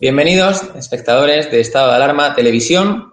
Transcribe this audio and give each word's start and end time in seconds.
Bienvenidos, 0.00 0.62
espectadores 0.76 1.50
de 1.50 1.60
Estado 1.60 1.90
de 1.90 1.96
Alarma 1.96 2.34
Televisión, 2.34 3.12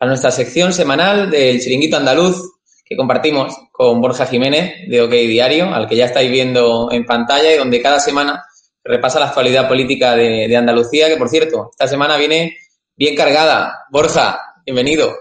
a 0.00 0.06
nuestra 0.06 0.30
sección 0.30 0.72
semanal 0.72 1.30
del 1.30 1.60
Chiringuito 1.60 1.98
Andaluz 1.98 2.54
que 2.86 2.96
compartimos 2.96 3.54
con 3.70 4.00
Borja 4.00 4.24
Jiménez 4.24 4.88
de 4.88 5.02
OK 5.02 5.10
Diario, 5.10 5.74
al 5.74 5.86
que 5.86 5.94
ya 5.94 6.06
estáis 6.06 6.30
viendo 6.30 6.90
en 6.90 7.04
pantalla 7.04 7.52
y 7.52 7.58
donde 7.58 7.82
cada 7.82 8.00
semana 8.00 8.46
repasa 8.82 9.20
la 9.20 9.26
actualidad 9.26 9.68
política 9.68 10.16
de, 10.16 10.48
de 10.48 10.56
Andalucía, 10.56 11.08
que 11.08 11.18
por 11.18 11.28
cierto, 11.28 11.68
esta 11.70 11.86
semana 11.86 12.16
viene 12.16 12.56
bien 12.96 13.14
cargada. 13.14 13.84
Borja, 13.90 14.40
bienvenido. 14.64 15.14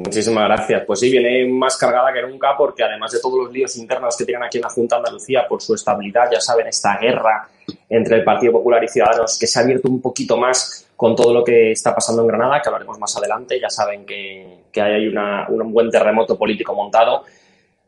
Muchísimas 0.00 0.44
gracias. 0.44 0.82
Pues 0.86 1.00
sí, 1.00 1.10
viene 1.10 1.46
más 1.46 1.76
cargada 1.76 2.10
que 2.10 2.22
nunca 2.22 2.56
porque 2.56 2.82
además 2.82 3.12
de 3.12 3.20
todos 3.20 3.44
los 3.44 3.52
líos 3.52 3.76
internos 3.76 4.16
que 4.16 4.24
tienen 4.24 4.42
aquí 4.42 4.56
en 4.56 4.62
la 4.62 4.70
Junta 4.70 4.96
de 4.96 5.00
Andalucía 5.00 5.46
por 5.46 5.60
su 5.60 5.74
estabilidad, 5.74 6.30
ya 6.32 6.40
saben, 6.40 6.66
esta 6.68 6.96
guerra 6.96 7.48
entre 7.86 8.16
el 8.16 8.24
Partido 8.24 8.52
Popular 8.52 8.82
y 8.82 8.88
Ciudadanos 8.88 9.38
que 9.38 9.46
se 9.46 9.58
ha 9.58 9.62
abierto 9.62 9.88
un 9.88 10.00
poquito 10.00 10.38
más 10.38 10.86
con 10.96 11.14
todo 11.14 11.34
lo 11.34 11.44
que 11.44 11.72
está 11.72 11.94
pasando 11.94 12.22
en 12.22 12.28
Granada, 12.28 12.62
que 12.62 12.68
hablaremos 12.70 12.98
más 12.98 13.14
adelante. 13.18 13.60
Ya 13.60 13.68
saben 13.68 14.06
que, 14.06 14.60
que 14.72 14.80
hay 14.80 15.06
una, 15.06 15.46
un 15.50 15.70
buen 15.70 15.90
terremoto 15.90 16.38
político 16.38 16.74
montado 16.74 17.24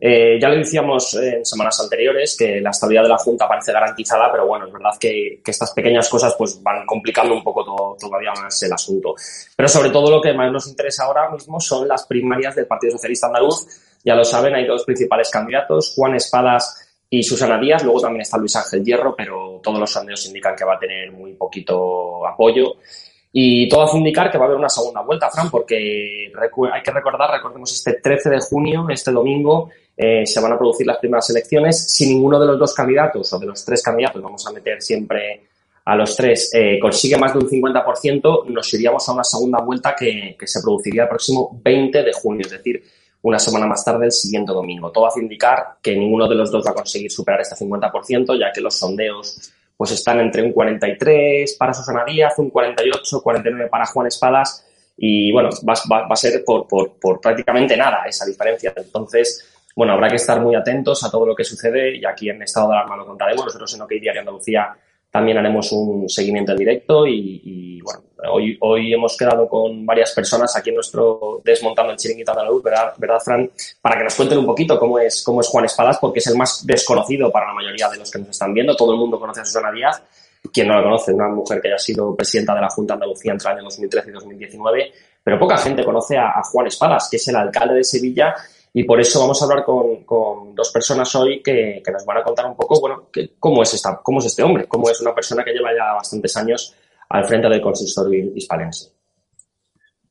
eh, 0.04 0.36
ya 0.40 0.48
lo 0.48 0.56
decíamos 0.56 1.14
en 1.14 1.46
semanas 1.46 1.78
anteriores 1.78 2.36
que 2.36 2.60
la 2.60 2.70
estabilidad 2.70 3.04
de 3.04 3.10
la 3.10 3.18
Junta 3.18 3.46
parece 3.46 3.72
garantizada, 3.72 4.32
pero 4.32 4.48
bueno, 4.48 4.66
es 4.66 4.72
verdad 4.72 4.90
que, 4.98 5.40
estas 5.46 5.70
pequeñas 5.70 6.08
cosas 6.08 6.34
pues 6.36 6.60
van 6.60 6.84
complicando 6.84 7.32
un 7.32 7.44
poco 7.44 7.96
todavía 7.96 8.32
más 8.32 8.60
el 8.64 8.72
asunto. 8.72 9.14
Pero 9.54 9.68
sobre 9.68 9.90
todo 9.90 10.10
lo 10.10 10.20
que 10.20 10.32
más 10.32 10.50
nos 10.50 10.66
interesa 10.66 11.04
ahora 11.04 11.30
mismo 11.30 11.60
son 11.60 11.86
las 11.86 12.04
primarias 12.04 12.56
del 12.56 12.66
Partido 12.66 12.94
Socialista 12.94 13.28
Andaluz. 13.28 13.64
Ya 14.04 14.16
lo 14.16 14.24
saben, 14.24 14.56
hay 14.56 14.66
dos 14.66 14.82
principales 14.82 15.30
candidatos, 15.30 15.92
Juan 15.94 16.16
Espadas 16.16 16.96
y 17.08 17.22
Susana 17.22 17.60
Díaz. 17.60 17.84
Luego 17.84 18.00
también 18.00 18.22
está 18.22 18.38
Luis 18.38 18.56
Ángel 18.56 18.82
Hierro, 18.82 19.14
pero 19.14 19.60
todos 19.62 19.78
los 19.78 19.88
sondeos 19.92 20.26
indican 20.26 20.56
que 20.56 20.64
va 20.64 20.74
a 20.74 20.78
tener 20.80 21.12
muy 21.12 21.34
poquito 21.34 22.26
apoyo. 22.26 22.74
Y 23.32 23.66
todo 23.68 23.82
hace 23.82 23.96
indicar 23.96 24.30
que 24.30 24.36
va 24.36 24.44
a 24.44 24.46
haber 24.46 24.58
una 24.58 24.68
segunda 24.68 25.00
vuelta, 25.00 25.30
Fran, 25.30 25.50
porque 25.50 26.30
hay 26.72 26.82
que 26.82 26.90
recordar, 26.90 27.30
recordemos, 27.30 27.72
este 27.72 27.94
13 27.94 28.28
de 28.28 28.40
junio, 28.40 28.86
este 28.90 29.10
domingo, 29.10 29.70
eh, 29.96 30.26
se 30.26 30.40
van 30.40 30.52
a 30.52 30.58
producir 30.58 30.86
las 30.86 30.98
primeras 30.98 31.30
elecciones. 31.30 31.82
Si 31.90 32.06
ninguno 32.06 32.38
de 32.38 32.46
los 32.46 32.58
dos 32.58 32.74
candidatos 32.74 33.32
o 33.32 33.38
de 33.38 33.46
los 33.46 33.64
tres 33.64 33.82
candidatos, 33.82 34.22
vamos 34.22 34.46
a 34.46 34.52
meter 34.52 34.82
siempre 34.82 35.46
a 35.84 35.96
los 35.96 36.14
tres, 36.14 36.50
eh, 36.54 36.78
consigue 36.78 37.16
más 37.16 37.32
de 37.32 37.40
un 37.40 37.48
50%, 37.48 38.44
nos 38.48 38.74
iríamos 38.74 39.08
a 39.08 39.12
una 39.12 39.24
segunda 39.24 39.60
vuelta 39.60 39.96
que, 39.98 40.36
que, 40.38 40.46
se 40.46 40.60
produciría 40.60 41.04
el 41.04 41.08
próximo 41.08 41.58
20 41.64 42.02
de 42.04 42.12
junio, 42.12 42.42
es 42.46 42.52
decir, 42.52 42.84
una 43.22 43.38
semana 43.38 43.66
más 43.66 43.84
tarde, 43.84 44.06
el 44.06 44.12
siguiente 44.12 44.52
domingo. 44.52 44.92
Todo 44.92 45.06
hace 45.06 45.20
indicar 45.20 45.78
que 45.82 45.96
ninguno 45.96 46.28
de 46.28 46.34
los 46.34 46.50
dos 46.50 46.64
va 46.66 46.70
a 46.70 46.74
conseguir 46.74 47.10
superar 47.10 47.40
este 47.40 47.56
50%, 47.64 48.38
ya 48.38 48.52
que 48.52 48.60
los 48.60 48.78
sondeos 48.78 49.52
pues 49.82 49.90
están 49.90 50.20
entre 50.20 50.44
un 50.44 50.52
43 50.52 51.56
para 51.58 51.74
Susana 51.74 52.04
Díaz, 52.04 52.38
un 52.38 52.50
48, 52.50 53.20
49 53.20 53.68
para 53.68 53.84
Juan 53.86 54.06
Espadas 54.06 54.64
y 54.96 55.32
bueno, 55.32 55.48
va, 55.68 55.74
va, 55.90 56.02
va 56.06 56.12
a 56.12 56.14
ser 56.14 56.44
por, 56.44 56.68
por, 56.68 57.00
por, 57.00 57.20
prácticamente 57.20 57.76
nada 57.76 58.04
esa 58.06 58.24
diferencia. 58.24 58.72
Entonces, 58.76 59.44
bueno, 59.74 59.94
habrá 59.94 60.08
que 60.08 60.14
estar 60.14 60.40
muy 60.40 60.54
atentos 60.54 61.02
a 61.02 61.10
todo 61.10 61.26
lo 61.26 61.34
que 61.34 61.42
sucede 61.42 61.96
y 61.96 62.04
aquí 62.04 62.30
en 62.30 62.40
estado 62.42 62.68
de 62.68 62.74
alarma 62.74 62.96
lo 62.96 63.06
contaremos. 63.06 63.44
Nosotros 63.44 63.74
en 63.74 63.82
OK 63.82 63.90
Diario 64.00 64.20
Andalucía 64.20 64.72
también 65.12 65.36
haremos 65.36 65.70
un 65.72 66.08
seguimiento 66.08 66.52
en 66.52 66.58
directo 66.58 67.06
y, 67.06 67.42
y, 67.44 67.80
bueno, 67.82 68.02
hoy, 68.30 68.56
hoy 68.60 68.94
hemos 68.94 69.14
quedado 69.14 69.46
con 69.46 69.84
varias 69.84 70.10
personas 70.12 70.56
aquí 70.56 70.70
en 70.70 70.76
nuestro 70.76 71.42
Desmontando 71.44 71.92
el 71.92 71.98
Chiringuito 71.98 72.30
Andaluz, 72.30 72.62
¿verdad, 72.62 72.94
¿verdad, 72.96 73.18
Fran? 73.22 73.50
Para 73.82 73.98
que 73.98 74.04
nos 74.04 74.14
cuenten 74.14 74.38
un 74.38 74.46
poquito 74.46 74.78
cómo 74.78 74.98
es, 74.98 75.22
cómo 75.22 75.42
es 75.42 75.48
Juan 75.48 75.66
Espadas, 75.66 75.98
porque 75.98 76.20
es 76.20 76.26
el 76.28 76.36
más 76.38 76.66
desconocido 76.66 77.30
para 77.30 77.48
la 77.48 77.52
mayoría 77.52 77.90
de 77.90 77.98
los 77.98 78.10
que 78.10 78.20
nos 78.20 78.30
están 78.30 78.54
viendo. 78.54 78.74
Todo 78.74 78.94
el 78.94 78.98
mundo 78.98 79.20
conoce 79.20 79.42
a 79.42 79.44
Susana 79.44 79.70
Díaz. 79.70 80.02
Quien 80.50 80.66
no 80.66 80.76
la 80.76 80.82
conoce, 80.82 81.12
una 81.12 81.28
mujer 81.28 81.60
que 81.60 81.68
haya 81.68 81.78
sido 81.78 82.16
presidenta 82.16 82.54
de 82.54 82.62
la 82.62 82.70
Junta 82.70 82.94
de 82.94 83.04
Andalucía 83.04 83.32
entre 83.32 83.50
el 83.50 83.56
año 83.58 83.64
2013 83.64 84.08
y 84.08 84.12
2019, 84.12 84.92
pero 85.22 85.38
poca 85.38 85.58
gente 85.58 85.84
conoce 85.84 86.16
a, 86.16 86.30
a 86.30 86.42
Juan 86.42 86.66
Espadas, 86.66 87.08
que 87.10 87.18
es 87.18 87.28
el 87.28 87.36
alcalde 87.36 87.74
de 87.74 87.84
Sevilla 87.84 88.34
y 88.74 88.84
por 88.84 89.00
eso 89.00 89.20
vamos 89.20 89.40
a 89.40 89.44
hablar 89.44 89.64
con, 89.64 90.04
con 90.04 90.54
dos 90.54 90.70
personas 90.70 91.14
hoy 91.14 91.42
que, 91.42 91.82
que, 91.84 91.92
nos 91.92 92.06
van 92.06 92.18
a 92.18 92.22
contar 92.22 92.46
un 92.46 92.56
poco, 92.56 92.80
bueno, 92.80 93.08
que, 93.12 93.34
cómo, 93.38 93.62
es 93.62 93.74
esta, 93.74 94.00
cómo 94.02 94.20
es 94.20 94.26
este 94.26 94.42
hombre, 94.42 94.66
cómo 94.66 94.88
es 94.88 95.00
una 95.00 95.14
persona 95.14 95.44
que 95.44 95.52
lleva 95.52 95.70
ya 95.76 95.92
bastantes 95.94 96.34
años 96.36 96.74
al 97.10 97.26
frente 97.26 97.48
del 97.48 97.60
consistorio 97.60 98.32
hispalense. 98.34 98.92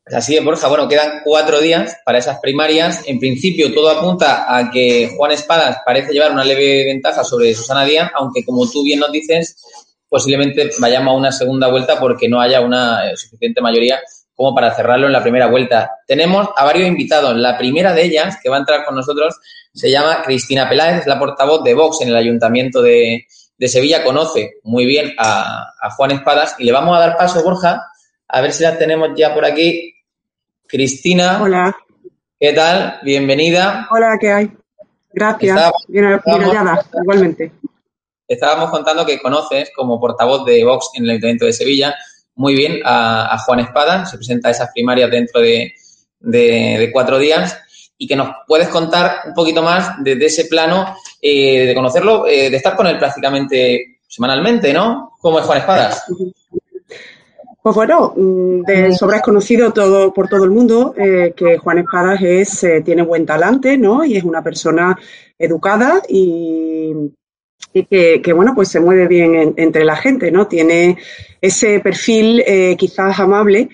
Pues 0.04 0.16
así 0.16 0.36
es, 0.36 0.44
Borja. 0.44 0.68
Bueno, 0.68 0.88
quedan 0.88 1.22
cuatro 1.24 1.60
días 1.60 1.98
para 2.06 2.18
esas 2.18 2.40
primarias. 2.40 3.04
En 3.08 3.20
principio, 3.20 3.74
todo 3.74 3.90
apunta 3.90 4.56
a 4.56 4.70
que 4.70 5.12
Juan 5.16 5.32
Espadas 5.32 5.78
parece 5.86 6.12
llevar 6.12 6.32
una 6.32 6.44
leve 6.44 6.86
ventaja 6.86 7.24
sobre 7.24 7.54
Susana 7.56 7.86
Díaz, 7.86 8.12
aunque 8.16 8.44
como 8.44 8.70
tú 8.70 8.84
bien 8.84 9.00
nos 9.00 9.12
dices, 9.12 9.58
posiblemente 10.10 10.70
vayamos 10.80 11.14
a 11.14 11.18
una 11.18 11.32
segunda 11.32 11.70
vuelta 11.70 12.00
porque 12.00 12.28
no 12.28 12.42
haya 12.42 12.62
una 12.62 13.10
eh, 13.10 13.18
suficiente 13.18 13.62
mayoría 13.62 14.00
como 14.42 14.56
para 14.56 14.74
cerrarlo 14.74 15.06
en 15.06 15.14
la 15.14 15.22
primera 15.22 15.46
vuelta. 15.46 16.00
Tenemos 16.08 16.50
a 16.56 16.66
varios 16.66 16.88
invitados. 16.88 17.38
La 17.38 17.60
primera 17.60 17.94
de 17.94 18.06
ellas, 18.06 18.40
que 18.42 18.50
va 18.50 18.56
a 18.56 18.60
entrar 18.62 18.84
con 18.84 18.96
nosotros, 18.96 19.40
se 19.72 19.92
llama 19.92 20.24
Cristina 20.24 20.68
Peláez, 20.68 21.02
es 21.02 21.06
la 21.06 21.20
portavoz 21.20 21.64
de 21.64 21.76
Vox 21.76 22.02
en 22.02 22.08
el 22.08 22.16
Ayuntamiento 22.16 22.82
de, 22.82 23.28
de 23.56 23.68
Sevilla. 23.68 24.04
Conoce 24.04 24.54
muy 24.64 24.88
bien 24.88 25.14
a, 25.20 25.74
a, 25.80 25.92
Juan 25.92 26.10
Espadas 26.10 26.56
y 26.58 26.64
le 26.64 26.72
vamos 26.72 26.98
a 26.98 27.02
dar 27.02 27.18
paso, 27.18 27.44
Borja, 27.44 27.86
a 28.28 28.42
ver 28.42 28.52
si 28.52 28.64
la 28.64 28.80
tenemos 28.80 29.10
ya 29.16 29.32
por 29.32 29.46
aquí. 29.46 29.94
Cristina. 30.68 31.40
Hola. 31.40 31.76
¿Qué 32.40 32.52
tal? 32.54 33.00
Bienvenida. 33.04 33.88
Hola, 33.92 34.18
¿qué 34.20 34.32
hay? 34.32 34.52
Gracias. 35.14 35.56
Estábamos, 35.56 35.86
bien, 35.88 36.20
bien 36.26 36.42
hallada, 36.42 36.84
igualmente. 37.00 37.52
Estábamos 38.28 38.72
contando 38.72 39.06
que 39.06 39.22
conoces 39.22 39.70
como 39.76 40.00
portavoz 40.00 40.46
de 40.46 40.64
Vox 40.66 40.90
en 40.96 41.04
el 41.04 41.12
Ayuntamiento 41.12 41.46
de 41.46 41.54
Sevilla 41.54 41.96
muy 42.42 42.56
bien 42.56 42.82
a, 42.84 43.38
Juan 43.46 43.60
Espada, 43.60 44.06
se 44.08 44.18
presenta 44.18 44.48
a 44.48 44.52
esas 44.52 44.72
primarias 44.74 45.12
dentro 45.12 45.40
de, 45.40 46.90
cuatro 46.92 47.20
días 47.20 47.56
y 48.00 48.08
que 48.08 48.16
nos 48.16 48.30
puedes 48.48 48.68
contar 48.68 49.18
un 49.28 49.34
poquito 49.36 49.62
más 49.62 49.92
desde 50.00 50.20
de 50.20 50.26
ese 50.26 50.46
plano 50.46 50.96
eh, 51.22 51.68
de 51.68 51.76
conocerlo, 51.76 52.26
eh, 52.26 52.50
de 52.50 52.58
estar 52.58 52.76
con 52.76 52.88
él 52.88 52.98
prácticamente 52.98 54.00
semanalmente, 54.08 54.74
¿no? 54.74 55.14
¿Cómo 55.20 55.38
es 55.40 55.46
Juan 55.46 55.60
Espadas? 55.60 56.04
Pues 57.62 57.76
bueno, 57.76 58.14
de 58.16 58.92
sobra 58.94 59.18
es 59.18 59.22
conocido 59.22 59.72
todo, 59.72 60.12
por 60.12 60.28
todo 60.28 60.46
el 60.46 60.50
mundo 60.50 60.96
eh, 60.98 61.34
que 61.38 61.60
Juan 61.60 61.78
Espadas 61.78 62.20
es, 62.24 62.64
eh, 62.64 62.82
tiene 62.82 63.04
buen 63.04 63.24
talante, 63.24 63.78
¿no? 63.78 64.04
Y 64.04 64.18
es 64.18 64.24
una 64.24 64.42
persona 64.42 64.98
educada 65.38 66.02
y, 66.10 66.92
y 67.74 67.86
que, 67.86 68.34
bueno, 68.34 68.54
pues 68.54 68.70
se 68.70 68.80
mueve 68.80 69.08
bien 69.08 69.36
en, 69.36 69.54
entre 69.58 69.86
la 69.86 69.96
gente, 69.96 70.32
¿no? 70.32 70.48
Tiene 70.48 70.98
ese 71.40 71.80
perfil 71.80 72.44
eh, 72.46 72.76
quizás 72.78 73.20
amable, 73.20 73.70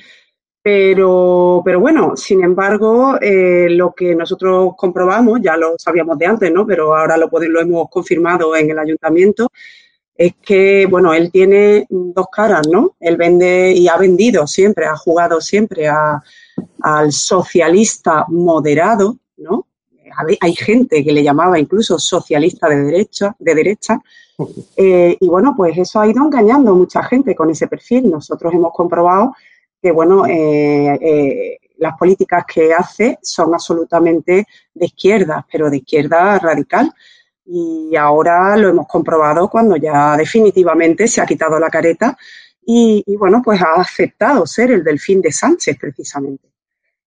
pero, 0.61 1.61
pero 1.63 1.79
bueno, 1.79 2.17
sin 2.17 2.43
embargo, 2.43 3.17
eh, 3.21 3.67
lo 3.69 3.93
que 3.93 4.13
nosotros 4.13 4.73
comprobamos, 4.75 5.39
ya 5.41 5.55
lo 5.55 5.75
sabíamos 5.77 6.17
de 6.17 6.25
antes, 6.25 6.51
¿no? 6.51 6.67
Pero 6.67 6.95
ahora 6.95 7.17
lo, 7.17 7.29
hemos 7.61 7.89
confirmado 7.89 8.55
en 8.55 8.69
el 8.69 8.77
ayuntamiento, 8.77 9.49
es 10.13 10.33
que, 10.41 10.85
bueno, 10.87 11.13
él 11.13 11.31
tiene 11.31 11.85
dos 11.89 12.27
caras, 12.29 12.67
¿no? 12.67 12.95
Él 12.99 13.17
vende 13.17 13.71
y 13.71 13.87
ha 13.87 13.97
vendido 13.97 14.45
siempre, 14.45 14.85
ha 14.85 14.97
jugado 14.97 15.39
siempre 15.39 15.87
al 15.87 17.11
socialista 17.11 18.25
moderado, 18.27 19.17
¿no? 19.37 19.67
Hay 20.39 20.55
gente 20.55 21.03
que 21.03 21.11
le 21.11 21.23
llamaba 21.23 21.59
incluso 21.59 21.99
socialista 21.99 22.67
de 22.67 22.83
derecha, 22.83 23.35
de 23.37 23.55
derecha, 23.55 24.01
eh, 24.75 25.17
y 25.19 25.27
bueno, 25.27 25.53
pues 25.55 25.77
eso 25.77 25.99
ha 25.99 26.07
ido 26.07 26.23
engañando 26.23 26.71
a 26.71 26.75
mucha 26.75 27.03
gente 27.03 27.35
con 27.35 27.49
ese 27.49 27.67
perfil. 27.67 28.09
Nosotros 28.09 28.53
hemos 28.53 28.71
comprobado 28.73 29.35
que, 29.81 29.91
bueno, 29.91 30.25
eh, 30.27 30.97
eh, 31.01 31.57
las 31.77 31.97
políticas 31.97 32.45
que 32.45 32.73
hace 32.73 33.17
son 33.21 33.53
absolutamente 33.53 34.45
de 34.73 34.85
izquierda, 34.85 35.45
pero 35.51 35.69
de 35.69 35.77
izquierda 35.77 36.37
radical. 36.39 36.93
Y 37.45 37.95
ahora 37.95 38.57
lo 38.57 38.69
hemos 38.69 38.87
comprobado 38.87 39.49
cuando 39.49 39.77
ya 39.77 40.17
definitivamente 40.17 41.07
se 41.07 41.21
ha 41.21 41.25
quitado 41.25 41.57
la 41.59 41.69
careta 41.69 42.17
y, 42.65 43.03
y 43.05 43.15
bueno, 43.15 43.41
pues 43.43 43.61
ha 43.61 43.75
aceptado 43.75 44.45
ser 44.45 44.71
el 44.71 44.83
delfín 44.83 45.21
de 45.21 45.31
Sánchez 45.31 45.77
precisamente. 45.79 46.46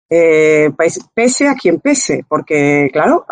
Eh, 0.10 0.72
pues, 0.76 1.00
pese 1.14 1.48
a 1.48 1.54
quien 1.54 1.80
pese, 1.80 2.26
porque 2.28 2.90
claro, 2.92 3.26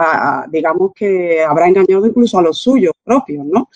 digamos 0.49 0.91
que 0.93 1.43
habrá 1.43 1.67
engañado 1.67 2.05
incluso 2.05 2.37
a 2.37 2.43
los 2.43 2.59
suyos 2.59 2.93
propios, 3.03 3.45
¿no? 3.45 3.69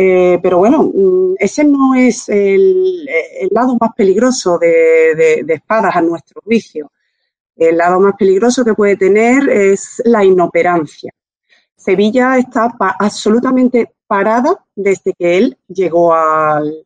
Eh, 0.00 0.38
pero 0.40 0.58
bueno, 0.58 0.84
mm, 0.84 1.34
ese 1.40 1.64
no 1.64 1.92
es 1.96 2.28
el, 2.28 3.04
lado 3.50 3.76
más 3.80 3.90
peligroso 3.96 4.56
de, 4.56 5.44
espadas 5.48 5.96
a 5.96 6.00
nuestro 6.00 6.40
juicio. 6.44 6.92
El 7.56 7.78
lado 7.78 7.98
más 7.98 8.14
peligroso 8.16 8.64
que 8.64 8.74
puede 8.74 8.96
tener 8.96 9.48
es 9.48 10.00
la 10.04 10.24
inoperancia. 10.24 11.12
Sevilla 11.74 12.38
está 12.38 12.72
absolutamente 12.78 13.94
parada 14.06 14.64
desde 14.76 15.14
que 15.14 15.36
él 15.36 15.58
llegó 15.66 16.14
al, 16.14 16.84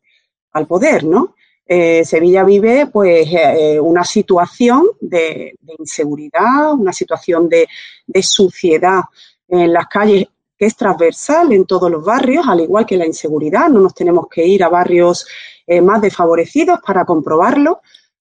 poder, 0.67 1.05
¿no? 1.05 1.35
Eh, 1.75 2.05
Sevilla 2.05 2.45
vive 2.45 2.87
pues 2.89 3.27
eh, 3.33 3.81
una 3.81 4.05
situación 4.05 4.89
de, 5.01 5.55
inseguridad, 5.79 6.75
una 6.75 6.93
situación 6.93 7.49
de, 7.49 7.67
suciedad 8.21 9.01
en 9.49 9.73
las 9.73 9.87
calles 9.87 10.27
que 10.55 10.67
es 10.67 10.77
transversal 10.77 11.51
en 11.51 11.65
todos 11.65 11.91
los 11.91 12.05
barrios, 12.05 12.47
al 12.47 12.61
igual 12.61 12.85
que 12.85 12.99
la 12.99 13.07
inseguridad. 13.07 13.71
No 13.71 13.81
nos 13.81 13.95
tenemos 13.95 14.27
que 14.29 14.47
ir 14.47 14.63
a 14.63 14.69
barrios 14.69 15.27
eh, 15.67 15.81
más 15.81 16.03
desfavorecidos 16.03 16.79
para 16.87 17.07
comprobarlo. 17.07 17.81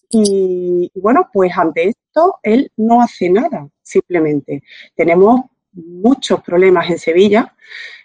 Y, 0.09 0.89
bueno, 0.95 1.27
pues 1.33 1.51
ante 1.57 1.89
esto 1.89 2.39
él 2.43 2.71
no 2.77 3.01
hace 3.01 3.29
nada, 3.29 3.67
simplemente. 3.83 4.63
Tenemos 4.95 5.41
muchos 5.73 6.41
problemas 6.41 6.89
en 6.89 6.99
Sevilla. 6.99 7.55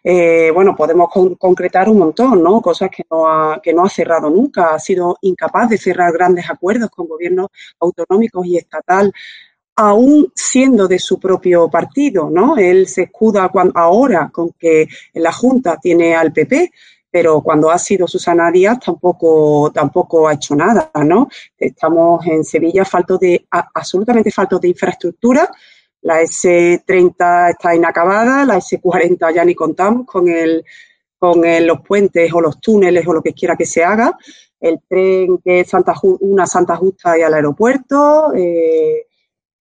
Eh, 0.02 0.50
bueno, 0.52 0.76
podemos 0.76 1.08
concretar 1.38 1.88
un 1.88 1.98
montón, 1.98 2.42
¿no? 2.42 2.60
Cosas 2.60 2.90
que 2.90 3.04
no, 3.10 3.26
ha, 3.26 3.60
que 3.60 3.72
no 3.72 3.84
ha 3.84 3.88
cerrado 3.88 4.30
nunca. 4.30 4.74
Ha 4.74 4.78
sido 4.78 5.18
incapaz 5.22 5.70
de 5.70 5.78
cerrar 5.78 6.12
grandes 6.12 6.48
acuerdos 6.48 6.90
con 6.90 7.08
gobiernos 7.08 7.48
autonómicos 7.80 8.46
y 8.46 8.56
estatal, 8.56 9.12
aún 9.76 10.32
siendo 10.34 10.88
de 10.88 10.98
su 10.98 11.20
propio 11.20 11.68
partido, 11.68 12.30
¿no? 12.30 12.56
Él 12.56 12.86
se 12.86 13.02
escuda 13.04 13.50
ahora 13.74 14.30
con 14.32 14.52
que 14.52 14.88
la 15.14 15.32
Junta 15.32 15.76
tiene 15.76 16.14
al 16.14 16.32
PP, 16.32 16.70
pero 17.10 17.40
cuando 17.42 17.70
ha 17.70 17.78
sido 17.78 18.06
Susana 18.06 18.50
Díaz 18.50 18.78
tampoco, 18.80 19.70
tampoco 19.72 20.28
ha 20.28 20.34
hecho 20.34 20.54
nada, 20.54 20.90
¿no? 21.04 21.28
Estamos 21.58 22.26
en 22.26 22.44
Sevilla 22.44 22.84
falto 22.84 23.18
de, 23.18 23.46
absolutamente 23.50 24.30
faltos 24.30 24.60
de 24.60 24.68
infraestructura. 24.68 25.50
La 26.06 26.22
S30 26.22 27.50
está 27.50 27.74
inacabada, 27.74 28.44
la 28.44 28.58
S40 28.58 29.34
ya 29.34 29.44
ni 29.44 29.56
contamos 29.56 30.06
con, 30.06 30.28
el, 30.28 30.64
con 31.18 31.42
los 31.66 31.80
puentes 31.80 32.32
o 32.32 32.40
los 32.40 32.60
túneles 32.60 33.04
o 33.08 33.12
lo 33.12 33.20
que 33.20 33.34
quiera 33.34 33.56
que 33.56 33.66
se 33.66 33.82
haga. 33.82 34.16
El 34.60 34.78
tren 34.88 35.38
que 35.38 35.60
es 35.60 35.68
Santa, 35.68 35.94
una 36.20 36.46
Santa 36.46 36.76
Justa 36.76 37.18
y 37.18 37.22
al 37.22 37.34
aeropuerto. 37.34 38.32
Eh, 38.36 39.08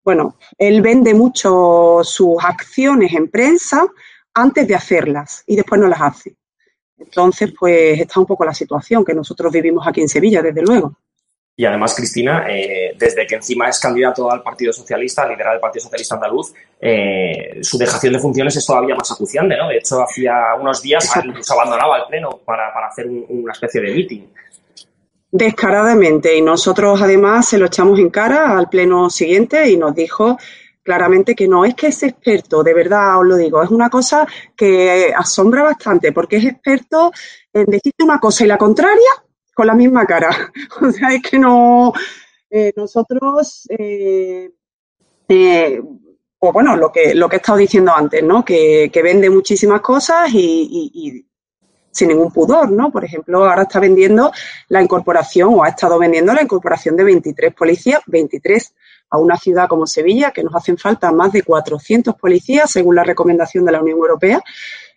bueno, 0.02 0.38
él 0.56 0.80
vende 0.80 1.12
mucho 1.12 2.00
sus 2.04 2.42
acciones 2.42 3.12
en 3.12 3.28
prensa 3.28 3.86
antes 4.32 4.66
de 4.66 4.74
hacerlas 4.74 5.44
y 5.46 5.56
después 5.56 5.78
no 5.78 5.88
las 5.88 6.00
hace. 6.00 6.36
Entonces, 6.96 7.52
pues 7.58 8.00
está 8.00 8.18
un 8.18 8.24
poco 8.24 8.46
la 8.46 8.54
situación 8.54 9.04
que 9.04 9.12
nosotros 9.12 9.52
vivimos 9.52 9.86
aquí 9.86 10.00
en 10.00 10.08
Sevilla, 10.08 10.40
desde 10.40 10.62
luego. 10.62 10.96
Y 11.60 11.66
además, 11.66 11.94
Cristina, 11.94 12.46
eh, 12.48 12.94
desde 12.96 13.26
que 13.26 13.34
encima 13.34 13.68
es 13.68 13.78
candidato 13.78 14.32
al 14.32 14.42
Partido 14.42 14.72
Socialista, 14.72 15.24
a 15.24 15.28
liderar 15.28 15.56
el 15.56 15.60
Partido 15.60 15.82
Socialista 15.82 16.14
Andaluz, 16.14 16.54
eh, 16.80 17.58
su 17.60 17.76
dejación 17.76 18.14
de 18.14 18.18
funciones 18.18 18.56
es 18.56 18.64
todavía 18.64 18.94
más 18.94 19.12
acuciante, 19.12 19.58
¿no? 19.58 19.68
De 19.68 19.76
hecho, 19.76 20.00
hacía 20.02 20.54
unos 20.58 20.80
días 20.80 21.06
incluso 21.22 21.52
abandonaba 21.52 21.98
el 21.98 22.04
Pleno 22.08 22.40
para, 22.46 22.72
hacer 22.88 23.06
una 23.06 23.52
especie 23.52 23.82
de 23.82 23.92
meeting. 23.92 24.22
Descaradamente. 25.30 26.34
Y 26.34 26.40
nosotros, 26.40 27.02
además, 27.02 27.46
se 27.46 27.58
lo 27.58 27.66
echamos 27.66 27.98
en 27.98 28.08
cara 28.08 28.56
al 28.56 28.70
Pleno 28.70 29.10
siguiente 29.10 29.68
y 29.68 29.76
nos 29.76 29.94
dijo 29.94 30.38
claramente 30.82 31.34
que 31.34 31.46
no 31.46 31.66
es 31.66 31.74
que 31.74 31.88
es 31.88 32.02
experto, 32.02 32.62
de 32.62 32.72
verdad 32.72 33.18
os 33.18 33.26
lo 33.26 33.36
digo, 33.36 33.62
es 33.62 33.68
una 33.68 33.90
cosa 33.90 34.26
que 34.56 35.12
asombra 35.14 35.62
bastante 35.62 36.10
porque 36.10 36.38
es 36.38 36.46
experto 36.46 37.12
en 37.52 37.66
decirte 37.66 38.02
una 38.02 38.18
cosa 38.18 38.44
y 38.44 38.46
la 38.46 38.56
contraria 38.56 39.10
con 39.60 39.66
la 39.66 39.74
misma 39.74 40.06
cara. 40.06 40.30
O 40.80 40.90
sea, 40.90 41.10
es 41.10 41.20
que 41.20 41.38
no, 41.38 41.92
eh, 42.48 42.72
nosotros, 42.74 43.68
eh, 43.68 44.50
eh, 45.28 45.82
pues 46.38 46.52
bueno, 46.54 46.76
lo 46.76 46.90
que, 46.90 47.14
lo 47.14 47.28
que 47.28 47.36
he 47.36 47.40
estado 47.40 47.58
diciendo 47.58 47.92
antes, 47.94 48.22
¿no? 48.24 48.42
Que, 48.42 48.90
vende 49.04 49.28
muchísimas 49.28 49.82
cosas 49.82 50.30
y, 50.32 50.90
y, 50.94 51.26
sin 51.90 52.08
ningún 52.08 52.32
pudor, 52.32 52.70
¿no? 52.70 52.90
Por 52.90 53.04
ejemplo, 53.04 53.44
ahora 53.44 53.64
está 53.64 53.80
vendiendo 53.80 54.32
la 54.68 54.80
incorporación 54.80 55.52
o 55.52 55.62
ha 55.62 55.68
estado 55.68 55.98
vendiendo 55.98 56.32
la 56.32 56.42
incorporación 56.42 56.96
de 56.96 57.04
23 57.04 57.52
policías, 57.52 58.00
23 58.06 58.74
a 59.10 59.18
una 59.18 59.36
ciudad 59.36 59.68
como 59.68 59.86
Sevilla, 59.86 60.30
que 60.30 60.42
nos 60.42 60.54
hacen 60.54 60.78
falta 60.78 61.12
más 61.12 61.32
de 61.32 61.42
400 61.42 62.14
policías, 62.14 62.70
según 62.70 62.94
la 62.94 63.04
recomendación 63.04 63.66
de 63.66 63.72
la 63.72 63.82
Unión 63.82 63.98
Europea, 63.98 64.42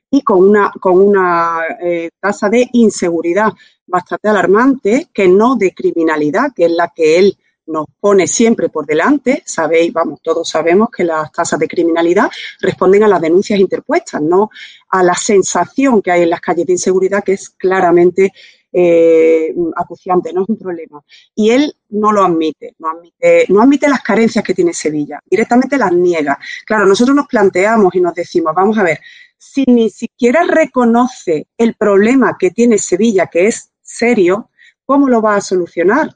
y 0.09 0.21
con 0.21 0.47
una, 0.47 0.71
con 0.79 0.99
una 0.99 1.63
eh, 1.81 2.11
tasa 2.21 2.47
de 2.47 2.69
inseguridad 2.73 3.51
bastante 3.93 4.27
alarmante, 4.27 5.09
que 5.13 5.27
no 5.27 5.55
de 5.55 5.71
criminalidad, 5.71 6.51
que 6.55 6.65
es 6.65 6.71
la 6.71 6.91
que 6.95 7.19
él 7.19 7.37
nos 7.67 7.85
pone 7.99 8.25
siempre 8.25 8.67
por 8.69 8.87
delante. 8.87 9.43
Sabéis, 9.45 9.93
vamos, 9.93 10.19
todos 10.23 10.49
sabemos 10.49 10.89
que 10.89 11.03
las 11.03 11.31
tasas 11.31 11.59
de 11.59 11.67
criminalidad 11.67 12.29
responden 12.59 13.03
a 13.03 13.07
las 13.07 13.21
denuncias 13.21 13.59
interpuestas, 13.59 14.19
no 14.19 14.49
a 14.89 15.03
la 15.03 15.13
sensación 15.13 16.01
que 16.01 16.09
hay 16.09 16.23
en 16.23 16.31
las 16.31 16.41
calles 16.41 16.65
de 16.65 16.73
inseguridad, 16.73 17.23
que 17.23 17.33
es 17.33 17.51
claramente 17.51 18.33
eh, 18.73 19.53
acuciante, 19.75 20.33
no 20.33 20.41
es 20.41 20.49
un 20.49 20.57
problema. 20.57 20.99
Y 21.35 21.51
él 21.51 21.71
no 21.89 22.11
lo 22.11 22.23
admite, 22.23 22.73
no 22.79 22.89
admite, 22.89 23.45
no 23.49 23.61
admite 23.61 23.87
las 23.87 24.01
carencias 24.01 24.43
que 24.43 24.55
tiene 24.55 24.73
Sevilla, 24.73 25.19
directamente 25.29 25.77
las 25.77 25.93
niega. 25.93 26.39
Claro, 26.65 26.87
nosotros 26.87 27.15
nos 27.15 27.27
planteamos 27.27 27.93
y 27.93 28.01
nos 28.01 28.15
decimos, 28.15 28.55
vamos 28.55 28.75
a 28.79 28.83
ver, 28.83 28.99
si 29.37 29.65
ni 29.67 29.91
siquiera 29.91 30.43
reconoce 30.43 31.47
el 31.57 31.75
problema 31.75 32.37
que 32.39 32.49
tiene 32.49 32.79
Sevilla, 32.79 33.27
que 33.27 33.47
es 33.47 33.72
serio, 33.83 34.49
¿cómo 34.85 35.07
lo 35.07 35.21
va 35.21 35.35
a 35.35 35.41
solucionar? 35.41 36.09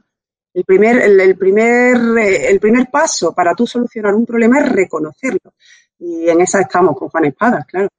El 0.54 0.64
primer, 0.64 0.98
el, 0.98 1.38
primer, 1.38 1.98
eh, 2.18 2.50
el 2.50 2.60
primer 2.60 2.88
paso 2.92 3.34
para 3.34 3.54
tú 3.54 3.68
solucionar 3.68 4.16
un 4.16 4.26
problema 4.26 4.60
es 4.60 4.70
reconocerlo. 4.70 5.54
Y 6.00 6.30
en 6.30 6.42
esa 6.42 6.62
estamos 6.62 6.98
con 6.98 7.10
Juan 7.10 7.26
Espada, 7.26 7.66
claro. 7.70 7.90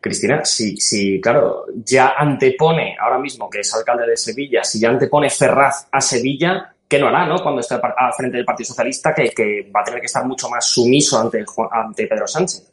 Cristina, 0.00 0.44
si, 0.44 0.76
si, 0.76 1.20
claro, 1.20 1.64
ya 1.84 2.14
antepone, 2.16 2.96
ahora 3.00 3.18
mismo 3.18 3.50
que 3.50 3.60
es 3.60 3.74
alcalde 3.74 4.06
de 4.06 4.16
Sevilla, 4.16 4.62
si 4.62 4.78
ya 4.78 4.90
antepone 4.90 5.30
Ferraz 5.30 5.88
a 5.90 6.00
Sevilla, 6.00 6.74
¿qué 6.88 6.98
no 6.98 7.08
hará, 7.08 7.26
no? 7.26 7.42
Cuando 7.42 7.60
esté 7.60 7.74
al 7.74 8.12
frente 8.16 8.36
del 8.36 8.46
Partido 8.46 8.68
Socialista, 8.68 9.12
que, 9.12 9.70
va 9.74 9.80
a 9.80 9.84
tener 9.84 10.00
que 10.00 10.06
estar 10.06 10.24
mucho 10.24 10.48
más 10.48 10.64
sumiso 10.64 11.18
ante, 11.18 11.44
ante 11.72 12.06
Pedro 12.06 12.26
Sánchez. 12.26 12.70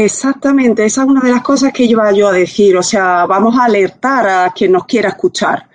Exactamente, 0.00 0.84
esa 0.84 1.02
es 1.02 1.08
una 1.08 1.20
de 1.22 1.32
las 1.32 1.42
cosas 1.42 1.72
que 1.72 1.82
iba 1.82 2.12
yo 2.12 2.28
a 2.28 2.32
decir. 2.32 2.76
O 2.76 2.82
sea, 2.84 3.26
vamos 3.26 3.58
a 3.58 3.64
alertar 3.64 4.28
a 4.28 4.52
quien 4.54 4.70
nos 4.70 4.84
quiera 4.84 5.08
escuchar. 5.08 5.68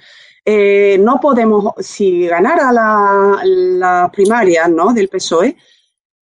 Eh, 0.45 0.97
no 0.97 1.19
podemos, 1.19 1.73
si 1.79 2.25
ganara 2.25 2.71
la, 2.71 3.41
la 3.43 4.09
primaria 4.13 4.69
¿no? 4.69 4.93
del 4.93 5.09
PSOE, 5.09 5.57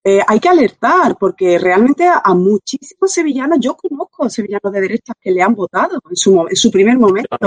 eh, 0.03 0.19
hay 0.25 0.39
que 0.39 0.49
alertar, 0.49 1.15
porque 1.19 1.59
realmente 1.59 2.07
a, 2.07 2.33
muchísimos 2.33 3.11
sevillanos, 3.11 3.59
yo 3.59 3.77
conozco 3.77 4.27
sevillanos 4.31 4.73
de 4.73 4.81
derechas 4.81 5.15
que 5.21 5.29
le 5.29 5.43
han 5.43 5.53
votado 5.53 6.01
en 6.09 6.15
su, 6.15 6.47
en 6.49 6.55
su 6.55 6.71
primer 6.71 6.97
momento. 6.97 7.37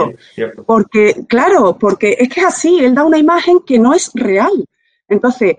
Porque, 0.64 1.26
claro, 1.28 1.76
porque 1.76 2.16
es 2.16 2.28
que 2.28 2.42
es 2.42 2.46
así, 2.46 2.78
él 2.78 2.94
da 2.94 3.02
una 3.02 3.18
imagen 3.18 3.58
que 3.66 3.80
no 3.80 3.92
es 3.92 4.12
real. 4.14 4.52
Entonces, 5.08 5.56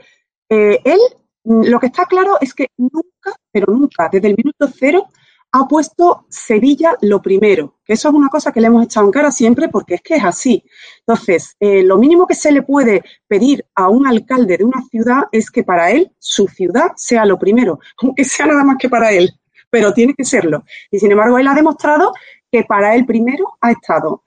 eh, 0.48 0.80
él, 0.86 1.00
lo 1.44 1.82
que 1.82 1.88
está 1.88 2.06
claro 2.06 2.38
es 2.40 2.54
que 2.54 2.68
nunca, 2.78 3.10
pero 3.52 3.74
nunca, 3.74 4.10
desde 4.12 4.28
el 4.28 4.36
minuto 4.38 4.68
cero, 4.74 5.08
ha 5.52 5.68
puesto 5.70 6.26
Sevilla 6.30 6.98
lo 7.02 7.22
primero, 7.22 7.76
que 7.86 7.94
eso 7.94 8.10
es 8.10 8.14
una 8.14 8.28
cosa 8.28 8.52
que 8.52 8.60
le 8.60 8.68
hemos 8.68 8.84
echado 8.84 9.06
en 9.06 9.12
cara 9.14 9.32
siempre 9.32 9.70
porque 9.70 9.96
es 9.96 10.02
que 10.02 10.16
es 10.16 10.24
así. 10.26 10.66
Entonces, 11.00 11.56
eh, 11.62 11.82
lo 11.82 11.98
mínimo 11.98 12.28
que 12.28 12.36
se 12.36 12.52
le 12.52 12.62
puede 12.62 13.04
pedir 13.26 13.66
a 13.74 13.88
un 13.88 14.06
alcalde 14.06 14.58
de 14.58 14.66
una 14.66 14.82
ciudad 14.92 15.24
es 15.32 15.50
que 15.50 15.64
para 15.64 15.92
él 15.92 16.12
su 16.20 16.50
ciudad 16.50 16.92
sea 16.98 17.26
lo 17.26 17.40
primero, 17.40 17.80
aunque 18.02 18.26
sea 18.26 18.48
nada 18.48 18.66
más 18.66 18.76
que 18.78 18.90
para 18.90 19.12
él, 19.12 19.32
pero 19.70 19.94
tiene 19.94 20.14
que 20.14 20.26
serlo. 20.26 20.66
Y 20.92 21.00
sin 21.00 21.12
embargo, 21.12 21.40
él 21.40 21.48
ha 21.48 21.54
demostrado 21.54 22.12
que 22.52 22.64
para 22.66 22.94
él 22.96 23.06
primero 23.06 23.58
ha 23.62 23.72
estado, 23.72 24.24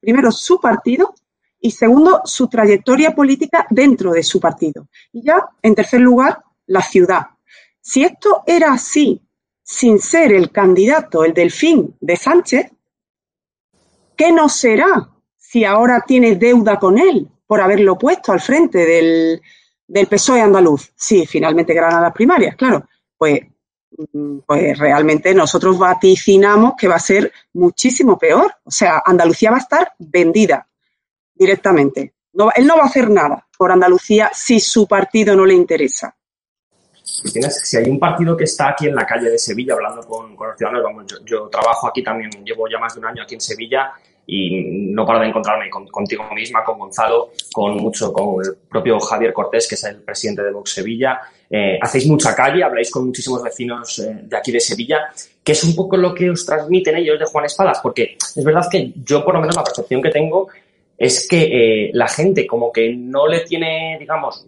primero 0.00 0.32
su 0.32 0.58
partido 0.60 1.14
y 1.60 1.72
segundo 1.72 2.22
su 2.24 2.48
trayectoria 2.48 3.14
política 3.14 3.66
dentro 3.68 4.12
de 4.12 4.22
su 4.22 4.40
partido. 4.40 4.88
Y 5.12 5.24
ya, 5.24 5.46
en 5.60 5.74
tercer 5.74 6.00
lugar, 6.00 6.42
la 6.66 6.80
ciudad. 6.80 7.26
Si 7.80 8.04
esto 8.04 8.42
era 8.46 8.72
así 8.72 9.22
sin 9.62 10.00
ser 10.00 10.32
el 10.32 10.50
candidato, 10.50 11.24
el 11.24 11.32
delfín 11.32 11.96
de 12.00 12.16
Sánchez, 12.16 12.72
¿qué 14.16 14.32
no 14.32 14.48
será 14.48 15.08
si 15.36 15.64
ahora 15.64 16.04
tiene 16.06 16.36
deuda 16.36 16.78
con 16.78 16.98
él 16.98 17.28
por 17.46 17.60
haberlo 17.60 17.96
puesto 17.96 18.32
al 18.32 18.40
frente 18.40 18.84
del, 18.84 19.40
PSOE 20.08 20.40
andaluz? 20.40 20.92
Sí, 20.96 21.24
finalmente 21.26 21.72
ganan 21.72 22.02
las 22.02 22.12
primarias, 22.12 22.56
claro. 22.56 22.86
Pues, 23.16 23.40
mm, 24.12 24.38
pues 24.46 24.78
realmente 24.78 25.34
nosotros 25.34 25.78
vaticinamos 25.78 26.74
que 26.76 26.88
va 26.88 26.96
a 26.96 27.00
ser 27.00 27.32
muchísimo 27.54 28.18
peor. 28.18 28.52
O 28.64 28.70
sea, 28.70 29.02
Andalucía 29.04 29.50
va 29.50 29.58
a 29.58 29.60
estar 29.60 29.92
vendida 29.98 30.68
directamente. 31.34 32.14
él 32.56 32.66
no 32.66 32.76
va 32.76 32.82
a 32.82 32.86
hacer 32.86 33.08
nada 33.08 33.48
por 33.56 33.72
Andalucía 33.72 34.30
si 34.34 34.60
su 34.60 34.86
partido 34.86 35.34
no 35.34 35.46
le 35.46 35.54
interesa. 35.54 36.16
Si 37.04 37.76
hay 37.76 37.88
un 37.88 37.98
partido 37.98 38.36
que 38.36 38.44
está 38.44 38.70
aquí 38.70 38.86
en 38.86 38.94
la 38.94 39.06
calle 39.06 39.30
de 39.30 39.38
Sevilla 39.38 39.74
hablando 39.74 40.02
con, 40.02 40.36
los 40.36 40.56
ciudadanos, 40.56 40.82
vamos, 40.84 41.04
yo, 41.24 41.48
trabajo 41.48 41.88
aquí 41.88 42.02
también, 42.02 42.30
llevo 42.44 42.68
ya 42.68 42.78
más 42.78 42.94
de 42.94 43.00
un 43.00 43.06
año 43.06 43.22
aquí 43.22 43.34
en 43.34 43.40
Sevilla 43.40 43.92
y 44.26 44.92
no 44.92 45.04
paro 45.04 45.18
de 45.18 45.26
encontrarme 45.26 45.68
contigo 45.68 46.24
misma, 46.32 46.62
con 46.62 46.78
Gonzalo, 46.78 47.30
con 47.52 47.76
mucho, 47.78 48.12
con 48.12 48.44
el 48.44 48.54
propio 48.68 49.00
Javier 49.00 49.32
Cortés, 49.32 49.66
que 49.68 49.74
es 49.74 49.84
el 49.84 49.96
presidente 49.96 50.42
de 50.42 50.52
Vox 50.52 50.72
Sevilla. 50.72 51.20
Eh, 51.50 51.78
hacéis 51.82 52.06
mucha 52.06 52.32
calle, 52.34 52.62
habláis 52.62 52.90
con 52.92 53.06
muchísimos 53.06 53.42
vecinos 53.42 53.98
eh, 53.98 54.20
de 54.22 54.36
aquí 54.36 54.52
de 54.52 54.60
Sevilla, 54.60 55.10
que 55.42 55.50
es 55.50 55.64
un 55.64 55.74
poco 55.74 55.96
lo 55.96 56.14
que 56.14 56.30
os 56.30 56.46
transmiten 56.46 56.96
ellos 56.96 57.18
de 57.18 57.24
Juan 57.24 57.46
Espadas, 57.46 57.80
porque 57.82 58.16
es 58.36 58.44
verdad 58.44 58.68
que 58.70 58.92
yo 59.04 59.24
por 59.24 59.34
lo 59.34 59.40
menos 59.40 59.56
la 59.56 59.64
percepción 59.64 60.00
que 60.00 60.10
tengo 60.10 60.48
es 61.00 61.26
que 61.26 61.86
eh, 61.86 61.90
la 61.94 62.06
gente 62.06 62.46
como 62.46 62.70
que 62.70 62.94
no 62.94 63.26
le 63.26 63.40
tiene, 63.40 63.96
digamos, 63.98 64.44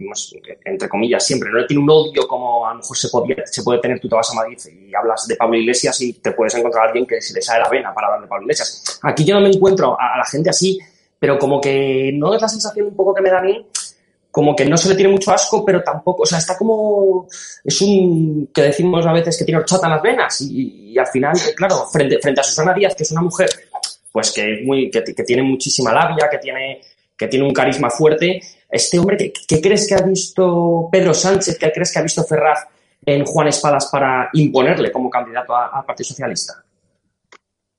entre 0.67 0.87
comillas 0.87 1.25
siempre, 1.25 1.49
no 1.51 1.61
le 1.61 1.67
tiene 1.67 1.83
un 1.83 1.89
odio 1.89 2.29
como 2.29 2.67
a 2.67 2.75
lo 2.75 2.81
mejor 2.81 2.95
se, 2.95 3.09
podía, 3.09 3.37
se 3.47 3.63
puede 3.63 3.81
tener, 3.81 3.99
tú 3.99 4.07
te 4.07 4.17
vas 4.17 4.31
a 4.31 4.35
Madrid 4.35 4.59
y 4.87 4.95
hablas 4.95 5.27
de 5.27 5.37
Pablo 5.37 5.57
Iglesias 5.57 5.99
y 6.03 6.13
te 6.13 6.33
puedes 6.33 6.55
encontrar 6.55 6.89
alguien 6.89 7.07
que 7.07 7.23
se 7.23 7.33
le 7.33 7.41
sale 7.41 7.63
la 7.63 7.71
vena 7.71 7.95
para 7.95 8.09
hablar 8.09 8.21
de 8.21 8.29
Pablo 8.29 8.43
Iglesias. 8.43 9.01
Aquí 9.03 9.25
yo 9.25 9.35
no 9.35 9.41
me 9.41 9.49
encuentro 9.49 9.97
a, 9.99 10.19
la 10.19 10.27
gente 10.27 10.51
así, 10.51 10.79
pero 11.19 11.39
como 11.39 11.59
que 11.59 12.11
no 12.13 12.35
es 12.35 12.43
la 12.43 12.49
sensación 12.49 12.89
un 12.89 12.97
poco 12.97 13.15
que 13.15 13.23
me 13.23 13.31
da 13.31 13.39
a 13.39 13.43
mí, 13.43 13.67
como 14.31 14.55
que 14.55 14.67
no 14.67 14.77
se 14.77 14.91
le 14.91 14.95
tiene 14.95 15.11
mucho 15.11 15.33
asco, 15.33 15.65
pero 15.65 15.83
tampoco, 15.83 16.25
o 16.25 16.27
sea, 16.27 16.37
está 16.37 16.59
como, 16.59 17.29
es 17.65 17.81
un, 17.81 18.51
que 18.53 18.61
decimos 18.61 19.07
a 19.07 19.13
veces 19.15 19.39
que 19.39 19.47
tiene 19.47 19.59
horchata 19.59 19.87
en 19.87 19.93
las 19.93 20.03
venas 20.03 20.41
y, 20.43 20.99
al 20.99 21.07
final, 21.07 21.33
claro, 21.57 21.87
frente, 21.91 22.19
frente 22.21 22.43
a 22.43 22.45
Susana 22.45 22.75
Díaz, 22.75 22.95
que 22.95 23.05
es 23.05 23.13
una 23.13 23.23
mujer 23.23 23.49
pues 24.13 24.31
que, 24.31 24.63
muy, 24.65 24.91
que, 24.91 25.01
tiene 25.01 25.43
muchísima 25.43 25.93
labia, 25.93 26.29
que 26.31 26.39
tiene, 26.39 26.83
que 27.17 27.27
tiene 27.29 27.47
un 27.47 27.55
carisma 27.55 27.91
fuerte. 27.91 28.41
Este 28.69 28.99
hombre, 28.99 29.33
¿qué, 29.49 29.61
crees 29.61 29.89
que 29.89 29.95
ha 29.95 30.03
visto 30.03 30.89
Pedro 30.93 31.15
Sánchez, 31.15 31.59
qué 31.59 31.73
crees 31.73 31.93
que 31.93 31.99
ha 31.99 32.03
visto 32.03 32.23
Ferraz 32.25 32.67
en 33.05 33.25
Juan 33.25 33.49
Espadas 33.49 33.89
para 33.91 34.29
imponerle 34.35 34.93
como 34.93 35.09
candidato 35.09 35.57
al 35.57 35.85
Partido 35.85 36.09
Socialista? 36.09 36.63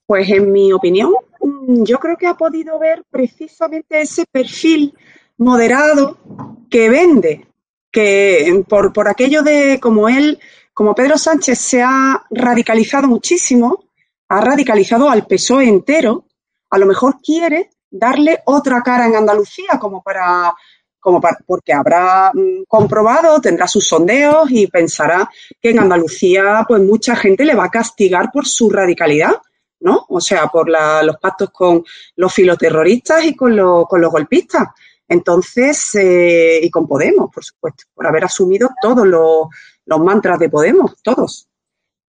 Pues 0.05 0.29
en 0.29 0.51
mi 0.51 0.73
opinión, 0.73 1.13
mm, 1.39 1.83
yo 1.83 1.99
creo 1.99 2.17
que 2.17 2.27
ha 2.27 2.33
podido 2.33 2.77
ver 2.79 3.03
precisamente 3.09 4.01
ese 4.01 4.25
perfil 4.25 4.93
moderado 5.37 6.17
que 6.69 6.89
vende, 6.89 7.47
que 7.91 8.63
por, 8.67 8.91
por 8.91 9.07
aquello 9.07 9.43
de 9.43 9.79
como 9.79 10.09
él, 10.09 10.39
como 10.73 10.95
Pedro 10.95 11.17
Sánchez 11.17 11.59
se 11.59 11.83
ha 11.83 12.23
radicalizado 12.31 13.07
muchísimo, 13.07 13.85
ha 14.33 14.41
radicalizado 14.41 15.09
al 15.09 15.27
PSOE 15.27 15.67
entero, 15.67 16.25
a 16.71 16.79
lo 16.79 16.87
mejor 16.87 17.21
quiere 17.21 17.69
darle 17.89 18.41
otra 18.45 18.81
cara 18.81 19.05
en 19.05 19.15
Andalucía, 19.15 19.77
como 19.79 20.01
para, 20.01 20.51
como 20.99 21.21
para, 21.21 21.37
porque 21.45 21.71
habrá 21.71 22.31
mm, 22.33 22.63
comprobado, 22.67 23.39
tendrá 23.39 23.67
sus 23.67 23.87
sondeos 23.87 24.49
y 24.49 24.65
pensará 24.65 25.29
que 25.61 25.69
en 25.69 25.79
Andalucía, 25.79 26.65
pues 26.67 26.81
mucha 26.81 27.15
gente 27.15 27.45
le 27.45 27.53
va 27.53 27.65
a 27.65 27.69
castigar 27.69 28.31
por 28.31 28.47
su 28.47 28.71
radicalidad, 28.71 29.35
¿no? 29.81 30.03
O 30.09 30.19
sea, 30.19 30.47
por 30.47 30.67
los 30.67 31.17
pactos 31.17 31.51
con 31.51 31.83
los 32.15 32.33
filoterroristas 32.33 33.23
y 33.25 33.35
con, 33.35 33.55
los 33.55 33.85
golpistas. 33.87 34.69
Entonces, 35.07 35.93
eh, 35.93 36.59
y 36.63 36.71
con 36.71 36.87
Podemos, 36.87 37.29
por 37.31 37.45
supuesto, 37.45 37.83
por 37.93 38.07
haber 38.07 38.25
asumido 38.25 38.71
todos 38.81 39.05
los 39.05 39.99
mantras 39.99 40.39
de 40.39 40.49
Podemos, 40.49 40.95
todos. 41.03 41.49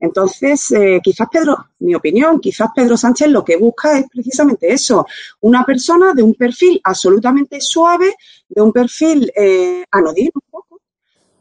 Entonces, 0.05 0.71
eh, 0.73 1.01
quizás 1.03 1.29
Pedro, 1.33 1.71
mi 1.79 1.95
opinión, 1.95 2.39
quizás 2.39 2.69
Pedro 2.75 2.95
Sánchez 2.95 3.29
lo 3.29 3.43
que 3.43 3.57
busca 3.57 3.99
es 3.99 4.07
precisamente 4.09 4.71
eso, 4.71 5.07
una 5.41 5.65
persona 5.65 6.13
de 6.13 6.23
un 6.23 6.35
perfil 6.35 6.79
absolutamente 6.85 7.59
suave, 7.61 8.15
de 8.47 8.61
un 8.61 8.71
perfil 8.71 9.33
eh, 9.35 9.83
anodino 9.91 10.33
un 10.35 10.51
poco, 10.51 10.81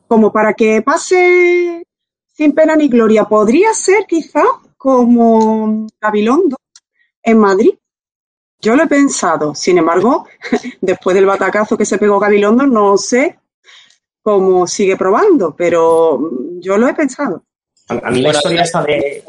como 0.07 0.31
para 0.31 0.53
que 0.53 0.81
pase 0.81 1.85
sin 2.31 2.53
pena 2.53 2.77
ni 2.77 2.87
gloria. 2.87 3.25
Podría 3.25 3.73
ser 3.73 4.05
quizás 4.07 4.47
como 4.77 5.85
Gabilondo 5.99 6.55
en 7.21 7.37
Madrid. 7.37 7.73
Yo 8.61 8.77
lo 8.77 8.83
he 8.83 8.87
pensado, 8.87 9.53
sin 9.53 9.77
embargo, 9.77 10.25
después 10.81 11.13
del 11.15 11.25
batacazo 11.25 11.77
que 11.77 11.85
se 11.85 11.97
pegó 11.97 12.17
Gabilondo, 12.17 12.65
no 12.65 12.97
sé 12.97 13.39
cómo 14.21 14.65
sigue 14.67 14.95
probando, 14.95 15.53
pero 15.53 16.31
yo 16.61 16.77
lo 16.77 16.87
he 16.87 16.93
pensado. 16.93 17.43
A, 17.89 18.09
mí 18.11 18.21
la 18.21 18.29
historia 18.29 18.61
está 18.61 18.81
de, 18.81 19.23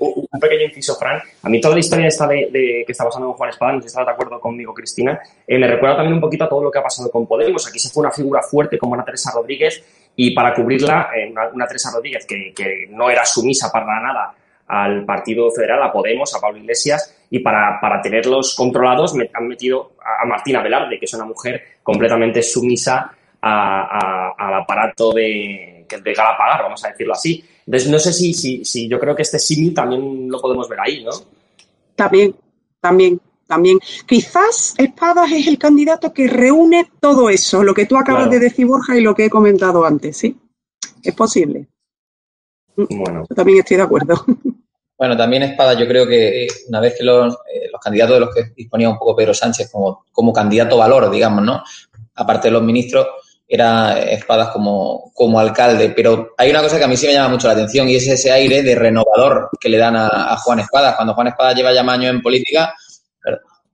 un 0.00 0.40
pequeño 0.40 0.64
inciso, 0.64 0.96
Fran. 0.96 1.20
A 1.42 1.48
mí 1.48 1.60
toda 1.60 1.74
la 1.74 1.80
historia 1.80 2.08
esta 2.08 2.26
de, 2.26 2.82
que 2.84 2.92
está 2.92 3.04
pasando 3.04 3.28
con 3.28 3.36
Juan 3.36 3.50
Espada, 3.50 3.72
no 3.72 3.78
sé 3.78 3.82
si 3.82 3.92
estás 3.92 4.06
de 4.06 4.12
acuerdo 4.12 4.40
conmigo, 4.40 4.74
Cristina, 4.74 5.20
eh, 5.46 5.56
me 5.56 5.68
recuerda 5.68 5.96
también 5.96 6.14
un 6.14 6.20
poquito 6.20 6.44
a 6.44 6.48
todo 6.48 6.64
lo 6.64 6.70
que 6.70 6.80
ha 6.80 6.82
pasado 6.82 7.10
con 7.10 7.26
Podemos. 7.26 7.66
Aquí 7.68 7.78
se 7.78 7.88
fue 7.90 8.02
una 8.02 8.10
figura 8.10 8.42
fuerte 8.42 8.76
como 8.76 8.94
Ana 8.94 9.04
Teresa 9.04 9.30
Rodríguez 9.32 9.84
y 10.16 10.32
para 10.34 10.52
cubrirla, 10.52 11.10
eh, 11.16 11.32
una, 11.52 11.66
Teresa 11.66 11.90
Rodríguez 11.94 12.26
que, 12.26 12.88
no 12.90 13.08
era 13.08 13.24
sumisa 13.24 13.70
para 13.70 14.00
nada 14.00 14.34
al 14.66 15.04
Partido 15.04 15.50
Federal, 15.52 15.82
a 15.82 15.92
Podemos, 15.92 16.34
a 16.34 16.40
Pablo 16.40 16.58
Iglesias, 16.58 17.16
y 17.30 17.38
para, 17.38 17.78
para 17.80 18.02
tenerlos 18.02 18.54
controlados 18.56 19.14
me 19.14 19.30
han 19.32 19.46
metido 19.46 19.92
a, 20.04 20.24
Martina 20.26 20.62
Velarde, 20.62 20.98
que 20.98 21.04
es 21.04 21.14
una 21.14 21.24
mujer 21.24 21.62
completamente 21.82 22.42
sumisa 22.42 23.12
al 23.40 24.54
aparato 24.54 25.12
de, 25.12 25.86
de 25.88 26.14
pagar, 26.14 26.62
vamos 26.62 26.84
a 26.84 26.88
decirlo 26.88 27.14
así. 27.14 27.44
Entonces, 27.70 27.88
no 27.88 28.00
sé 28.00 28.12
si, 28.12 28.34
si, 28.34 28.64
si 28.64 28.88
yo 28.88 28.98
creo 28.98 29.14
que 29.14 29.22
este 29.22 29.38
símil 29.38 29.72
también 29.72 30.28
lo 30.28 30.40
podemos 30.40 30.68
ver 30.68 30.80
ahí, 30.80 31.04
¿no? 31.04 31.12
También, 31.94 32.34
también, 32.80 33.20
también. 33.46 33.78
Quizás 34.08 34.74
Espadas 34.76 35.30
es 35.30 35.46
el 35.46 35.56
candidato 35.56 36.12
que 36.12 36.26
reúne 36.26 36.90
todo 36.98 37.30
eso, 37.30 37.62
lo 37.62 37.72
que 37.72 37.86
tú 37.86 37.96
acabas 37.96 38.28
de 38.28 38.40
decir, 38.40 38.66
Borja, 38.66 38.98
y 38.98 39.02
lo 39.02 39.14
que 39.14 39.26
he 39.26 39.30
comentado 39.30 39.84
antes, 39.84 40.16
¿sí? 40.16 40.36
Es 41.00 41.14
posible. 41.14 41.68
Bueno. 42.74 43.24
Yo 43.30 43.36
también 43.36 43.58
estoy 43.58 43.76
de 43.76 43.82
acuerdo. 43.84 44.24
Bueno, 44.98 45.16
también 45.16 45.44
Espada, 45.44 45.72
yo 45.72 45.88
creo 45.88 46.06
que 46.06 46.46
una 46.68 46.78
vez 46.78 46.94
que 46.98 47.04
los, 47.04 47.32
eh, 47.50 47.70
los 47.72 47.80
candidatos 47.80 48.16
de 48.16 48.20
los 48.20 48.34
que 48.34 48.52
disponía 48.54 48.90
un 48.90 48.98
poco 48.98 49.16
Pedro 49.16 49.32
Sánchez 49.32 49.70
como, 49.72 50.04
como 50.12 50.30
candidato 50.30 50.76
valor, 50.76 51.10
digamos, 51.10 51.42
¿no? 51.42 51.64
Aparte 52.16 52.48
de 52.48 52.52
los 52.52 52.62
ministros, 52.62 53.06
era 53.52 53.98
Espadas 53.98 54.50
como, 54.50 55.10
como 55.12 55.40
alcalde. 55.40 55.90
Pero 55.90 56.34
hay 56.38 56.50
una 56.50 56.62
cosa 56.62 56.78
que 56.78 56.84
a 56.84 56.88
mí 56.88 56.96
sí 56.96 57.08
me 57.08 57.14
llama 57.14 57.30
mucho 57.30 57.48
la 57.48 57.54
atención 57.54 57.88
y 57.88 57.96
es 57.96 58.06
ese 58.06 58.30
aire 58.30 58.62
de 58.62 58.76
renovador 58.76 59.50
que 59.58 59.68
le 59.68 59.76
dan 59.76 59.96
a, 59.96 60.36
Juan 60.36 60.60
Espadas. 60.60 60.94
Cuando 60.94 61.14
Juan 61.14 61.26
Espadas 61.26 61.56
lleva 61.56 61.72
ya 61.72 61.80
años 61.80 62.10
en 62.10 62.22
política 62.22 62.72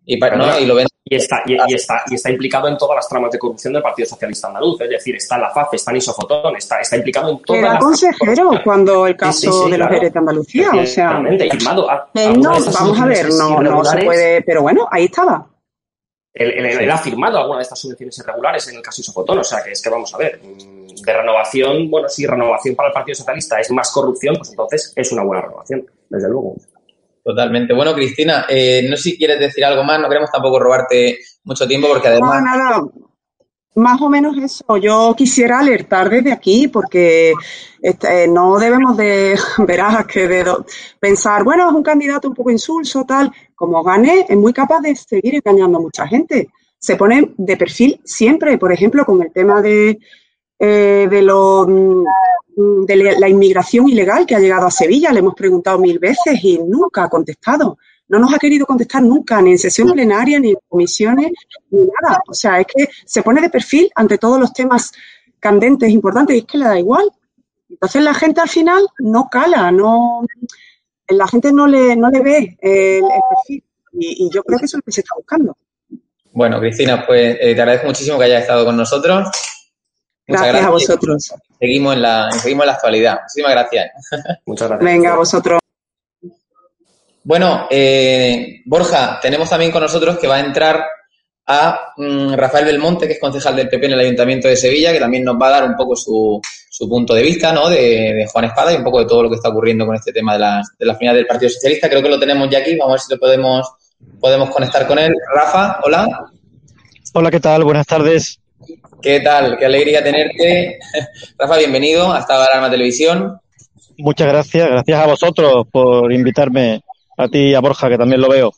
y, 0.07 0.19
lo 0.65 0.77
ven. 0.77 0.87
Y 1.05 1.17
está, 1.17 1.43
y, 1.45 1.75
está, 1.75 2.03
y 2.11 2.15
está 2.15 2.31
implicado 2.31 2.69
en 2.69 2.79
todas 2.79 2.97
las 2.97 3.09
tramas 3.09 3.31
de 3.31 3.39
corrupción 3.39 3.75
del 3.75 3.83
Partido 3.83 4.09
Socialista 4.09 4.49
Andaluz. 4.49 4.81
Es 4.81 4.89
decir, 4.89 5.15
está 5.15 5.35
en 5.35 5.43
la 5.43 5.51
FAF, 5.51 5.75
está 5.75 5.91
en 5.91 5.99
Isofotón, 5.99 6.57
está, 6.57 6.81
está 6.81 6.97
implicado 6.97 7.31
en 7.33 7.39
todas 7.41 7.61
Era 7.61 7.79
consejero 7.79 8.51
cuando 8.65 9.07
el 9.07 9.15
caso 9.15 9.69
de 9.69 9.77
los 9.77 9.89
claro. 9.89 10.11
de 10.11 10.19
Andalucía. 10.19 10.71
O 10.75 10.87
sea, 10.87 11.23
firmado. 11.51 11.87
vamos 12.15 13.01
a 13.01 13.05
ver, 13.05 13.29
no, 13.35 13.61
no 13.61 13.85
se 13.85 13.99
puede. 13.99 14.41
Pero 14.41 14.63
bueno, 14.63 14.89
ahí 14.91 15.05
estaba. 15.05 15.47
Él, 16.37 16.91
ha 16.91 16.99
firmado 16.99 17.39
alguna 17.39 17.59
de 17.59 17.63
estas 17.63 17.81
subvenciones 17.81 18.19
irregulares 18.19 18.69
en 18.69 18.77
el 18.77 18.83
caso 18.83 19.01
Isofotón, 19.01 19.39
o 19.39 19.45
sea 19.45 19.63
que 19.65 19.73
es 19.73 19.81
que 19.81 19.89
vamos 19.89 20.15
a 20.15 20.19
ver, 20.19 20.39
mm, 20.43 21.03
de 21.03 21.13
renovación, 21.13 21.91
bueno, 21.91 22.09
si 22.09 22.27
renovación 22.27 22.75
para 22.75 22.89
el 22.89 22.93
Partido 22.93 23.15
Socialista 23.15 23.59
es 23.59 23.71
más 23.71 23.91
corrupción, 23.91 24.37
pues 24.37 24.51
entonces 24.51 24.93
es 24.95 25.13
una 25.13 25.25
buena 25.25 25.43
renovación, 25.43 25.87
desde 26.11 26.29
luego. 26.29 26.57
Totalmente. 27.25 27.75
Bueno, 27.75 27.95
Cristina, 27.95 28.47
eh, 28.49 28.87
no 28.89 28.97
sé 28.97 29.03
si 29.03 29.19
quieres 29.19 29.41
decir 29.41 29.65
algo 29.65 29.83
más, 29.83 29.99
no 29.99 30.09
queremos 30.09 30.31
tampoco 30.31 30.61
robarte 30.61 31.19
mucho 31.45 31.67
tiempo 31.67 31.89
porque 31.89 32.09
además... 32.09 32.41
No, 32.41 32.57
nada, 32.57 32.83
más 33.77 34.01
o 34.01 34.09
menos 34.09 34.37
eso. 34.39 34.77
Yo 34.79 35.15
quisiera 35.17 35.61
alertar 35.61 36.09
desde 36.09 36.33
aquí 36.33 36.69
porque 36.69 37.35
este, 37.81 38.27
no 38.27 38.59
debemos 38.59 38.97
de, 38.97 39.39
verás, 39.59 40.07
que 40.07 40.27
de 40.27 40.45
pensar, 40.99 41.45
bueno, 41.45 41.69
es 41.69 41.75
un 41.75 41.83
candidato 41.83 42.29
un 42.29 42.35
poco 42.35 42.51
insulso, 42.51 43.05
tal. 43.05 43.31
Como 43.55 43.83
gane, 43.83 44.27
es 44.29 44.37
muy 44.37 44.53
capaz 44.53 44.81
de 44.81 44.97
seguir 44.97 45.37
engañando 45.37 45.79
a 45.79 45.83
mucha 45.83 46.07
gente. 46.07 46.49
Se 46.79 46.97
pone 46.97 47.33
de 47.37 47.57
perfil 47.57 48.01
siempre, 48.05 48.59
por 48.59 48.73
ejemplo, 48.73 49.05
con 49.05 49.23
el 49.23 49.33
tema 49.33 49.61
de, 49.61 49.99
eh, 50.59 51.07
de, 51.11 51.23
lo, 51.23 51.67
mm, 51.67 52.85
de 52.87 52.97
la 53.19 53.29
inmigración 53.29 53.89
ilegal 53.89 54.25
que 54.25 54.35
ha 54.35 54.41
llegado 54.41 54.67
a 54.67 54.71
Sevilla. 54.71 55.13
Le 55.13 55.21
hemos 55.21 55.35
preguntado 55.35 55.79
mil 55.79 55.99
veces 55.99 56.43
y 56.43 56.59
nunca 56.59 57.05
ha 57.05 57.09
contestado 57.09 57.79
no 58.09 58.19
nos 58.19 58.33
ha 58.33 58.39
querido 58.39 58.67
contestar 58.67 59.03
nunca, 59.03 59.41
ni 59.43 59.53
en 59.53 59.59
sesión 59.59 59.93
plenaria, 59.93 60.39
ni 60.39 60.51
en 60.51 60.59
comisiones, 60.69 61.33
ni 61.71 61.81
nada. 61.81 62.21
O 62.29 62.35
sea, 62.35 62.61
es 62.61 62.67
que 62.67 62.89
se 63.05 63.23
pone 63.23 63.41
de 63.41 63.51
perfil 63.51 63.91
ante 63.95 64.19
todos 64.19 64.39
los 64.39 64.53
temas 64.53 64.93
candentes, 65.41 65.91
importantes, 65.91 66.37
y 66.37 66.39
es 66.41 66.45
que 66.45 66.59
le 66.59 66.65
da 66.65 66.79
igual. 66.79 67.11
Entonces 67.69 68.03
la 68.03 68.15
gente 68.15 68.41
al 68.41 68.49
final 68.49 68.87
no 69.01 69.29
cala, 69.29 69.71
no 69.71 70.25
la 71.09 71.29
gente 71.29 71.53
no 71.53 71.67
le, 71.67 71.97
no 71.97 72.11
le 72.11 72.21
ve 72.21 72.57
el, 72.61 73.03
perfil. 73.03 73.65
Y, 73.93 74.31
yo 74.31 74.43
creo 74.43 74.59
que 74.59 74.67
eso 74.67 74.77
es 74.77 74.81
lo 74.81 74.85
que 74.85 74.93
se 74.93 75.01
está 75.01 75.15
buscando. 75.17 75.57
Bueno, 76.33 76.61
Cristina, 76.61 77.05
pues 77.07 77.37
eh, 77.41 77.55
te 77.55 77.61
agradezco 77.61 77.87
muchísimo 77.87 78.19
que 78.19 78.25
hayas 78.25 78.43
estado 78.43 78.65
con 78.65 78.77
nosotros. 78.77 79.29
gracias, 80.27 80.65
a 80.65 80.71
vosotros. 80.71 81.33
Seguimos 81.59 81.95
en, 81.95 82.03
la, 82.03 82.31
seguimos 82.33 82.65
en 82.65 82.67
la 82.67 82.73
actualidad. 82.75 83.21
Muchísimas 83.23 83.53
gracias. 83.53 83.91
Muchas 84.45 84.69
gracias. 84.69 84.93
Venga, 84.93 85.15
a 85.15 85.17
vosotros. 85.17 85.59
Bueno, 87.27 87.67
eh, 87.69 88.61
Borja, 88.67 89.19
tenemos 89.21 89.51
también 89.51 89.73
con 89.73 89.83
nosotros 89.83 90.17
que 90.17 90.29
va 90.29 90.37
a 90.37 90.47
entrar 90.47 90.85
a 91.45 91.93
mm, 91.97 92.35
Rafael 92.35 92.67
Belmonte, 92.67 93.09
que 93.09 93.15
es 93.15 93.21
concejal 93.21 93.57
del 93.57 93.69
PP 93.69 93.87
en 93.87 93.93
el 93.95 93.99
Ayuntamiento 93.99 94.47
de 94.47 94.57
Sevilla, 94.57 94.93
que 94.93 95.01
también 95.01 95.25
nos 95.25 95.35
va 95.35 95.49
a 95.49 95.51
dar 95.51 95.65
un 95.65 95.75
poco 95.75 95.97
su, 95.97 96.41
su 96.71 96.89
punto 96.89 97.15
de 97.15 97.25
vista, 97.25 97.53
¿no? 97.53 97.69
De, 97.69 98.29
Juan 98.33 98.45
Espada 98.45 98.73
y 98.73 98.77
un 98.77 98.85
poco 98.85 99.01
de 99.01 99.07
todo 99.07 99.25
lo 99.25 99.29
que 99.29 99.35
está 99.35 99.49
ocurriendo 99.49 99.85
con 99.85 99.97
este 99.97 100.13
tema 100.13 100.35
de 100.35 100.39
la, 100.39 100.63
de 100.79 100.87
la 100.87 100.95
final 100.95 101.17
del 101.17 101.27
Partido 101.27 101.51
Socialista. 101.51 101.89
Creo 101.89 102.01
que 102.01 102.09
lo 102.09 102.21
tenemos 102.21 102.49
ya 102.49 102.61
aquí, 102.61 102.77
vamos 102.77 102.91
a 102.91 102.95
ver 102.95 103.01
si 103.01 103.13
lo 103.15 103.19
podemos, 103.19 103.73
podemos 104.21 104.49
conectar 104.51 104.87
con 104.87 104.97
él. 105.01 105.13
Rafa, 105.35 105.81
hola. 105.83 106.31
Hola, 107.13 107.31
¿qué 107.33 107.41
tal? 107.41 107.65
Buenas 107.65 107.89
tardes. 107.89 108.39
¿Qué 109.03 109.19
tal? 109.19 109.59
Qué 109.59 109.67
alegría 109.67 110.01
tenerte. 110.01 110.79
Rafa, 111.39 111.59
bienvenido 111.59 112.13
hasta 112.13 112.45
Alarma 112.45 112.71
Televisión. 112.71 113.41
Muchas 113.99 114.29
gracias. 114.29 114.69
Gracias 114.69 115.01
a 115.01 115.07
vosotros 115.07 115.67
por 115.73 116.13
invitarme, 116.13 116.83
a 117.17 117.29
ti 117.29 117.51
y 117.51 117.55
a 117.55 117.61
Borja, 117.61 117.89
que 117.89 117.99
también 117.99 118.21
lo 118.21 118.29
veo. 118.29 118.53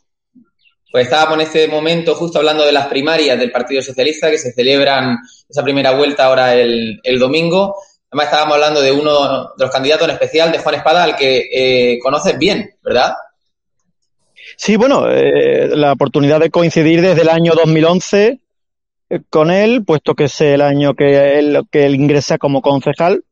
Pues 0.91 1.05
estábamos 1.05 1.35
en 1.35 1.41
este 1.43 1.69
momento 1.69 2.15
justo 2.15 2.39
hablando 2.39 2.65
de 2.65 2.73
las 2.73 2.87
primarias 2.87 3.39
del 3.39 3.53
Partido 3.53 3.83
Socialista 3.83 4.31
que 4.31 4.39
se 4.39 4.53
celebran 4.53 5.19
esa 5.49 5.63
primera 5.63 5.93
vuelta 5.93 6.25
ahora 6.25 6.55
el, 6.55 7.19
domingo. 7.19 7.77
Además 8.11 8.27
estábamos 8.27 8.55
hablando 8.55 8.81
de 8.81 8.93
uno 8.93 9.53
de 9.57 9.65
los 9.65 9.71
candidatos 9.71 10.09
en 10.09 10.15
especial, 10.15 10.51
de 10.51 10.59
Juan 10.59 10.77
Espada, 10.77 11.05
al 11.05 11.15
que 11.15 11.49
eh, 11.53 11.99
conoces 11.99 12.39
bien, 12.39 12.71
¿verdad? 12.83 13.15
Sí, 14.57 14.77
bueno, 14.77 15.11
eh, 15.11 15.69
la 15.77 15.93
oportunidad 15.93 16.41
de 16.41 16.51
coincidir 16.51 17.03
desde 17.03 17.21
el 17.21 17.29
año 17.29 17.53
2011 17.55 18.41
eh, 19.11 19.21
con 19.29 19.51
él, 19.51 19.85
puesto 19.85 20.15
que 20.15 20.25
es 20.25 20.41
el 20.41 20.63
año 20.63 20.95
que 20.95 21.39
él, 21.39 21.65
que 21.71 21.85
él 21.85 21.95
ingresa 21.97 22.39
como 22.39 22.63
concejal 22.63 23.25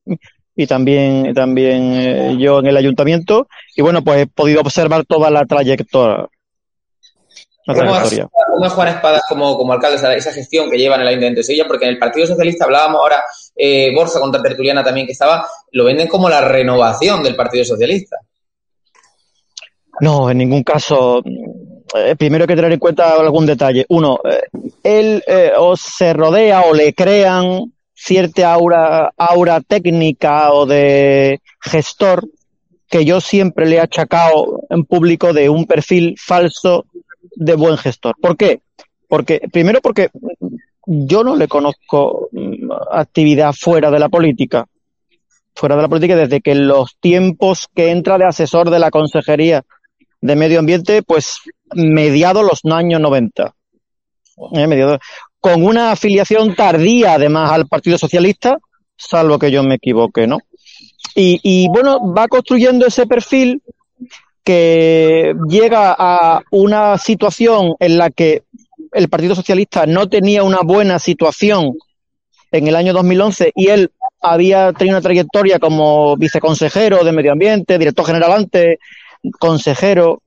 y 0.57 0.67
también, 0.67 1.35
también 1.35 2.39
yo 2.39 2.61
en 2.61 2.67
el 2.67 2.77
ayuntamiento. 2.77 3.47
Y 3.77 3.83
bueno, 3.83 4.03
pues 4.03 4.23
he 4.23 4.27
podido 4.27 4.63
observar 4.63 5.05
toda 5.05 5.31
la 5.31 5.45
trayectoria, 5.45 6.29
¿Cómo 7.67 8.65
es 8.65 8.73
Juan 8.73 8.89
Espadas 8.89 9.23
como, 9.29 9.57
como 9.57 9.73
alcalde, 9.73 9.97
esa, 9.97 10.33
gestión 10.33 10.71
que 10.71 10.79
lleva 10.79 10.95
en 10.95 11.01
el 11.01 11.09
Ayuntamiento 11.09 11.41
de 11.41 11.45
Sevilla? 11.45 11.67
Porque 11.67 11.85
en 11.85 11.91
el 11.91 11.99
Partido 11.99 12.25
Socialista 12.25 12.65
hablábamos 12.65 13.01
ahora, 13.01 13.25
eh, 13.57 13.93
Borja 13.93 14.21
contra 14.21 14.41
Tertuliana 14.41 14.85
también 14.85 15.05
que 15.05 15.13
estaba, 15.13 15.45
lo 15.73 15.85
venden 15.85 16.07
como 16.07 16.29
la 16.29 16.43
renovación 16.43 17.25
del 17.25 17.35
Partido 17.35 17.65
Socialista. 17.65 18.19
No, 20.01 20.31
en 20.31 20.39
ningún 20.39 20.63
caso. 20.63 21.23
Eh, 21.95 22.15
primero 22.17 22.45
hay 22.45 22.49
que 22.49 22.57
tener 22.57 22.73
en 22.73 22.79
cuenta 22.79 23.15
algún 23.15 23.47
detalle. 23.47 23.85
Uno, 23.89 24.21
eh, 24.25 24.43
él 24.85 25.25
eh, 25.27 25.53
o 25.57 25.77
se 25.77 26.13
rodea 26.13 26.63
o 26.63 26.75
le 26.75 26.95
crean 26.95 27.73
cierta 27.97 28.53
aura, 28.53 29.13
aura 29.17 29.61
técnica 29.63 30.53
o 30.53 30.67
de 30.67 31.41
gestor 31.61 32.29
que 32.89 33.05
yo 33.05 33.21
siempre 33.21 33.67
le 33.67 33.77
he 33.77 33.81
achacado 33.81 34.61
en 34.71 34.85
público 34.85 35.33
de 35.33 35.49
un 35.49 35.67
perfil 35.67 36.15
falso 36.19 36.85
de 37.35 37.55
buen 37.55 37.77
gestor. 37.79 38.15
¿Por 38.21 38.37
qué? 38.37 38.61
Porque, 39.09 39.41
primero 39.51 39.81
porque 39.81 40.11
yo 40.87 41.25
no 41.25 41.35
le 41.35 41.49
conozco 41.49 42.29
mm, 42.33 42.71
actividad 42.93 43.53
fuera 43.53 43.91
de 43.91 43.99
la 43.99 44.09
política. 44.09 44.67
Fuera 45.55 45.75
de 45.75 45.83
la 45.83 45.89
política 45.89 46.17
desde 46.17 46.41
que 46.41 46.55
los 46.55 46.97
tiempos 47.01 47.67
que 47.75 47.91
entra 47.91 48.19
de 48.19 48.27
asesor 48.27 48.71
de 48.71 48.79
la 48.79 48.91
Consejería 48.91 49.65
de 50.21 50.37
Medio 50.37 50.59
Ambiente, 50.61 51.03
pues 51.03 51.39
mediados 51.75 52.45
los 52.45 52.61
años 52.73 53.01
90. 53.01 53.55
Eh, 54.53 54.99
con 55.41 55.65
una 55.65 55.93
afiliación 55.93 56.55
tardía 56.55 57.15
además 57.15 57.53
al 57.53 57.67
Partido 57.67 57.99
Socialista, 57.99 58.59
salvo 58.97 59.39
que 59.39 59.51
yo 59.51 59.63
me 59.63 59.77
equivoque, 59.77 60.27
¿no? 60.27 60.39
Y, 61.15 61.67
bueno, 61.69 62.13
va 62.13 62.29
construyendo 62.29 62.87
ese 62.87 63.07
perfil 63.07 63.63
que 64.45 65.35
llega 65.49 65.95
a 65.99 66.43
una 66.51 66.99
situación 66.99 67.75
en 67.81 67.97
la 67.97 68.11
que 68.11 68.43
el 68.93 69.09
Partido 69.09 69.35
Socialista 69.35 69.87
no 69.87 70.09
tenía 70.09 70.43
una 70.43 70.61
buena 70.61 70.99
situación 70.99 71.73
en 72.53 72.67
el 72.69 72.77
año 72.77 72.93
2011 72.93 73.53
y 73.55 73.69
él 73.69 73.91
había 74.21 74.73
tenido 74.73 74.97
una 74.97 75.03
trayectoria 75.03 75.59
como 75.59 76.17
viceconsejero 76.17 77.03
de 77.03 77.13
Medio 77.13 77.33
Ambiente, 77.33 77.79
director 77.79 78.05
general 78.05 78.33
antes, 78.33 78.79
consejero, 79.39 80.23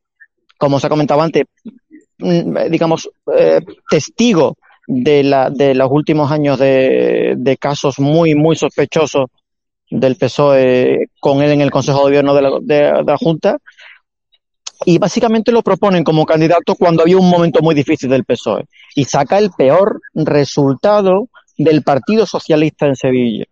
como 0.57 0.79
se 0.79 0.87
ha 0.87 0.89
comentado 0.89 1.21
antes, 1.21 1.43
mm, 2.17 2.69
digamos, 2.69 3.09
eh, 3.37 3.61
testigo 3.89 4.57
de, 4.91 5.21
la, 5.21 5.51
de 5.51 5.75
los 5.75 5.87
últimos 5.91 6.31
años 6.31 6.57
de, 6.57 7.35
de 7.37 7.57
casos 7.57 7.99
muy, 7.99 8.33
muy 8.33 8.55
sospechosos 8.55 9.27
del 9.91 10.15
PSOE 10.15 11.09
con 11.19 11.43
él 11.43 11.51
en 11.51 11.61
el 11.61 11.69
Consejo 11.69 11.99
de 11.99 12.03
Gobierno 12.05 12.33
de 12.33 12.41
la, 12.41 12.49
de 12.59 13.03
la 13.03 13.17
Junta 13.17 13.57
y 14.85 14.97
básicamente 14.97 15.51
lo 15.51 15.61
proponen 15.61 16.03
como 16.03 16.25
candidato 16.25 16.73
cuando 16.73 17.03
había 17.03 17.17
un 17.17 17.29
momento 17.29 17.61
muy 17.61 17.75
difícil 17.75 18.09
del 18.09 18.25
PSOE 18.25 18.65
y 18.95 19.05
saca 19.05 19.37
el 19.37 19.51
peor 19.51 20.01
resultado 20.15 21.29
del 21.55 21.83
Partido 21.83 22.25
Socialista 22.25 22.87
en 22.87 22.95
Sevilla. 22.95 23.45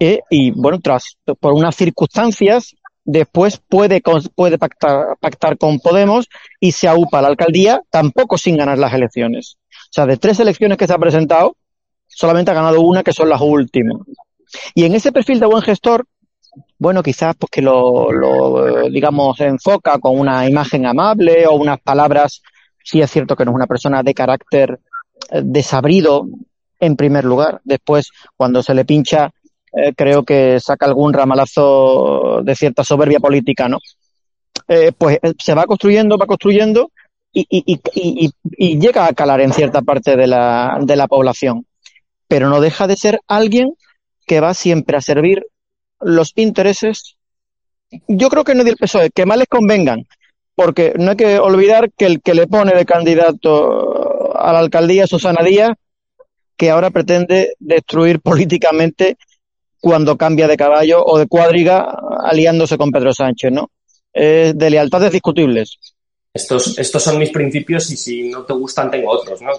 E, 0.00 0.20
y 0.30 0.52
bueno, 0.52 0.78
tras 0.80 1.18
por 1.38 1.52
unas 1.52 1.76
circunstancias, 1.76 2.76
después 3.04 3.60
puede, 3.68 4.00
puede 4.34 4.56
pactar, 4.56 5.18
pactar 5.20 5.58
con 5.58 5.80
Podemos 5.80 6.28
y 6.60 6.72
se 6.72 6.88
aupa 6.88 7.20
la 7.20 7.28
alcaldía, 7.28 7.82
tampoco 7.90 8.38
sin 8.38 8.56
ganar 8.56 8.78
las 8.78 8.94
elecciones. 8.94 9.58
O 9.88 9.92
sea, 9.92 10.06
de 10.06 10.16
tres 10.16 10.38
elecciones 10.40 10.76
que 10.76 10.86
se 10.86 10.92
ha 10.92 10.98
presentado, 10.98 11.56
solamente 12.06 12.50
ha 12.50 12.54
ganado 12.54 12.80
una, 12.80 13.02
que 13.02 13.12
son 13.12 13.28
las 13.28 13.40
últimas. 13.40 13.98
Y 14.74 14.84
en 14.84 14.94
ese 14.94 15.12
perfil 15.12 15.40
de 15.40 15.46
buen 15.46 15.62
gestor, 15.62 16.06
bueno, 16.78 17.02
quizás 17.02 17.36
pues 17.38 17.50
que 17.50 17.62
lo, 17.62 18.12
lo, 18.12 18.88
digamos, 18.90 19.40
enfoca 19.40 19.98
con 19.98 20.18
una 20.18 20.48
imagen 20.48 20.86
amable 20.86 21.46
o 21.46 21.54
unas 21.54 21.80
palabras, 21.80 22.42
sí 22.82 23.00
es 23.00 23.10
cierto 23.10 23.36
que 23.36 23.44
no 23.44 23.50
es 23.52 23.56
una 23.56 23.66
persona 23.66 24.02
de 24.02 24.14
carácter 24.14 24.80
eh, 25.30 25.42
desabrido 25.44 26.26
en 26.80 26.96
primer 26.96 27.24
lugar. 27.24 27.60
Después, 27.64 28.10
cuando 28.36 28.62
se 28.62 28.74
le 28.74 28.84
pincha, 28.84 29.30
eh, 29.72 29.92
creo 29.94 30.24
que 30.24 30.58
saca 30.60 30.86
algún 30.86 31.12
ramalazo 31.12 32.40
de 32.42 32.54
cierta 32.54 32.84
soberbia 32.84 33.20
política, 33.20 33.68
¿no? 33.68 33.78
Eh, 34.68 34.92
pues 34.96 35.18
se 35.38 35.54
va 35.54 35.64
construyendo, 35.64 36.18
va 36.18 36.26
construyendo 36.26 36.90
y, 37.48 38.30
y, 38.42 38.78
llega 38.78 39.06
a 39.06 39.12
calar 39.12 39.40
en 39.40 39.52
cierta 39.52 39.82
parte 39.82 40.16
de 40.16 40.26
la, 40.26 40.78
de 40.80 40.96
la 40.96 41.06
población. 41.06 41.66
Pero 42.26 42.48
no 42.48 42.60
deja 42.60 42.86
de 42.86 42.96
ser 42.96 43.20
alguien 43.26 43.74
que 44.26 44.40
va 44.40 44.54
siempre 44.54 44.96
a 44.96 45.00
servir 45.00 45.46
los 46.00 46.32
intereses, 46.36 47.16
yo 48.06 48.28
creo 48.28 48.44
que 48.44 48.54
no 48.54 48.64
del 48.64 48.76
PSOE, 48.76 49.10
que 49.10 49.26
más 49.26 49.38
les 49.38 49.48
convengan, 49.48 50.06
porque 50.54 50.92
no 50.98 51.12
hay 51.12 51.16
que 51.16 51.38
olvidar 51.38 51.90
que 51.96 52.06
el 52.06 52.20
que 52.20 52.34
le 52.34 52.46
pone 52.46 52.74
de 52.74 52.84
candidato 52.84 54.36
a 54.38 54.52
la 54.52 54.58
alcaldía 54.58 55.04
es 55.04 55.10
Susana 55.10 55.42
Díaz, 55.42 55.70
que 56.56 56.70
ahora 56.70 56.90
pretende 56.90 57.54
destruir 57.58 58.20
políticamente 58.20 59.16
cuando 59.80 60.16
cambia 60.16 60.48
de 60.48 60.56
caballo 60.56 61.04
o 61.04 61.18
de 61.18 61.26
cuadriga 61.26 61.96
aliándose 62.24 62.76
con 62.76 62.90
Pedro 62.90 63.12
Sánchez, 63.12 63.52
¿no? 63.52 63.70
de 64.12 64.70
lealtades 64.70 65.12
discutibles. 65.12 65.78
Estos, 66.32 66.78
estos 66.78 67.02
son 67.02 67.18
mis 67.18 67.30
principios 67.30 67.90
y 67.90 67.96
si 67.96 68.30
no 68.30 68.44
te 68.44 68.52
gustan 68.52 68.90
tengo 68.90 69.10
otros, 69.10 69.40
¿no? 69.40 69.52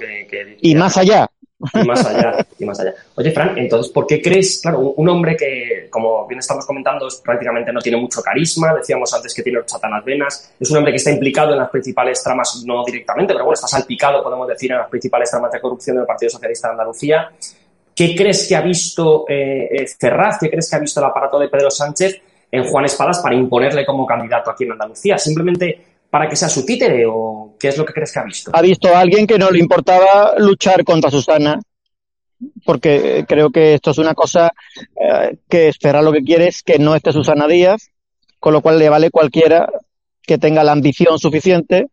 y 0.62 0.76
más 0.76 0.98
allá, 0.98 1.30
y 1.74 1.84
más 1.86 2.06
allá, 2.06 2.48
y 2.58 2.66
más 2.66 2.80
allá. 2.80 2.94
Oye, 3.16 3.32
Fran, 3.32 3.58
entonces, 3.58 3.92
¿por 3.92 4.08
qué 4.08 4.22
crees, 4.22 4.62
claro, 4.62 4.80
un 4.80 5.10
hombre 5.10 5.36
que, 5.36 5.88
como 5.90 6.26
bien 6.26 6.40
estamos 6.40 6.66
comentando, 6.66 7.08
prácticamente 7.24 7.74
no 7.74 7.82
tiene 7.82 7.98
mucho 7.98 8.22
carisma, 8.22 8.74
decíamos 8.74 9.14
antes 9.14 9.34
que 9.34 9.44
tiene 9.44 9.60
horchata 9.60 9.88
en 9.88 9.94
las 9.94 10.06
venas, 10.06 10.54
es 10.58 10.72
un 10.72 10.78
hombre 10.78 10.94
que 10.94 10.98
está 10.98 11.12
implicado 11.12 11.52
en 11.52 11.60
las 11.60 11.70
principales 11.70 12.24
tramas, 12.24 12.64
no 12.66 12.86
directamente, 12.86 13.34
pero 13.34 13.46
bueno, 13.46 13.56
está 13.56 13.68
salpicado, 13.68 14.24
podemos 14.24 14.48
decir, 14.48 14.72
en 14.72 14.78
las 14.78 14.90
principales 14.90 15.30
tramas 15.30 15.52
de 15.52 15.60
corrupción 15.60 15.98
del 15.98 16.06
Partido 16.06 16.30
Socialista 16.30 16.70
de 16.70 16.72
Andalucía. 16.72 17.30
¿Qué 17.94 18.16
crees 18.16 18.48
que 18.48 18.56
ha 18.56 18.62
visto 18.62 19.26
eh, 19.28 19.68
eh 19.70 19.86
Ferraz, 20.00 20.38
qué 20.40 20.50
crees 20.50 20.70
que 20.70 20.76
ha 20.78 20.80
visto 20.80 21.02
el 21.02 21.08
aparato 21.08 21.38
de 21.38 21.50
Pedro 21.50 21.70
Sánchez 21.70 22.22
en 22.50 22.64
Juan 22.64 22.86
Espadas 22.86 23.20
para 23.20 23.36
imponerle 23.36 23.86
como 23.86 24.06
candidato 24.06 24.50
aquí 24.50 24.64
en 24.64 24.72
Andalucía? 24.72 25.18
Simplemente 25.18 25.89
para 26.10 26.28
que 26.28 26.36
sea 26.36 26.50
su 26.50 26.66
títere 26.66 27.06
o 27.08 27.56
qué 27.60 27.70
es 27.70 27.78
lo 27.78 27.86
que 27.86 27.94
crees 27.94 28.12
que 28.12 28.20
ha 28.20 28.24
visto? 28.24 28.52
Ha 28.54 28.62
visto 28.62 28.94
a 28.94 29.00
alguien 29.00 29.28
que 29.28 29.38
no 29.38 29.52
le 29.52 29.60
importaba 29.60 30.34
luchar 30.38 30.84
contra 30.84 31.12
Susana, 31.12 31.60
porque 32.66 33.26
creo 33.28 33.50
que 33.52 33.76
esto 33.76 33.92
es 33.92 33.98
una 33.98 34.14
cosa 34.14 34.52
eh, 34.96 35.38
que 35.50 35.68
espera 35.68 36.02
lo 36.02 36.12
que 36.12 36.24
quiere 36.24 36.48
es 36.48 36.64
que 36.64 36.80
no 36.80 36.96
esté 36.96 37.12
Susana 37.12 37.48
Díaz, 37.48 37.92
con 38.40 38.54
lo 38.54 38.62
cual 38.62 38.80
le 38.80 38.90
vale 38.90 39.12
cualquiera 39.12 39.70
que 40.22 40.38
tenga 40.38 40.64
la 40.64 40.72
ambición 40.72 41.20
suficiente 41.20 41.88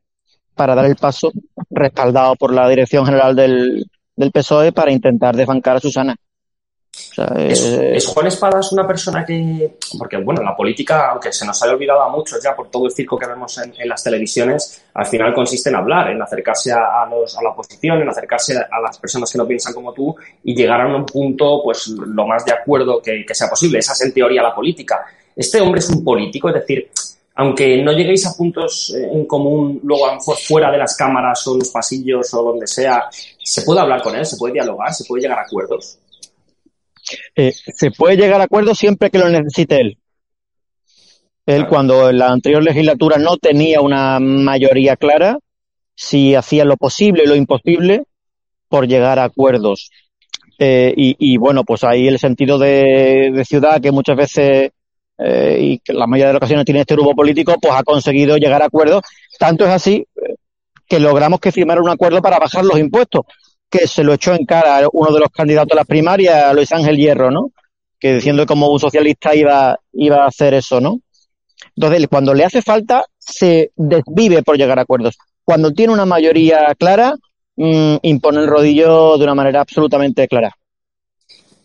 para 0.55 0.75
dar 0.75 0.87
el 0.87 0.97
paso 0.97 1.33
respaldado 1.71 2.37
por 2.37 2.53
la 2.53 2.69
Dirección 2.69 3.05
General 3.05 3.35
del, 3.37 3.87
del 4.15 4.33
PSOE 4.33 4.73
para 4.73 4.93
intentar 4.93 5.37
desbancar 5.37 5.77
a 5.77 5.81
Susana. 5.81 6.17
¿Es, 7.37 8.07
Juan 8.07 8.27
Espadas 8.27 8.73
una 8.73 8.87
persona 8.87 9.25
que, 9.25 9.77
porque 9.99 10.19
bueno, 10.19 10.43
la 10.43 10.55
política, 10.55 11.11
aunque 11.11 11.33
se 11.33 11.47
nos 11.47 11.63
haya 11.63 11.73
olvidado 11.73 12.03
a 12.03 12.09
muchos 12.11 12.43
ya 12.43 12.55
por 12.55 12.71
todo 12.71 12.87
el 12.87 12.93
circo 12.93 13.19
que 13.19 13.27
vemos 13.27 13.59
en, 13.59 13.89
las 13.89 14.03
televisiones, 14.03 14.85
al 14.93 15.07
final 15.07 15.35
consiste 15.35 15.71
en 15.71 15.77
hablar, 15.77 16.11
en 16.11 16.21
acercarse 16.21 16.73
a, 16.73 17.07
los, 17.11 17.37
a, 17.37 17.43
la 17.43 17.51
oposición, 17.51 18.01
en 18.03 18.09
acercarse 18.09 18.57
a 18.59 18.81
las 18.81 18.99
personas 18.99 19.33
que 19.33 19.39
no 19.39 19.47
piensan 19.47 19.73
como 19.73 19.93
tú 19.93 20.15
y 20.45 20.55
llegar 20.55 20.81
a 20.83 20.87
un 20.95 21.07
punto, 21.07 21.63
pues, 21.65 21.89
lo 21.89 22.27
más 22.27 22.45
de 22.45 22.53
acuerdo 22.53 23.01
que, 23.01 23.25
sea 23.33 23.49
posible. 23.49 23.79
Esa 23.79 23.93
es 23.93 24.03
en 24.03 24.13
teoría 24.13 24.43
la 24.43 24.55
política. 24.55 25.05
Este 25.35 25.61
hombre 25.61 25.81
es 25.81 25.89
un 25.91 26.05
político, 26.05 26.49
es 26.49 26.55
decir, 26.55 26.91
aunque 27.35 27.83
no 27.83 27.93
lleguéis 27.93 28.27
a 28.27 28.35
puntos 28.35 28.95
eh, 28.95 29.09
en 29.13 29.27
común, 29.27 29.81
luego 29.83 30.07
a 30.07 30.09
lo 30.09 30.15
mejor 30.17 30.37
fuera 30.39 30.71
de 30.71 30.79
las 30.79 30.97
cámaras 30.97 31.47
o 31.47 31.53
en 31.53 31.59
los 31.61 31.69
pasillos 31.69 32.33
o 32.33 32.43
donde 32.43 32.67
sea, 32.67 33.05
¿se 33.11 33.63
puede 33.63 33.81
hablar 33.81 34.03
con 34.03 34.17
él? 34.17 34.25
¿Se 34.25 34.37
puede 34.37 34.55
dialogar? 34.55 34.93
¿Se 34.95 35.05
puede 35.05 35.23
llegar 35.23 35.39
a 35.39 35.43
acuerdos? 35.43 35.99
Eh, 37.35 37.53
se 37.53 37.91
puede 37.91 38.17
llegar 38.17 38.41
a 38.41 38.45
acuerdos 38.45 38.79
siempre 38.79 39.11
que 39.11 39.19
lo 39.19 39.29
necesite 39.29 39.81
él. 39.81 39.99
Él, 41.47 41.69
cuando 41.69 42.11
en 42.11 42.19
la 42.19 42.31
anterior 42.31 42.63
legislatura 42.63 43.19
no 43.19 43.37
tenía 43.37 43.81
una 43.81 44.19
mayoría 44.19 44.97
clara, 44.97 45.39
si 45.95 46.35
hacía 46.35 46.65
lo 46.65 46.77
posible 46.77 47.23
y 47.25 47.27
lo 47.27 47.37
imposible 47.37 48.05
por 48.69 48.87
llegar 48.89 49.19
a 49.19 49.25
acuerdos. 49.25 49.91
Eh, 50.59 50.93
y, 50.97 51.37
bueno, 51.37 51.65
pues 51.65 51.85
ahí 51.85 52.09
el 52.09 52.19
sentido 52.19 52.59
de, 52.59 53.43
ciudad 53.47 53.81
que 53.81 53.93
muchas 53.93 54.17
veces 54.17 54.71
eh, 55.19 55.59
y 55.61 55.79
que 55.79 55.93
la 55.93 56.07
mayoría 56.07 56.29
de 56.29 56.33
las 56.35 56.41
ocasiones 56.41 56.65
tiene 56.65 56.81
este 56.81 56.95
grupo 56.95 57.15
político, 57.15 57.55
pues 57.61 57.75
ha 57.75 57.83
conseguido 57.83 58.37
llegar 58.39 58.63
a 58.63 58.67
acuerdos. 58.67 59.03
Tanto 59.39 59.65
es 59.65 59.71
así 59.71 60.07
eh, 60.17 60.35
que 60.89 60.99
logramos 60.99 61.41
que 61.41 61.53
firmara 61.53 61.81
un 61.81 61.91
acuerdo 61.91 62.23
para 62.23 62.39
bajar 62.39 62.65
los 62.65 62.79
impuestos, 62.79 63.23
que 63.71 63.87
se 63.87 64.05
lo 64.05 64.15
echó 64.15 64.35
en 64.35 64.47
cara 64.47 64.87
uno 64.93 65.13
de 65.13 65.21
los 65.21 65.31
candidatos 65.31 65.73
a 65.73 65.77
las 65.77 65.87
primarias, 65.87 66.55
Luis 66.55 66.73
Ángel 66.73 66.97
Hierro, 66.97 67.31
¿no? 67.31 67.53
Que 67.99 68.15
diciendo 68.15 68.43
que 68.43 68.49
como 68.49 68.71
un 68.71 68.79
socialista 68.79 69.35
iba, 69.35 69.79
iba 69.93 70.25
a 70.25 70.29
hacer 70.29 70.55
eso, 70.55 70.81
¿no? 70.81 71.01
Entonces, 71.75 72.07
cuando 72.09 72.33
le 72.35 72.45
hace 72.45 72.63
falta, 72.63 73.05
se 73.19 73.73
desvive 73.77 74.43
por 74.43 74.57
llegar 74.57 74.79
a 74.79 74.83
acuerdos. 74.83 75.17
Cuando 75.45 75.73
tiene 75.73 75.93
una 75.93 76.07
mayoría 76.07 76.75
clara, 76.79 77.15
mm, 77.57 77.97
impone 78.03 78.41
el 78.41 78.47
rodillo 78.47 79.17
de 79.19 79.25
una 79.25 79.35
manera 79.35 79.61
absolutamente 79.61 80.27
clara. 80.27 80.57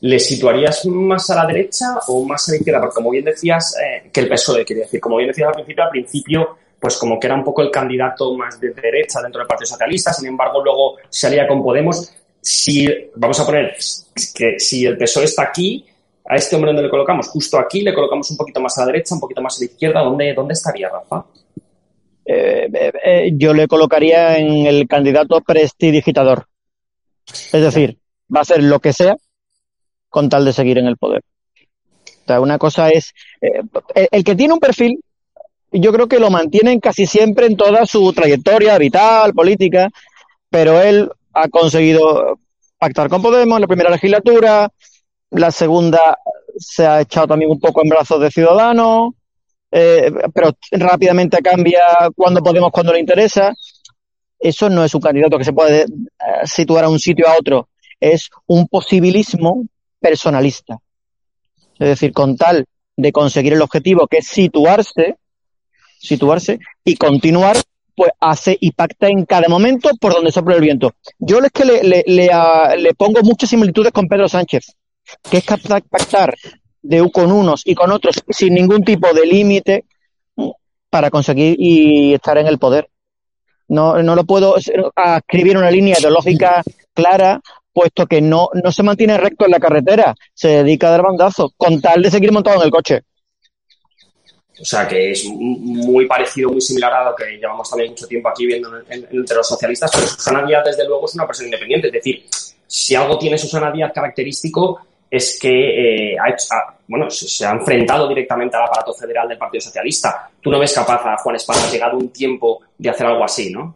¿Le 0.01 0.19
situarías 0.19 0.85
más 0.87 1.29
a 1.29 1.35
la 1.35 1.45
derecha 1.45 1.85
o 2.07 2.25
más 2.25 2.47
a 2.49 2.51
la 2.51 2.57
izquierda? 2.57 2.81
Porque 2.81 2.95
como 2.95 3.11
bien 3.11 3.25
decías, 3.25 3.75
eh, 3.77 4.09
que 4.11 4.21
el 4.21 4.29
PSOE, 4.29 4.65
quería 4.65 4.83
decir, 4.83 4.99
como 4.99 5.17
bien 5.17 5.29
decías 5.29 5.47
al 5.49 5.53
principio, 5.53 5.83
al 5.83 5.89
principio, 5.91 6.57
pues 6.81 6.97
como 6.97 7.19
que 7.19 7.27
era 7.27 7.35
un 7.35 7.43
poco 7.43 7.61
el 7.61 7.69
candidato 7.69 8.35
más 8.35 8.59
de 8.59 8.71
derecha 8.71 9.21
dentro 9.21 9.39
del 9.39 9.47
Partido 9.47 9.67
Socialista, 9.67 10.11
sin 10.11 10.29
embargo, 10.29 10.63
luego 10.63 10.97
salía 11.09 11.47
con 11.47 11.61
Podemos. 11.63 12.11
Si, 12.41 12.87
vamos 13.15 13.39
a 13.39 13.45
poner 13.45 13.75
que 14.33 14.59
si 14.59 14.85
el 14.85 14.97
PSOE 14.97 15.25
está 15.25 15.43
aquí, 15.43 15.85
a 16.27 16.35
este 16.35 16.55
hombre 16.55 16.69
donde 16.69 16.83
le 16.83 16.89
colocamos, 16.89 17.27
justo 17.27 17.59
aquí, 17.59 17.81
le 17.81 17.93
colocamos 17.93 18.31
un 18.31 18.37
poquito 18.37 18.59
más 18.61 18.75
a 18.77 18.81
la 18.81 18.87
derecha, 18.87 19.13
un 19.13 19.21
poquito 19.21 19.41
más 19.41 19.57
a 19.57 19.59
la 19.59 19.65
izquierda, 19.65 20.01
¿dónde, 20.01 20.33
dónde 20.33 20.53
estaría, 20.53 20.89
Rafa? 20.89 21.23
Eh, 22.25 22.69
eh, 22.73 22.91
eh, 23.03 23.31
yo 23.35 23.53
le 23.53 23.67
colocaría 23.67 24.37
en 24.37 24.65
el 24.65 24.87
candidato 24.87 25.41
prestidigitador. 25.41 26.47
Es 27.27 27.61
decir, 27.61 27.99
va 28.33 28.39
a 28.39 28.41
hacer 28.41 28.63
lo 28.63 28.79
que 28.79 28.93
sea 28.93 29.15
con 30.09 30.29
tal 30.29 30.45
de 30.45 30.53
seguir 30.53 30.77
en 30.77 30.87
el 30.87 30.97
poder. 30.97 31.21
O 32.23 32.27
sea, 32.27 32.39
una 32.39 32.57
cosa 32.57 32.89
es, 32.89 33.13
el, 33.41 34.23
que 34.23 34.35
tiene 34.35 34.53
un 34.53 34.59
perfil, 34.59 35.03
yo 35.71 35.93
creo 35.93 36.07
que 36.07 36.19
lo 36.19 36.29
mantienen 36.29 36.79
casi 36.79 37.05
siempre 37.05 37.45
en 37.45 37.55
toda 37.55 37.85
su 37.85 38.11
trayectoria 38.13 38.77
vital, 38.77 39.33
política, 39.33 39.89
pero 40.49 40.81
él 40.81 41.09
ha 41.33 41.47
conseguido 41.47 42.39
pactar 42.77 43.09
con 43.09 43.21
Podemos 43.21 43.57
en 43.57 43.61
la 43.61 43.67
primera 43.67 43.89
legislatura, 43.89 44.69
la 45.31 45.51
segunda 45.51 46.17
se 46.57 46.85
ha 46.85 47.01
echado 47.01 47.27
también 47.27 47.51
un 47.51 47.59
poco 47.59 47.81
en 47.81 47.89
brazos 47.89 48.19
de 48.21 48.31
Ciudadanos, 48.31 49.13
eh, 49.71 50.11
pero 50.33 50.51
rápidamente 50.71 51.37
cambia 51.41 51.81
cuando 52.15 52.43
podemos, 52.43 52.71
cuando 52.71 52.91
le 52.91 52.99
interesa. 52.99 53.53
Eso 54.37 54.69
no 54.69 54.83
es 54.83 54.93
un 54.93 55.01
candidato 55.01 55.37
que 55.37 55.45
se 55.45 55.53
puede 55.53 55.83
eh, 55.83 55.85
situar 56.43 56.83
a 56.83 56.89
un 56.89 56.99
sitio 56.99 57.27
a 57.27 57.35
otro, 57.39 57.69
es 57.99 58.29
un 58.47 58.67
posibilismo 58.67 59.65
personalista. 59.99 60.79
Es 61.79 61.87
decir, 61.87 62.11
con 62.11 62.35
tal 62.35 62.65
de 62.97 63.11
conseguir 63.11 63.53
el 63.53 63.61
objetivo 63.61 64.07
que 64.07 64.17
es 64.17 64.27
situarse, 64.27 65.15
situarse 66.01 66.59
y 66.83 66.95
continuar, 66.95 67.57
pues 67.95 68.11
hace 68.19 68.57
y 68.59 68.71
pacta 68.71 69.07
en 69.07 69.25
cada 69.25 69.47
momento 69.47 69.89
por 69.99 70.13
donde 70.13 70.31
sopla 70.31 70.55
el 70.55 70.61
viento. 70.61 70.93
Yo 71.19 71.39
es 71.39 71.51
que 71.51 71.65
le, 71.65 71.83
le, 71.83 72.03
le, 72.07 72.29
le 72.77 72.93
pongo 72.95 73.21
muchas 73.21 73.49
similitudes 73.49 73.91
con 73.91 74.07
Pedro 74.07 74.27
Sánchez, 74.27 74.75
que 75.29 75.37
es 75.37 75.43
pactar 75.43 76.35
de 76.81 77.09
con 77.11 77.31
unos 77.31 77.61
y 77.65 77.75
con 77.75 77.91
otros 77.91 78.23
sin 78.29 78.53
ningún 78.53 78.83
tipo 78.83 79.13
de 79.13 79.25
límite 79.25 79.85
para 80.89 81.09
conseguir 81.09 81.55
y 81.59 82.13
estar 82.13 82.37
en 82.37 82.47
el 82.47 82.57
poder. 82.57 82.89
No, 83.67 84.01
no 84.03 84.15
lo 84.15 84.25
puedo 84.25 84.55
escribir 84.57 85.57
una 85.57 85.71
línea 85.71 85.95
ideológica 85.97 86.61
clara, 86.93 87.39
puesto 87.71 88.05
que 88.05 88.19
no, 88.19 88.49
no 88.53 88.71
se 88.71 88.83
mantiene 88.83 89.17
recto 89.17 89.45
en 89.45 89.51
la 89.51 89.59
carretera, 89.59 90.13
se 90.33 90.49
dedica 90.49 90.87
a 90.87 90.91
dar 90.91 91.03
bandazos, 91.03 91.51
con 91.55 91.79
tal 91.79 92.01
de 92.01 92.11
seguir 92.11 92.31
montado 92.33 92.57
en 92.57 92.65
el 92.65 92.71
coche. 92.71 93.01
O 94.61 94.65
sea, 94.65 94.87
que 94.87 95.11
es 95.11 95.25
muy 95.25 96.05
parecido, 96.05 96.51
muy 96.51 96.61
similar 96.61 96.93
a 96.93 97.05
lo 97.05 97.15
que 97.15 97.37
llevamos 97.37 97.69
también 97.69 97.91
mucho 97.91 98.05
tiempo 98.05 98.29
aquí 98.29 98.45
viendo 98.45 98.71
entre 98.89 99.35
los 99.35 99.47
socialistas, 99.47 99.89
pero 99.91 100.05
Susana 100.05 100.45
Díaz, 100.45 100.63
desde 100.65 100.87
luego, 100.87 101.05
es 101.05 101.15
una 101.15 101.25
persona 101.25 101.47
independiente. 101.47 101.87
Es 101.87 101.93
decir, 101.93 102.25
si 102.67 102.93
algo 102.93 103.17
tiene 103.17 103.37
Susana 103.37 103.71
Díaz 103.71 103.91
característico, 103.93 104.81
es 105.09 105.39
que 105.41 106.13
eh, 106.13 106.17
ha 106.17 106.77
bueno, 106.87 107.09
se, 107.09 107.45
ha 107.45 107.51
enfrentado 107.51 108.07
directamente 108.07 108.55
al 108.55 108.63
aparato 108.63 108.93
federal 108.93 109.27
del 109.27 109.37
Partido 109.37 109.61
Socialista. 109.61 110.29
Tú 110.41 110.51
no 110.51 110.59
ves 110.59 110.73
capaz 110.73 111.05
a 111.05 111.17
Juan 111.17 111.35
Espada 111.35 111.69
llegado 111.71 111.97
un 111.97 112.09
tiempo 112.09 112.61
de 112.77 112.89
hacer 112.89 113.07
algo 113.07 113.23
así, 113.23 113.51
¿no? 113.51 113.75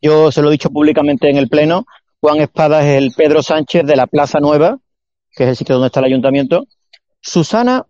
Yo 0.00 0.30
se 0.30 0.40
lo 0.40 0.48
he 0.48 0.52
dicho 0.52 0.70
públicamente 0.70 1.28
en 1.28 1.36
el 1.36 1.48
Pleno. 1.48 1.86
Juan 2.20 2.40
Espada 2.40 2.82
es 2.82 2.98
el 3.02 3.12
Pedro 3.16 3.42
Sánchez 3.42 3.84
de 3.84 3.96
la 3.96 4.06
Plaza 4.06 4.40
Nueva, 4.40 4.78
que 5.32 5.44
es 5.44 5.50
el 5.50 5.56
sitio 5.56 5.74
donde 5.74 5.88
está 5.88 6.00
el 6.00 6.06
ayuntamiento. 6.06 6.66
Susana 7.20 7.84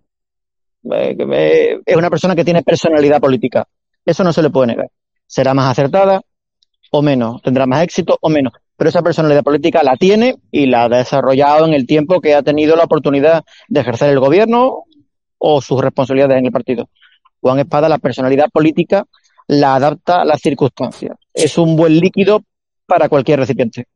es 0.90 1.97
una 1.97 2.11
persona 2.11 2.35
que 2.35 2.44
tiene 2.44 2.62
personalidad 2.62 3.20
política. 3.20 3.66
Eso 4.05 4.23
no 4.25 4.33
se 4.33 4.42
le 4.42 4.51
puede 4.51 4.68
negar. 4.68 4.90
Será 5.27 5.55
más 5.55 5.70
acertada 5.70 6.20
o 6.90 7.03
menos, 7.03 7.42
tendrá 7.42 7.66
más 7.66 7.83
éxito 7.83 8.18
o 8.20 8.29
menos 8.29 8.53
pero 8.77 8.90
esa 8.90 9.03
personalidad 9.03 9.42
política 9.42 9.83
la 9.83 9.97
tiene 9.97 10.37
y 10.51 10.66
la 10.66 10.85
ha 10.85 10.88
desarrollado 10.88 11.66
en 11.66 11.75
el 11.75 11.87
tiempo 11.87 12.20
que 12.20 12.35
ha 12.35 12.42
tenido 12.42 12.77
la 12.77 12.85
oportunidad 12.85 13.44
de 13.68 13.81
ejercer 13.81 14.11
el 14.11 14.20
gobierno 14.20 14.85
o 15.38 15.61
sus 15.61 15.81
responsabilidades 15.81 16.38
en 16.38 16.47
el 16.47 16.53
partido. 16.53 16.88
Juan 17.40 17.61
Espada, 17.61 17.88
la 17.88 17.99
personalidad 17.99 18.49
política 18.53 19.05
la 19.47 19.75
adapta 19.75 20.23
a 20.23 20.25
las 20.25 20.40
circunstancias. 20.40 21.16
Es 21.33 21.59
un 21.59 21.77
buen 21.77 21.99
líquido 21.99 22.42
para 22.87 23.09
cualquier 23.09 23.38
recipiente. 23.40 23.87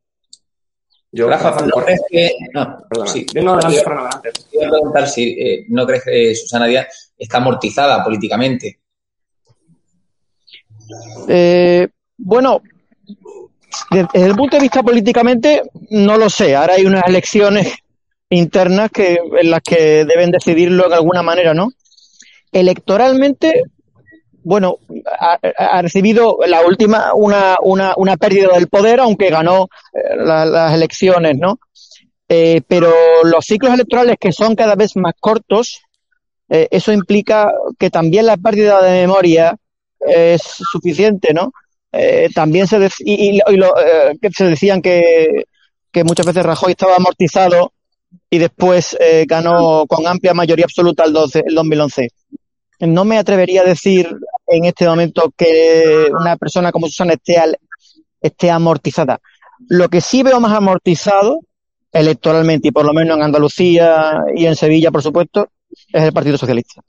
Yo, 1.11 1.29
Rafa, 1.29 1.65
¿no 1.65 1.83
crees 1.83 2.01
que.? 2.09 2.31
No, 2.53 3.07
sí. 3.07 3.25
no, 3.35 3.55
adelante, 3.55 3.81
adelante. 3.81 4.29
a 4.29 4.71
preguntar 4.71 5.09
si 5.09 5.31
eh, 5.41 5.65
no 5.69 5.87
crees 5.87 6.05
que 6.05 6.35
Susana 6.35 6.67
Díaz 6.67 7.13
está 7.17 7.39
amortizada 7.39 8.05
políticamente. 8.05 8.81
Eh, 11.29 11.89
bueno, 12.19 12.63
desde 13.91 14.27
el 14.27 14.35
punto 14.35 14.57
de 14.57 14.63
vista 14.63 14.83
políticamente, 14.83 15.63
no 15.91 16.17
lo 16.17 16.29
sé. 16.29 16.55
Ahora 16.55 16.75
hay 16.75 16.85
unas 16.85 17.05
elecciones 17.07 17.73
internas 18.31 18.91
que, 18.91 19.19
en 19.41 19.51
las 19.51 19.63
que 19.63 20.05
deben 20.05 20.31
decidirlo 20.31 20.89
de 20.89 20.97
alguna 20.97 21.23
manera, 21.23 21.55
¿no? 21.55 21.71
Electoralmente, 22.53 23.63
bueno, 24.49 24.79
ha, 25.59 25.83
recibido 25.83 26.39
la 26.47 26.63
última 26.63 27.13
una, 27.13 27.57
una, 27.61 27.93
una, 27.99 28.17
pérdida 28.17 28.55
del 28.55 28.69
poder, 28.69 28.99
aunque 28.99 29.29
ganó 29.29 29.69
eh, 29.93 30.17
las 30.17 30.73
elecciones, 30.73 31.37
¿no? 31.37 31.59
Eh, 32.31 32.63
pero 32.67 32.91
los 33.25 33.45
ciclos 33.45 33.75
electorales 33.75 34.17
que 34.19 34.33
son 34.33 34.55
cada 34.55 34.75
vez 34.75 34.97
más 34.97 35.13
cortos, 35.21 35.83
eh, 36.49 36.67
eso 36.71 36.95
implica 36.95 37.53
que 37.79 37.91
también 37.91 38.25
la 38.25 38.39
pérdida 38.39 38.81
de 38.81 39.03
memoria 39.03 39.55
es 40.01 40.41
suficiente, 40.43 41.35
¿no? 41.35 41.53
También 42.35 42.67
se, 42.67 42.89
y, 43.01 43.41
lo, 43.55 43.75
que 44.23 44.31
se 44.31 44.45
decían 44.45 44.81
que, 44.81 45.45
que, 45.93 46.05
muchas 46.05 46.25
veces 46.25 46.47
Rajoy 46.47 46.71
estaba 46.71 46.97
amortizado 46.97 47.75
y 48.31 48.39
después 48.39 48.97
ganó 49.27 49.85
con 49.87 50.07
amplia 50.07 50.33
mayoría 50.33 50.65
absoluta 50.65 51.05
el, 51.05 51.13
12, 51.13 51.45
el 51.47 51.55
2011. 51.55 52.09
No 52.81 53.05
me 53.05 53.19
atrevería 53.19 53.63
a 53.63 53.65
decir 53.65 54.17
en 54.49 54.65
este 54.65 54.87
momento 54.87 55.33
que 55.37 56.09
una 56.19 56.37
persona 56.37 56.73
como 56.73 56.89
Susana 56.89 57.15
esté, 57.15 57.37
esté 58.21 58.51
amortizada. 58.51 59.21
Lo 59.69 59.89
que 59.89 60.01
sí 60.01 60.23
veo 60.23 60.41
más 60.41 60.53
amortizado 60.53 61.41
electoralmente, 61.93 62.69
y 62.69 62.71
por 62.71 62.85
lo 62.85 62.93
menos 62.93 63.17
en 63.17 63.23
Andalucía 63.23 64.23
y 64.35 64.47
en 64.47 64.57
Sevilla, 64.57 64.91
por 64.91 65.03
supuesto, 65.03 65.49
es 65.93 66.03
el 66.03 66.13
Partido 66.13 66.39
Socialista. 66.39 66.83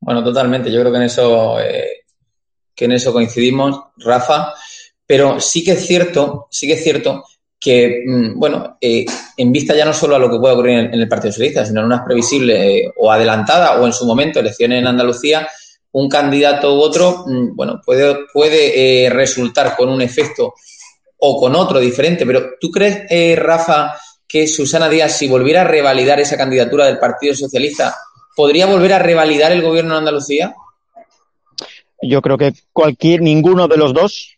Bueno, 0.00 0.24
totalmente. 0.24 0.72
Yo 0.72 0.80
creo 0.80 0.92
que 0.92 0.98
en 0.98 1.04
eso 1.04 1.58
que 2.74 2.86
en 2.86 2.92
eso 2.92 3.12
coincidimos, 3.12 3.80
Rafa, 3.98 4.54
pero 5.06 5.40
sí 5.40 5.62
que 5.64 5.72
es 5.72 5.86
cierto, 5.86 6.48
sí 6.50 6.66
que 6.66 6.74
es 6.74 6.82
cierto 6.82 7.24
que, 7.60 8.02
mm, 8.04 8.38
bueno, 8.38 8.76
eh, 8.80 9.04
en 9.36 9.52
vista 9.52 9.76
ya 9.76 9.84
no 9.84 9.92
solo 9.92 10.16
a 10.16 10.18
lo 10.18 10.30
que 10.30 10.38
puede 10.38 10.54
ocurrir 10.54 10.78
en, 10.78 10.94
el 10.94 11.08
Partido 11.08 11.32
Socialista, 11.32 11.64
sino 11.64 11.80
en 11.80 11.86
unas 11.86 12.02
previsibles 12.02 12.60
eh, 12.60 12.92
o 12.96 13.12
adelantada 13.12 13.80
o 13.80 13.86
en 13.86 13.92
su 13.92 14.04
momento 14.04 14.40
elecciones 14.40 14.80
en 14.80 14.86
Andalucía, 14.86 15.48
un 15.92 16.08
candidato 16.08 16.74
u 16.74 16.80
otro, 16.80 17.24
mm, 17.26 17.54
bueno, 17.54 17.80
puede, 17.84 18.26
puede 18.32 19.04
eh, 19.04 19.10
resultar 19.10 19.76
con 19.76 19.88
un 19.88 20.02
efecto 20.02 20.54
o 21.18 21.40
con 21.40 21.54
otro 21.54 21.78
diferente, 21.78 22.26
pero 22.26 22.50
¿tú 22.60 22.70
crees, 22.70 23.38
Rafa, 23.38 23.94
que 24.26 24.48
Susana 24.48 24.88
Díaz, 24.88 25.16
si 25.16 25.28
volviera 25.28 25.60
a 25.60 25.64
revalidar 25.64 26.18
esa 26.18 26.36
candidatura 26.36 26.86
del 26.86 26.98
Partido 26.98 27.34
Socialista, 27.34 27.94
podría 28.34 28.66
volver 28.66 28.94
a 28.94 28.98
revalidar 28.98 29.52
el 29.52 29.62
gobierno 29.62 29.92
en 29.92 29.98
Andalucía? 29.98 30.54
Yo 32.00 32.20
creo 32.20 32.36
que 32.36 32.52
cualquier, 32.72 33.22
ninguno 33.22 33.68
de 33.68 33.76
los 33.76 33.94
dos, 33.94 34.36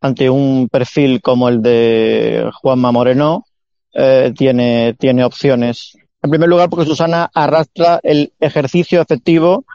ante 0.00 0.28
un 0.28 0.68
perfil 0.68 1.22
como 1.22 1.48
el 1.48 1.62
de 1.62 2.50
Juanma 2.60 2.92
Moreno, 2.92 3.46
eh, 3.94 4.32
tiene, 4.36 4.94
tiene 4.98 5.24
opciones. 5.24 5.96
En 6.24 6.30
primer 6.30 6.48
lugar, 6.48 6.70
porque 6.70 6.86
Susana 6.86 7.30
arrastra 7.34 8.00
el 8.02 8.32
ejercicio 8.40 9.02
efectivo 9.02 9.66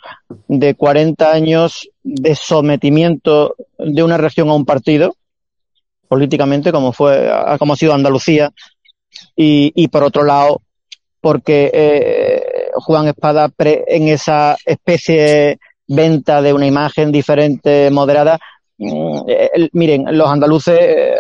de 0.48 0.74
40 0.74 1.32
años 1.32 1.88
de 2.02 2.34
sometimiento 2.34 3.54
de 3.78 4.02
una 4.02 4.18
región 4.18 4.50
a 4.50 4.56
un 4.56 4.66
partido, 4.66 5.16
políticamente, 6.08 6.72
como 6.72 6.92
fue, 6.92 7.30
como 7.60 7.74
ha 7.74 7.76
sido 7.76 7.94
Andalucía, 7.94 8.52
y, 9.36 9.72
y 9.76 9.90
por 9.90 10.02
otro 10.02 10.24
lado, 10.24 10.64
porque 11.22 11.70
eh, 11.72 12.72
Juan 12.74 13.10
Espada 13.10 13.52
en 13.60 14.08
esa 14.08 14.58
especie 14.66 15.60
venta 15.88 16.42
de 16.42 16.52
una 16.52 16.66
imagen 16.66 17.12
diferente, 17.12 17.92
moderada. 17.92 18.40
Mm, 18.80 19.20
eh, 19.28 19.70
miren, 19.74 20.18
los 20.18 20.28
andaluces, 20.28 20.80
eh, 20.80 21.16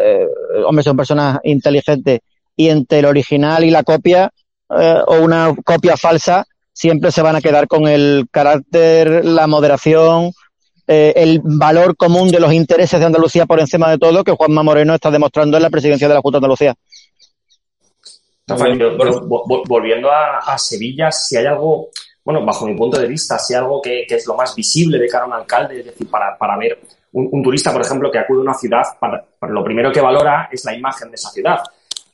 eh, 0.00 0.26
hombre, 0.64 0.84
son 0.84 0.96
personas 0.96 1.40
inteligentes 1.42 2.20
y 2.54 2.68
entre 2.68 3.00
el 3.00 3.06
original 3.06 3.64
y 3.64 3.70
la 3.72 3.82
copia 3.82 4.30
eh, 4.70 4.98
o 5.06 5.20
una 5.20 5.54
copia 5.64 5.96
falsa 5.96 6.46
siempre 6.72 7.10
se 7.10 7.22
van 7.22 7.34
a 7.34 7.40
quedar 7.40 7.66
con 7.66 7.88
el 7.88 8.28
carácter, 8.30 9.24
la 9.24 9.48
moderación, 9.48 10.32
eh, 10.86 11.12
el 11.16 11.40
valor 11.42 11.96
común 11.96 12.30
de 12.30 12.38
los 12.38 12.52
intereses 12.52 13.00
de 13.00 13.04
Andalucía 13.04 13.46
por 13.46 13.58
encima 13.58 13.90
de 13.90 13.98
todo 13.98 14.22
que 14.22 14.32
Juanma 14.32 14.62
Moreno 14.62 14.94
está 14.94 15.10
demostrando 15.10 15.56
en 15.56 15.64
la 15.64 15.70
presidencia 15.70 16.06
de 16.06 16.14
la 16.14 16.20
Junta 16.20 16.36
de 16.36 16.38
Andalucía. 16.38 16.74
Rafael, 18.46 18.96
volviendo 19.66 20.10
a, 20.10 20.38
a, 20.38 20.56
Sevilla, 20.56 21.10
si 21.10 21.36
hay 21.36 21.46
algo, 21.46 21.88
bueno, 22.24 22.46
bajo 22.46 22.66
mi 22.66 22.76
punto 22.76 22.98
de 22.98 23.06
vista, 23.06 23.38
si 23.38 23.54
hay 23.54 23.58
algo 23.58 23.82
que, 23.82 24.06
que 24.08 24.14
es 24.14 24.26
lo 24.26 24.34
más 24.34 24.54
visible 24.54 24.98
de 24.98 25.08
cara 25.08 25.24
a 25.24 25.26
un 25.26 25.34
alcalde, 25.34 25.80
es 25.80 25.84
decir, 25.84 26.08
para, 26.08 26.38
para 26.38 26.56
ver 26.56 26.78
un, 27.12 27.28
un, 27.30 27.42
turista, 27.42 27.72
por 27.72 27.82
ejemplo, 27.82 28.10
que 28.10 28.20
acude 28.20 28.38
a 28.38 28.42
una 28.42 28.54
ciudad, 28.54 28.84
para, 28.98 29.22
para 29.38 29.52
lo 29.52 29.62
primero 29.62 29.92
que 29.92 30.00
valora 30.00 30.48
es 30.50 30.64
la 30.64 30.74
imagen 30.74 31.10
de 31.10 31.16
esa 31.16 31.28
ciudad. 31.30 31.58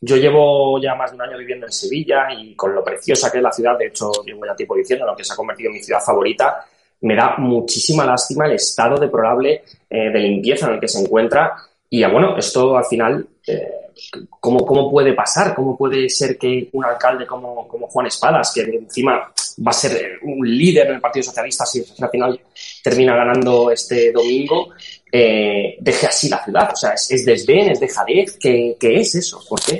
Yo 0.07 0.17
llevo 0.17 0.79
ya 0.79 0.95
más 0.95 1.11
de 1.11 1.17
un 1.17 1.23
año 1.23 1.39
viviendo 1.39 1.65
en 1.65 1.73
Sevilla 1.73 2.27
y 2.37 2.55
con 2.55 2.75
lo 2.75 2.85
preciosa 2.85 3.33
que 3.33 3.39
es 3.39 3.43
la 3.43 3.51
ciudad, 3.51 3.79
de 3.79 3.87
hecho, 3.87 4.13
llevo 4.25 4.45
ya 4.45 4.55
tiempo 4.55 4.77
diciendo 4.77 5.07
lo 5.07 5.17
que 5.17 5.25
se 5.25 5.33
ha 5.33 5.37
convertido 5.37 5.71
en 5.71 5.77
mi 5.77 5.83
ciudad 5.83 6.01
favorita, 6.01 6.67
me 7.01 7.17
da 7.17 7.37
muchísima 7.39 8.05
lástima 8.05 8.47
el 8.47 8.53
estado 8.53 8.97
deplorable 8.99 9.65
eh, 9.89 10.11
de 10.11 10.19
limpieza 10.19 10.67
en 10.67 10.75
el 10.75 10.81
que 10.81 10.89
se 10.89 11.01
encuentra. 11.01 11.55
Y 11.89 12.05
bueno, 12.05 12.37
esto 12.37 12.77
al 12.77 12.85
final, 12.85 13.27
eh, 13.47 13.91
¿cómo, 14.29 14.67
¿cómo, 14.67 14.91
puede 14.91 15.15
pasar? 15.15 15.55
¿Cómo 15.55 15.77
puede 15.77 16.09
ser 16.11 16.37
que 16.37 16.69
un 16.73 16.85
alcalde 16.85 17.27
como, 17.27 17.67
como, 17.67 17.87
Juan 17.89 18.07
Espadas, 18.07 18.53
que 18.53 18.63
encima 18.63 19.33
va 19.67 19.71
a 19.71 19.73
ser 19.73 20.19
un 20.23 20.47
líder 20.47 20.89
en 20.89 20.95
el 20.97 21.01
Partido 21.01 21.25
Socialista 21.25 21.65
si 21.65 21.85
al 22.01 22.11
final 22.11 22.41
termina 22.83 23.17
ganando 23.17 23.71
este 23.71 24.13
domingo, 24.13 24.71
eh, 25.17 25.77
deje 25.79 26.07
así 26.09 26.29
la 26.29 26.43
ciudad? 26.43 26.71
O 26.73 26.77
sea, 26.77 26.91
¿es, 26.91 27.09
es 27.11 27.25
desdén, 27.25 27.71
es 27.71 27.79
dejadez? 27.79 28.37
¿Qué, 28.41 28.77
¿Qué 28.81 28.97
es 28.97 29.15
eso? 29.15 29.41
¿Por 29.49 29.61
qué? 29.61 29.79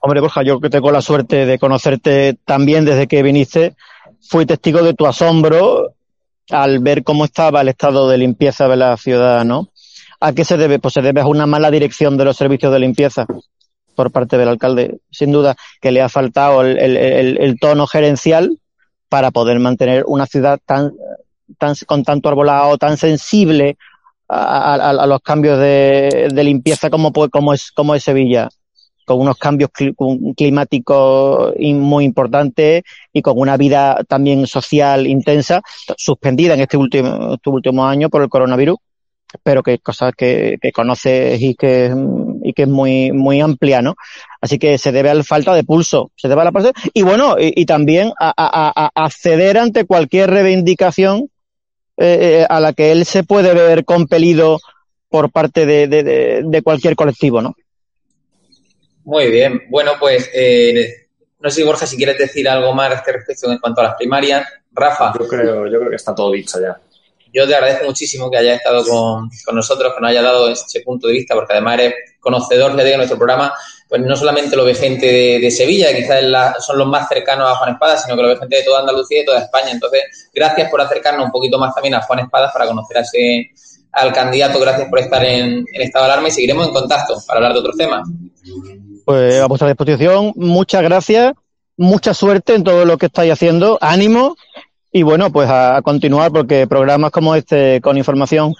Hombre, 0.00 0.20
Borja, 0.20 0.44
yo 0.44 0.60
que 0.60 0.70
tengo 0.70 0.92
la 0.92 1.02
suerte 1.02 1.44
de 1.44 1.58
conocerte 1.58 2.38
también 2.44 2.84
desde 2.84 3.08
que 3.08 3.24
viniste, 3.24 3.74
fui 4.20 4.46
testigo 4.46 4.82
de 4.82 4.94
tu 4.94 5.04
asombro 5.06 5.94
al 6.50 6.78
ver 6.78 7.02
cómo 7.02 7.24
estaba 7.24 7.60
el 7.60 7.68
estado 7.68 8.08
de 8.08 8.18
limpieza 8.18 8.68
de 8.68 8.76
la 8.76 8.96
ciudad, 8.96 9.44
¿no? 9.44 9.70
¿A 10.20 10.32
qué 10.32 10.44
se 10.44 10.56
debe? 10.56 10.78
Pues 10.78 10.94
se 10.94 11.02
debe 11.02 11.20
a 11.20 11.26
una 11.26 11.46
mala 11.46 11.70
dirección 11.70 12.16
de 12.16 12.24
los 12.24 12.36
servicios 12.36 12.72
de 12.72 12.78
limpieza 12.78 13.26
por 13.96 14.12
parte 14.12 14.38
del 14.38 14.48
alcalde. 14.48 15.00
Sin 15.10 15.32
duda 15.32 15.56
que 15.80 15.90
le 15.90 16.02
ha 16.02 16.08
faltado 16.08 16.62
el, 16.62 16.78
el, 16.78 16.96
el, 16.96 17.38
el 17.38 17.58
tono 17.58 17.88
gerencial 17.88 18.58
para 19.08 19.32
poder 19.32 19.58
mantener 19.58 20.04
una 20.06 20.26
ciudad 20.26 20.60
tan, 20.64 20.92
tan 21.58 21.74
con 21.86 22.04
tanto 22.04 22.28
arbolado, 22.28 22.78
tan 22.78 22.96
sensible 22.96 23.76
a, 24.28 24.74
a, 24.74 24.90
a 24.90 25.06
los 25.06 25.20
cambios 25.20 25.58
de, 25.58 26.28
de 26.32 26.44
limpieza 26.44 26.90
como, 26.90 27.12
como, 27.12 27.54
es, 27.54 27.70
como 27.72 27.94
es 27.94 28.04
Sevilla 28.04 28.48
con 29.08 29.20
unos 29.20 29.38
cambios 29.38 29.70
climáticos 30.36 31.54
muy 31.58 32.04
importantes 32.04 32.82
y 33.10 33.22
con 33.22 33.38
una 33.38 33.56
vida 33.56 34.04
también 34.06 34.46
social 34.46 35.06
intensa, 35.06 35.62
suspendida 35.96 36.52
en 36.52 36.60
este 36.60 36.76
último, 36.76 37.32
este 37.32 37.48
último 37.48 37.86
año 37.86 38.10
por 38.10 38.22
el 38.22 38.28
coronavirus, 38.28 38.76
pero 39.42 39.62
que 39.62 39.78
cosas 39.78 40.12
que, 40.14 40.58
que 40.60 40.72
conoces 40.72 41.40
y 41.40 41.54
que, 41.54 41.90
y 42.42 42.52
que 42.52 42.62
es 42.62 42.68
muy, 42.68 43.10
muy 43.10 43.40
amplia, 43.40 43.80
¿no? 43.80 43.94
Así 44.42 44.58
que 44.58 44.76
se 44.76 44.92
debe 44.92 45.08
a 45.08 45.14
la 45.14 45.24
falta 45.24 45.54
de 45.54 45.64
pulso, 45.64 46.12
se 46.14 46.28
debe 46.28 46.42
a 46.42 46.44
la 46.44 46.52
parte, 46.52 46.72
y 46.92 47.00
bueno, 47.00 47.36
y, 47.38 47.62
y 47.62 47.64
también 47.64 48.12
a, 48.20 48.34
a, 48.36 48.72
a, 48.76 49.04
acceder 49.04 49.56
ante 49.56 49.86
cualquier 49.86 50.30
reivindicación 50.30 51.30
eh, 51.98 52.46
a 52.48 52.60
la 52.60 52.72
que 52.72 52.92
él 52.92 53.04
se 53.04 53.24
puede 53.24 53.52
ver 53.54 53.84
compelido 53.84 54.60
por 55.08 55.30
parte 55.30 55.66
de, 55.66 55.88
de, 55.88 56.02
de, 56.02 56.42
de 56.44 56.62
cualquier 56.62 56.94
colectivo, 56.96 57.42
¿no? 57.42 57.56
Muy 59.04 59.30
bien. 59.30 59.62
Bueno, 59.68 59.92
pues 59.98 60.30
eh, 60.34 61.08
no 61.40 61.50
sé, 61.50 61.64
Borja, 61.64 61.86
si 61.86 61.96
quieres 61.96 62.18
decir 62.18 62.48
algo 62.48 62.74
más 62.74 62.90
a 62.90 62.94
este 62.96 63.12
respecto 63.12 63.50
en 63.50 63.58
cuanto 63.58 63.80
a 63.80 63.84
las 63.84 63.94
primarias. 63.96 64.46
Rafa. 64.70 65.12
Yo 65.18 65.26
creo, 65.26 65.66
yo 65.66 65.78
creo 65.78 65.90
que 65.90 65.96
está 65.96 66.14
todo 66.14 66.30
dicho 66.30 66.60
ya. 66.60 66.78
Yo 67.32 67.46
te 67.46 67.54
agradezco 67.54 67.86
muchísimo 67.86 68.30
que 68.30 68.38
hayas 68.38 68.58
estado 68.58 68.84
con, 68.84 69.28
con 69.44 69.54
nosotros, 69.54 69.94
que 69.94 70.00
nos 70.00 70.10
haya 70.10 70.22
dado 70.22 70.48
ese 70.48 70.80
punto 70.80 71.06
de 71.06 71.14
vista, 71.14 71.34
porque 71.34 71.52
además 71.52 71.78
eres 71.78 71.94
conocedor 72.20 72.74
de 72.74 72.96
nuestro 72.96 73.16
programa, 73.16 73.52
pues 73.88 74.02
no 74.02 74.16
solamente 74.16 74.56
lo 74.56 74.64
ve 74.64 74.74
gente 74.74 75.40
de, 75.40 75.50
Sevilla, 75.50 75.94
quizás 75.94 76.22
son 76.64 76.78
los 76.78 76.86
más 76.86 77.08
cercanos 77.08 77.50
a 77.50 77.54
Juan 77.56 77.72
Espadas, 77.72 78.02
sino 78.02 78.16
que 78.16 78.22
lo 78.22 78.28
ve 78.28 78.36
gente 78.36 78.56
de 78.56 78.62
toda 78.62 78.80
Andalucía 78.80 79.22
y 79.22 79.24
toda 79.24 79.40
España. 79.40 79.70
Entonces, 79.70 80.28
gracias 80.34 80.70
por 80.70 80.80
acercarnos 80.80 81.26
un 81.26 81.32
poquito 81.32 81.58
más 81.58 81.74
también 81.74 81.94
a 81.94 82.02
Juan 82.02 82.20
Espadas 82.20 82.52
para 82.52 82.66
conocer 82.66 82.98
a 82.98 83.00
ese, 83.00 83.50
al 83.92 84.12
candidato. 84.12 84.60
Gracias 84.60 84.88
por 84.88 84.98
estar 84.98 85.24
en, 85.24 85.64
en 85.72 85.82
estado 85.82 86.04
alarma 86.04 86.28
y 86.28 86.32
seguiremos 86.32 86.66
en 86.66 86.74
contacto 86.74 87.16
para 87.26 87.38
hablar 87.38 87.52
de 87.54 87.58
otros 87.60 87.76
temas 87.76 88.06
pues 89.08 89.40
a 89.40 89.46
vuestra 89.46 89.68
disposición. 89.68 90.34
Muchas 90.36 90.82
gracias, 90.82 91.32
mucha 91.78 92.12
suerte 92.12 92.54
en 92.54 92.62
todo 92.62 92.84
lo 92.84 92.98
que 92.98 93.06
estáis 93.06 93.32
haciendo, 93.32 93.78
ánimo 93.80 94.36
y 94.92 95.02
bueno, 95.02 95.30
pues 95.30 95.48
a, 95.50 95.80
continuar 95.82 96.32
porque 96.32 96.66
programas 96.66 97.10
como 97.10 97.34
este 97.34 97.80
con 97.80 97.96
información 97.96 98.54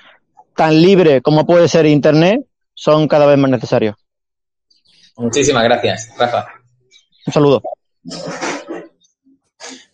tan 0.55 0.81
libre 0.81 1.23
como 1.23 1.47
puede 1.47 1.69
ser 1.69 1.87
Internet 1.87 2.43
son 2.75 3.09
cada 3.09 3.27
vez 3.27 3.39
más 3.39 3.51
necesarios. 3.51 3.97
Muchísimas 5.17 5.65
gracias, 5.65 6.11
Rafa. 6.17 6.47
Un 7.27 7.33
saludo. 7.33 7.63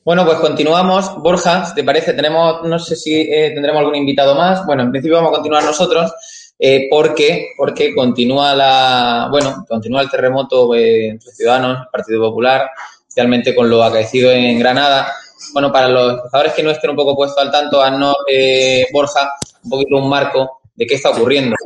Bueno, 0.04 0.26
pues 0.26 0.38
continuamos. 0.38 1.16
Borja, 1.22 1.64
si 1.64 1.74
te 1.74 1.82
parece, 1.82 2.12
tenemos, 2.12 2.62
no 2.64 2.78
sé 2.78 2.94
si 2.94 3.22
eh, 3.22 3.52
tendremos 3.54 3.80
algún 3.80 3.96
invitado 3.96 4.34
más. 4.34 4.66
Bueno, 4.66 4.82
en 4.82 4.90
principio 4.90 5.16
vamos 5.16 5.30
a 5.30 5.36
continuar 5.36 5.64
nosotros 5.64 6.12
eh, 6.58 6.88
porque, 6.90 7.52
porque 7.56 7.94
continúa 7.94 8.54
la, 8.54 9.28
bueno, 9.30 9.64
continúa 9.66 10.02
el 10.02 10.10
terremoto 10.10 10.74
eh, 10.74 11.08
entre 11.08 11.32
Ciudadanos, 11.32 11.78
el 11.78 11.88
Partido 11.90 12.20
Popular, 12.20 12.70
especialmente 13.00 13.54
con 13.54 13.70
lo 13.70 13.82
acaecido 13.82 14.30
en 14.30 14.58
Granada. 14.58 15.10
Bueno, 15.52 15.72
para 15.72 15.88
los 15.88 16.16
espectadores 16.16 16.52
que 16.54 16.62
no 16.62 16.70
estén 16.70 16.90
un 16.90 16.96
poco 16.96 17.16
puestos 17.16 17.42
al 17.42 17.50
tanto, 17.50 17.80
haznos, 17.80 18.16
eh, 18.28 18.86
Borja, 18.92 19.32
un 19.64 19.70
poquito 19.70 19.96
un 19.96 20.08
marco 20.08 20.60
de 20.74 20.86
qué 20.86 20.94
está 20.94 21.10
ocurriendo. 21.10 21.56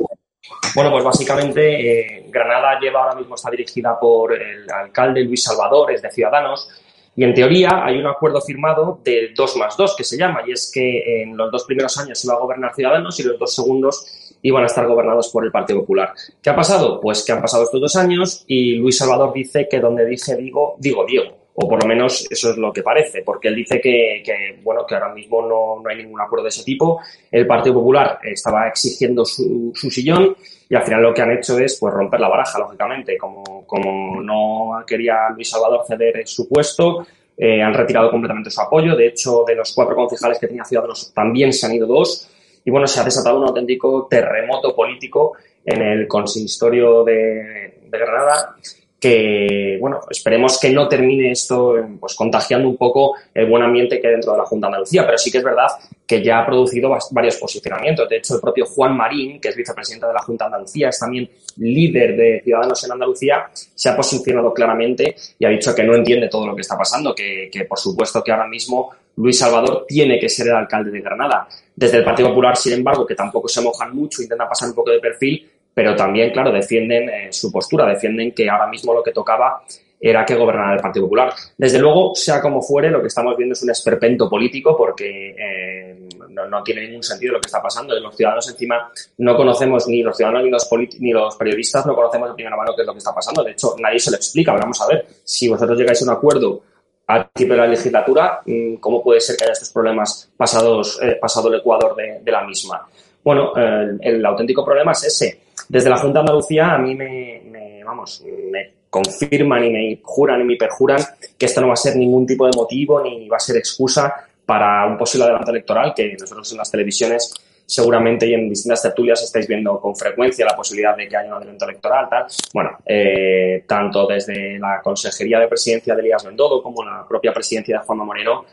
Bueno, 0.75 0.91
pues 0.91 1.03
básicamente 1.03 2.19
eh, 2.19 2.25
Granada 2.29 2.79
lleva 2.79 3.03
ahora 3.03 3.15
mismo, 3.15 3.35
está 3.35 3.49
dirigida 3.49 3.99
por 3.99 4.33
el 4.33 4.69
alcalde 4.71 5.23
Luis 5.23 5.43
Salvador, 5.43 5.91
es 5.91 6.01
de 6.01 6.11
Ciudadanos, 6.11 6.69
y 7.15 7.23
en 7.23 7.33
teoría 7.33 7.83
hay 7.83 7.97
un 7.97 8.07
acuerdo 8.07 8.39
firmado 8.41 8.99
de 9.03 9.33
2 9.35 9.57
más 9.57 9.75
2 9.75 9.95
que 9.95 10.03
se 10.03 10.17
llama, 10.17 10.41
y 10.45 10.51
es 10.51 10.71
que 10.73 11.21
en 11.21 11.35
los 11.35 11.51
dos 11.51 11.65
primeros 11.65 11.97
años 11.97 12.23
iba 12.23 12.33
a 12.33 12.39
gobernar 12.39 12.73
Ciudadanos 12.73 13.19
y 13.19 13.23
los 13.23 13.37
dos 13.37 13.53
segundos 13.53 14.37
iban 14.41 14.63
a 14.63 14.67
estar 14.67 14.87
gobernados 14.87 15.29
por 15.29 15.43
el 15.43 15.51
Partido 15.51 15.81
Popular. 15.81 16.13
¿Qué 16.41 16.49
ha 16.49 16.55
pasado? 16.55 16.99
Pues 17.01 17.25
que 17.25 17.31
han 17.31 17.41
pasado 17.41 17.63
estos 17.63 17.81
dos 17.81 17.95
años 17.95 18.43
y 18.47 18.75
Luis 18.75 18.97
Salvador 18.97 19.33
dice 19.33 19.67
que 19.69 19.79
donde 19.79 20.05
dije 20.05 20.35
digo, 20.35 20.75
digo 20.79 21.05
Diego. 21.05 21.38
O 21.61 21.67
por 21.67 21.83
lo 21.83 21.89
menos 21.89 22.25
eso 22.31 22.51
es 22.51 22.57
lo 22.57 22.71
que 22.71 22.81
parece, 22.81 23.21
porque 23.21 23.49
él 23.49 23.55
dice 23.55 23.81
que, 23.81 24.23
bueno, 24.63 24.85
que 24.85 24.95
ahora 24.95 25.13
mismo 25.13 25.41
no, 25.41 25.81
no, 25.83 25.89
hay 25.89 25.97
ningún 25.97 26.21
acuerdo 26.21 26.43
de 26.43 26.49
ese 26.49 26.63
tipo. 26.63 27.01
El 27.29 27.45
Partido 27.45 27.75
Popular 27.75 28.17
estaba 28.23 28.69
exigiendo 28.69 29.25
su, 29.25 29.73
su, 29.75 29.91
sillón 29.91 30.37
y 30.69 30.75
al 30.75 30.83
final 30.83 31.01
lo 31.01 31.13
que 31.13 31.21
han 31.21 31.33
hecho 31.33 31.59
es 31.59 31.77
pues 31.77 31.93
romper 31.93 32.21
la 32.21 32.29
baraja, 32.29 32.59
lógicamente. 32.59 33.17
Como, 33.17 33.67
como 33.67 34.21
no 34.21 34.85
quería 34.87 35.31
Luis 35.35 35.49
Salvador 35.49 35.81
ceder 35.85 36.25
su 36.25 36.47
puesto, 36.47 37.05
eh, 37.37 37.61
han 37.61 37.73
retirado 37.73 38.09
completamente 38.09 38.51
su 38.51 38.61
apoyo. 38.61 38.95
De 38.95 39.07
hecho, 39.07 39.43
de 39.45 39.55
los 39.55 39.73
cuatro 39.73 39.97
concejales 39.97 40.39
que 40.39 40.47
tenía 40.47 40.63
Ciudadanos 40.63 41.11
también 41.13 41.51
se 41.51 41.65
han 41.65 41.73
ido 41.73 41.87
dos 41.87 42.29
y 42.63 42.71
bueno, 42.71 42.87
se 42.87 43.01
ha 43.01 43.03
desatado 43.03 43.37
un 43.37 43.47
auténtico 43.49 44.07
terremoto 44.09 44.73
político 44.73 45.33
en 45.65 45.81
el 45.81 46.07
consistorio 46.07 47.03
de 47.03 47.79
Granada 47.91 48.55
que, 48.99 49.77
bueno, 49.79 50.01
esperemos 50.09 50.59
que 50.59 50.71
no 50.71 50.87
termine 50.87 51.31
esto 51.31 51.75
pues 51.99 52.15
contagiando 52.15 52.67
un 52.67 52.75
poco 52.75 53.15
el 53.33 53.45
buen 53.45 53.63
ambiente 53.63 53.99
que 53.99 54.07
hay 54.07 54.13
dentro 54.13 54.33
de 54.33 54.39
la 54.39 54.45
Junta 54.45 54.67
de 54.67 54.71
Andalucía, 54.71 55.05
pero 55.05 55.17
sí 55.17 55.31
que 55.31 55.37
es 55.37 55.43
verdad 55.43 55.67
que 56.05 56.21
ya 56.21 56.39
ha 56.39 56.45
producido 56.45 56.91
varios 57.11 57.37
posicionamientos. 57.37 58.09
De 58.09 58.17
hecho, 58.17 58.35
el 58.35 58.41
propio 58.41 58.65
Juan 58.65 58.97
Marín, 58.97 59.39
que 59.39 59.49
es 59.49 59.55
vicepresidente 59.55 60.07
de 60.07 60.13
la 60.13 60.21
Junta 60.21 60.45
de 60.45 60.47
Andalucía, 60.47 60.89
es 60.89 60.99
también 60.99 61.29
líder 61.57 62.17
de 62.17 62.41
Ciudadanos 62.43 62.83
en 62.83 62.91
Andalucía, 62.91 63.49
se 63.53 63.89
ha 63.89 63.95
posicionado 63.95 64.53
claramente 64.53 65.15
y 65.37 65.45
ha 65.45 65.49
dicho 65.49 65.73
que 65.73 65.83
no 65.83 65.95
entiende 65.95 66.27
todo 66.27 66.45
lo 66.45 66.55
que 66.55 66.61
está 66.61 66.77
pasando, 66.77 67.15
que, 67.15 67.49
que 67.51 67.63
por 67.65 67.79
supuesto 67.79 68.21
que 68.21 68.31
ahora 68.31 68.47
mismo 68.47 68.89
Luis 69.15 69.37
Salvador 69.37 69.85
tiene 69.87 70.19
que 70.19 70.27
ser 70.27 70.47
el 70.47 70.55
alcalde 70.55 70.91
de 70.91 71.01
Granada. 71.01 71.47
Desde 71.75 71.97
el 71.97 72.03
Partido 72.03 72.29
Popular, 72.29 72.57
sin 72.57 72.73
embargo, 72.73 73.05
que 73.05 73.15
tampoco 73.15 73.47
se 73.47 73.61
mojan 73.61 73.95
mucho, 73.95 74.21
intentan 74.21 74.49
pasar 74.49 74.69
un 74.69 74.75
poco 74.75 74.91
de 74.91 74.99
perfil, 74.99 75.49
pero 75.79 75.95
también, 75.95 76.31
claro, 76.31 76.51
defienden 76.51 77.07
eh, 77.07 77.27
su 77.31 77.53
postura, 77.53 77.87
defienden 77.87 78.33
que 78.33 78.49
ahora 78.49 78.67
mismo 78.67 78.93
lo 78.93 79.01
que 79.01 79.13
tocaba 79.13 79.63
era 79.97 80.25
que 80.25 80.35
gobernara 80.35 80.73
el 80.73 80.81
Partido 80.81 81.05
Popular. 81.05 81.33
Desde 81.57 81.79
luego, 81.79 82.13
sea 82.15 82.41
como 82.41 82.61
fuere, 82.61 82.89
lo 82.89 82.99
que 82.99 83.07
estamos 83.07 83.37
viendo 83.37 83.53
es 83.53 83.63
un 83.63 83.69
esperpento 83.69 84.29
político 84.29 84.75
porque 84.75 85.33
eh, 85.39 86.09
no, 86.49 86.63
tiene 86.63 86.81
ningún 86.81 87.01
sentido 87.01 87.35
lo 87.35 87.39
que 87.39 87.45
está 87.45 87.61
pasando. 87.61 87.97
Los 87.97 88.13
ciudadanos 88.13 88.49
encima 88.49 88.91
no 89.19 89.37
conocemos, 89.37 89.87
ni 89.87 90.03
los 90.03 90.17
ciudadanos 90.17 90.43
ni 90.43 90.49
los, 90.49 90.69
ni 90.99 91.11
los 91.13 91.37
periodistas 91.37 91.85
no 91.85 91.95
conocemos 91.95 92.27
de 92.27 92.35
primera 92.35 92.57
mano 92.57 92.73
qué 92.75 92.81
es 92.81 92.85
lo 92.85 92.91
que 92.91 92.99
está 92.99 93.15
pasando. 93.15 93.41
De 93.41 93.51
hecho, 93.51 93.77
nadie 93.79 94.01
se 94.01 94.11
lo 94.11 94.17
explica. 94.17 94.51
Vamos 94.51 94.81
a 94.81 94.87
ver, 94.87 95.05
si 95.23 95.47
vosotros 95.47 95.79
llegáis 95.79 96.01
a 96.01 96.03
un 96.03 96.11
acuerdo 96.11 96.61
al 97.07 97.29
principio 97.29 97.55
de 97.55 97.61
la 97.61 97.67
legislatura, 97.67 98.41
mm, 98.45 98.75
¿cómo 98.81 99.01
puede 99.01 99.21
ser 99.21 99.37
que 99.37 99.45
haya 99.45 99.53
estos 99.53 99.69
problemas 99.69 100.29
pasados, 100.35 100.99
eh, 101.01 101.17
pasado 101.21 101.47
el 101.47 101.61
Ecuador 101.61 101.95
de, 101.95 102.29
la 102.29 102.43
misma? 102.43 102.85
Bueno, 103.23 103.53
el, 103.55 104.25
auténtico 104.25 104.65
problema 104.65 104.91
es 104.91 105.05
ese. 105.05 105.48
Desde 105.69 105.87
la 105.87 105.97
Junta 105.97 106.19
de 106.19 106.21
Andalucía 106.21 106.73
a 106.73 106.79
mí 106.79 106.95
me, 106.95 107.83
vamos, 107.85 108.23
me 108.51 108.73
confirman 108.89 109.63
y 109.63 109.69
me 109.69 109.99
juran 110.03 110.41
y 110.41 110.43
me 110.43 110.55
perjuran 110.55 110.99
que 111.37 111.45
esto 111.45 111.61
no 111.61 111.67
va 111.67 111.73
a 111.73 111.77
ser 111.77 111.95
ningún 111.95 112.25
tipo 112.25 112.47
de 112.47 112.51
motivo 112.55 113.03
ni 113.03 113.29
va 113.29 113.37
a 113.37 113.39
ser 113.39 113.57
excusa 113.57 114.11
para 114.47 114.87
un 114.87 114.97
posible 114.97 115.25
adelanto 115.25 115.51
electoral 115.51 115.93
que 115.95 116.11
nosotros 116.19 116.51
en 116.51 116.57
las 116.57 116.71
televisiones 116.71 117.31
seguramente 117.67 118.25
y 118.25 118.33
en 118.33 118.49
distintas 118.49 118.81
tertulias 118.81 119.21
estáis 119.21 119.47
viendo 119.47 119.79
con 119.79 119.95
frecuencia 119.95 120.43
la 120.43 120.55
posibilidad 120.55 120.97
de 120.97 121.07
que 121.07 121.15
haya 121.15 121.29
un 121.29 121.35
adelanto 121.35 121.65
electoral, 121.65 122.09
tal. 122.09 122.25
Bueno, 122.51 122.79
eh, 122.83 123.63
tanto 123.67 124.07
desde 124.07 124.57
la 124.57 124.81
Consejería 124.81 125.39
de 125.39 125.47
Presidencia 125.47 125.93
de 125.93 126.01
Elías 126.01 126.25
Bendodo 126.25 126.63
como 126.63 126.83
la 126.83 127.05
propia 127.07 127.31
presidencia 127.31 127.77
de 127.77 127.85
Juanma 127.85 128.05
Moreno 128.05 128.43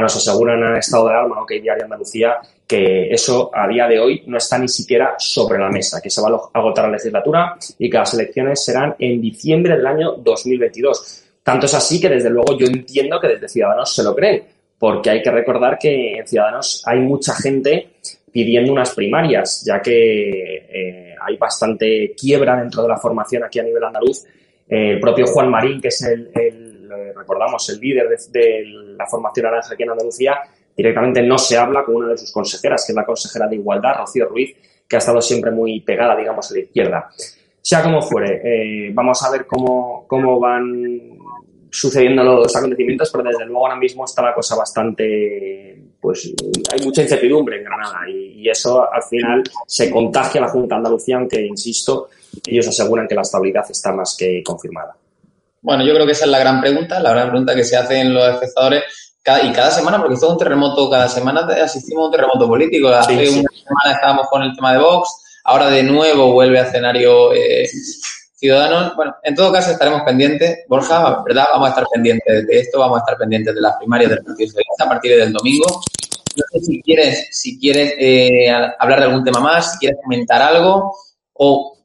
nos 0.00 0.16
aseguran 0.16 0.62
en 0.62 0.76
estado 0.76 1.08
de 1.08 1.14
alarma, 1.14 1.42
OK 1.42 1.52
Diario 1.62 1.84
Andalucía, 1.84 2.36
que 2.66 3.08
eso 3.12 3.50
a 3.54 3.68
día 3.68 3.86
de 3.86 3.98
hoy 3.98 4.22
no 4.26 4.38
está 4.38 4.58
ni 4.58 4.68
siquiera 4.68 5.14
sobre 5.18 5.58
la 5.58 5.68
mesa, 5.68 6.00
que 6.00 6.10
se 6.10 6.20
va 6.20 6.28
a 6.28 6.58
agotar 6.58 6.86
la 6.86 6.92
legislatura 6.92 7.56
y 7.78 7.88
que 7.88 7.98
las 7.98 8.14
elecciones 8.14 8.64
serán 8.64 8.94
en 8.98 9.20
diciembre 9.20 9.76
del 9.76 9.86
año 9.86 10.12
2022. 10.18 11.24
Tanto 11.42 11.66
es 11.66 11.74
así 11.74 12.00
que 12.00 12.08
desde 12.08 12.30
luego 12.30 12.58
yo 12.58 12.66
entiendo 12.66 13.20
que 13.20 13.28
desde 13.28 13.48
Ciudadanos 13.48 13.94
se 13.94 14.02
lo 14.02 14.14
creen, 14.14 14.44
porque 14.78 15.10
hay 15.10 15.22
que 15.22 15.30
recordar 15.30 15.78
que 15.78 16.18
en 16.18 16.26
Ciudadanos 16.26 16.82
hay 16.86 17.00
mucha 17.00 17.34
gente 17.34 17.90
pidiendo 18.32 18.72
unas 18.72 18.94
primarias, 18.94 19.62
ya 19.64 19.80
que 19.80 20.66
eh, 20.68 21.14
hay 21.20 21.36
bastante 21.36 22.14
quiebra 22.18 22.56
dentro 22.56 22.82
de 22.82 22.88
la 22.88 22.96
formación 22.96 23.44
aquí 23.44 23.60
a 23.60 23.62
nivel 23.62 23.84
andaluz. 23.84 24.24
el 24.68 24.98
propio 24.98 25.26
Juan 25.26 25.50
Marín, 25.50 25.80
que 25.80 25.88
es 25.88 26.02
el, 26.02 26.30
recordamos, 27.14 27.68
el 27.70 27.80
líder 27.80 28.08
de, 28.08 28.64
la 28.96 29.06
formación 29.06 29.44
naranja 29.44 29.74
aquí 29.74 29.82
en 29.82 29.90
Andalucía, 29.90 30.40
directamente 30.76 31.22
no 31.22 31.38
se 31.38 31.56
habla 31.56 31.84
con 31.84 31.96
una 31.96 32.08
de 32.08 32.18
sus 32.18 32.32
consejeras, 32.32 32.84
que 32.84 32.92
es 32.92 32.96
la 32.96 33.04
consejera 33.04 33.46
de 33.46 33.56
Igualdad, 33.56 33.96
Rocío 33.98 34.26
Ruiz, 34.26 34.56
que 34.88 34.96
ha 34.96 34.98
estado 34.98 35.20
siempre 35.20 35.50
muy 35.50 35.80
pegada, 35.80 36.16
digamos, 36.16 36.50
a 36.50 36.54
la 36.54 36.60
izquierda. 36.60 37.10
Sea 37.60 37.82
como 37.82 38.02
fuere, 38.02 38.40
eh, 38.44 38.90
vamos 38.92 39.22
a 39.22 39.30
ver 39.30 39.46
cómo, 39.46 40.04
cómo 40.06 40.38
van 40.38 41.14
sucediendo 41.74 42.22
los 42.22 42.54
acontecimientos, 42.54 43.10
pero 43.10 43.24
desde 43.24 43.46
luego 43.46 43.66
ahora 43.66 43.76
mismo 43.76 44.04
está 44.04 44.22
la 44.22 44.32
cosa 44.32 44.54
bastante, 44.54 45.76
pues 46.00 46.32
hay 46.72 46.84
mucha 46.84 47.02
incertidumbre 47.02 47.56
en 47.56 47.64
Granada 47.64 48.08
y, 48.08 48.48
eso 48.48 48.86
al 48.92 49.02
final 49.02 49.42
se 49.66 49.90
contagia 49.90 50.38
a 50.38 50.44
la 50.44 50.50
Junta 50.50 50.74
de 50.74 50.78
Andalucía, 50.80 51.16
aunque, 51.16 51.44
insisto, 51.44 52.10
ellos 52.46 52.68
aseguran 52.68 53.08
que 53.08 53.14
la 53.14 53.22
estabilidad 53.22 53.64
está 53.68 53.92
más 53.92 54.14
que 54.16 54.42
confirmada. 54.44 54.94
Bueno, 55.64 55.82
yo 55.82 55.94
creo 55.94 56.04
que 56.04 56.12
esa 56.12 56.26
es 56.26 56.30
la 56.30 56.38
gran 56.38 56.60
pregunta, 56.60 57.00
la 57.00 57.10
gran 57.10 57.30
pregunta 57.30 57.54
que 57.54 57.64
se 57.64 57.74
hacen 57.74 58.12
los 58.12 58.28
espectadores 58.28 58.84
y 59.42 59.50
cada 59.50 59.70
semana, 59.70 59.96
porque 59.96 60.12
esto 60.12 60.26
es 60.26 60.32
un 60.32 60.38
terremoto, 60.38 60.90
cada 60.90 61.08
semana 61.08 61.40
asistimos 61.64 62.02
a 62.02 62.06
un 62.08 62.12
terremoto 62.12 62.46
político. 62.46 62.88
Hace 62.88 63.14
una 63.14 63.24
semana 63.24 63.94
estábamos 63.94 64.26
con 64.28 64.42
el 64.42 64.54
tema 64.54 64.74
de 64.74 64.80
Vox, 64.80 65.08
ahora 65.44 65.70
de 65.70 65.82
nuevo 65.82 66.34
vuelve 66.34 66.58
a 66.60 66.64
escenario 66.64 67.32
eh, 67.32 67.66
Ciudadanos, 68.36 68.94
bueno, 68.94 69.16
en 69.22 69.34
todo 69.34 69.50
caso 69.50 69.70
estaremos 69.70 70.02
pendientes, 70.02 70.64
Borja, 70.68 71.22
¿verdad? 71.24 71.46
Vamos 71.52 71.68
a 71.68 71.70
estar 71.70 71.86
pendientes 71.90 72.46
de 72.46 72.58
esto, 72.58 72.80
vamos 72.80 72.98
a 72.98 73.00
estar 73.00 73.16
pendientes 73.16 73.54
de 73.54 73.60
las 73.62 73.76
primarias 73.78 74.10
del 74.10 74.22
Partido 74.22 74.48
Socialista 74.48 74.84
a 74.84 74.88
partir 74.88 75.16
del 75.16 75.32
domingo. 75.32 75.64
No 76.36 76.42
sé 76.52 76.60
si 76.60 76.82
quieres, 76.82 77.28
si 77.30 77.58
quieres 77.58 77.94
eh, 77.98 78.50
hablar 78.78 78.98
de 78.98 79.06
algún 79.06 79.24
tema 79.24 79.40
más, 79.40 79.72
si 79.72 79.78
quieres 79.78 79.96
comentar 80.02 80.42
algo 80.42 80.94
o 81.32 81.78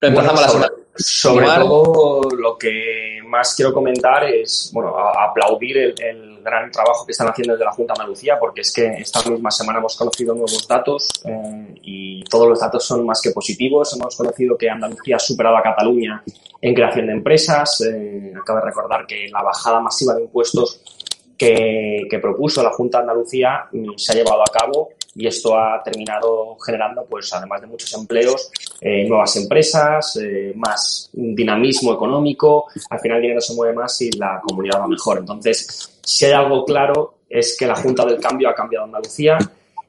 empezamos 0.00 0.40
la 0.40 0.48
semana. 0.48 0.72
Sobre 0.96 1.46
todo, 1.46 2.22
lo 2.30 2.56
que 2.56 3.18
más 3.24 3.54
quiero 3.54 3.72
comentar 3.72 4.24
es, 4.24 4.70
bueno, 4.72 4.96
aplaudir 4.96 5.78
el, 5.78 6.36
gran 6.46 6.70
trabajo 6.70 7.04
que 7.04 7.10
están 7.10 7.28
haciendo 7.28 7.54
desde 7.54 7.64
la 7.64 7.72
Junta 7.72 7.92
de 7.92 8.02
Andalucía, 8.02 8.38
porque 8.38 8.60
es 8.60 8.72
que 8.72 8.86
esta 8.86 9.28
misma 9.28 9.50
semana 9.50 9.80
hemos 9.80 9.96
conocido 9.96 10.32
nuevos 10.32 10.68
datos 10.68 11.08
eh, 11.24 11.74
y 11.82 12.22
todos 12.22 12.48
los 12.48 12.60
datos 12.60 12.84
son 12.84 13.04
más 13.04 13.20
que 13.20 13.32
positivos. 13.32 13.92
Hemos 13.96 14.14
conocido 14.14 14.56
que 14.56 14.70
Andalucía 14.70 15.16
ha 15.16 15.18
superado 15.18 15.56
a 15.56 15.62
Cataluña 15.62 16.22
en 16.60 16.72
creación 16.72 17.08
de 17.08 17.14
empresas. 17.14 17.80
Eh, 17.80 18.32
acabo 18.40 18.60
de 18.60 18.64
recordar 18.64 19.06
que 19.08 19.28
la 19.28 19.42
bajada 19.42 19.80
masiva 19.80 20.14
de 20.14 20.22
impuestos 20.22 20.80
que, 21.36 22.06
que 22.08 22.18
propuso 22.20 22.62
la 22.62 22.70
Junta 22.70 22.98
de 22.98 23.02
Andalucía 23.02 23.66
mm, 23.72 23.96
se 23.96 24.12
ha 24.12 24.14
llevado 24.14 24.42
a 24.42 24.52
cabo 24.52 24.90
y 25.16 25.26
esto 25.26 25.58
ha 25.58 25.82
terminado 25.82 26.56
generando, 26.58 27.06
pues 27.08 27.32
además 27.32 27.62
de 27.62 27.66
muchos 27.66 27.92
empleos, 27.94 28.50
eh, 28.80 29.08
nuevas 29.08 29.34
empresas, 29.36 30.18
eh, 30.22 30.52
más 30.54 31.08
dinamismo 31.12 31.94
económico, 31.94 32.66
al 32.90 33.00
final 33.00 33.16
el 33.16 33.22
dinero 33.22 33.40
se 33.40 33.54
mueve 33.54 33.74
más 33.74 34.00
y 34.02 34.10
la 34.12 34.40
comunidad 34.46 34.80
va 34.80 34.88
mejor. 34.88 35.18
Entonces, 35.18 35.98
si 36.02 36.26
hay 36.26 36.32
algo 36.32 36.64
claro 36.64 37.14
es 37.28 37.56
que 37.58 37.66
la 37.66 37.74
Junta 37.74 38.04
del 38.04 38.20
Cambio 38.20 38.50
ha 38.50 38.54
cambiado 38.54 38.84
Andalucía 38.84 39.38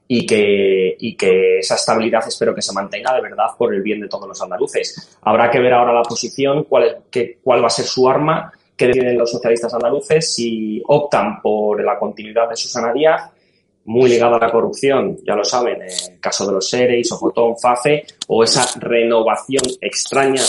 y 0.08 0.26
que, 0.26 0.96
y 0.98 1.16
que 1.16 1.60
esa 1.60 1.76
estabilidad 1.76 2.26
espero 2.26 2.56
que 2.56 2.62
se 2.62 2.74
mantenga 2.74 3.14
de 3.14 3.22
verdad 3.22 3.48
por 3.58 3.74
el 3.74 3.82
bien 3.82 4.00
de 4.00 4.08
todos 4.08 4.28
los 4.28 4.42
andaluces. 4.42 5.18
Habrá 5.22 5.52
que 5.52 5.60
ver 5.60 5.74
ahora 5.74 5.94
la 5.94 6.04
posición, 6.04 6.64
cuál, 6.64 7.04
qué, 7.12 7.40
cuál 7.44 7.62
va 7.62 7.68
a 7.68 7.72
ser 7.72 7.86
su 7.86 8.08
arma, 8.08 8.52
qué 8.76 8.88
deciden 8.88 9.18
los 9.18 9.30
socialistas 9.30 9.74
andaluces, 9.74 10.34
si 10.34 10.82
optan 10.88 11.42
por 11.42 11.84
la 11.84 12.00
continuidad 12.00 12.50
de 12.50 12.56
Susana 12.56 12.94
Díaz 12.94 13.30
muy 13.88 14.10
ligado 14.10 14.36
a 14.36 14.40
la 14.40 14.52
corrupción, 14.52 15.18
ya 15.26 15.34
lo 15.34 15.46
saben, 15.46 15.82
en 15.82 16.14
el 16.14 16.20
caso 16.20 16.46
de 16.46 16.52
los 16.52 16.70
SERES, 16.70 17.10
Ojotón, 17.14 17.58
FAFE, 17.58 18.06
o 18.28 18.44
esa 18.44 18.66
renovación 18.80 19.64
extraña 19.80 20.44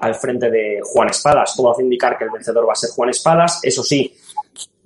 al 0.00 0.16
frente 0.16 0.50
de 0.50 0.80
Juan 0.82 1.08
Espadas. 1.08 1.54
Todo 1.56 1.70
hace 1.70 1.84
indicar 1.84 2.18
que 2.18 2.24
el 2.24 2.30
vencedor 2.30 2.68
va 2.68 2.72
a 2.72 2.76
ser 2.76 2.90
Juan 2.90 3.10
Espadas. 3.10 3.60
Eso 3.62 3.84
sí, 3.84 4.12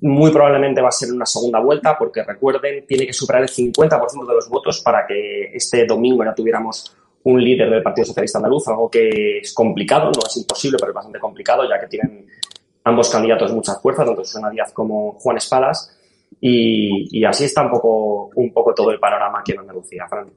muy 0.03 0.31
probablemente 0.31 0.83
va 0.83 0.89
a 0.89 0.93
ser 0.93 1.13
una 1.13 1.25
segunda 1.25 1.61
vuelta, 1.61 1.97
porque 1.99 2.23
recuerden, 2.23 2.87
tiene 2.87 3.07
que 3.07 3.15
superar 3.15 3.41
el 3.41 3.49
50% 3.49 4.27
de 4.29 4.35
los 4.35 4.51
votos 4.51 4.83
para 4.83 5.07
que 5.07 5.45
este 5.55 5.87
domingo 5.87 6.23
ya 6.25 6.35
tuviéramos 6.35 6.95
un 7.23 7.43
líder 7.43 7.71
del 7.71 7.83
Partido 7.83 8.05
Socialista 8.05 8.37
Andaluz, 8.37 8.69
algo 8.69 8.91
que 8.91 9.39
es 9.39 9.55
complicado, 9.55 10.13
no 10.15 10.27
es 10.27 10.37
imposible, 10.37 10.77
pero 10.79 10.91
es 10.91 10.95
bastante 10.95 11.19
complicado, 11.19 11.67
ya 11.67 11.81
que 11.81 11.87
tienen 11.87 12.27
ambos 12.85 13.09
candidatos 13.09 13.51
mucha 13.51 13.77
fuerza, 13.77 14.05
tanto 14.05 14.23
Susana 14.23 14.51
Díaz 14.51 14.73
como 14.75 15.13
Juan 15.13 15.39
Espadas. 15.39 15.91
Y, 16.41 17.25
así 17.25 17.45
está 17.45 17.63
un 17.63 17.71
poco, 17.71 18.31
un 18.35 18.53
poco 18.53 18.75
todo 18.75 18.91
el 18.91 18.99
panorama 18.99 19.41
aquí 19.41 19.53
en 19.53 19.61
Andalucía, 19.61 20.07
Fran. 20.09 20.31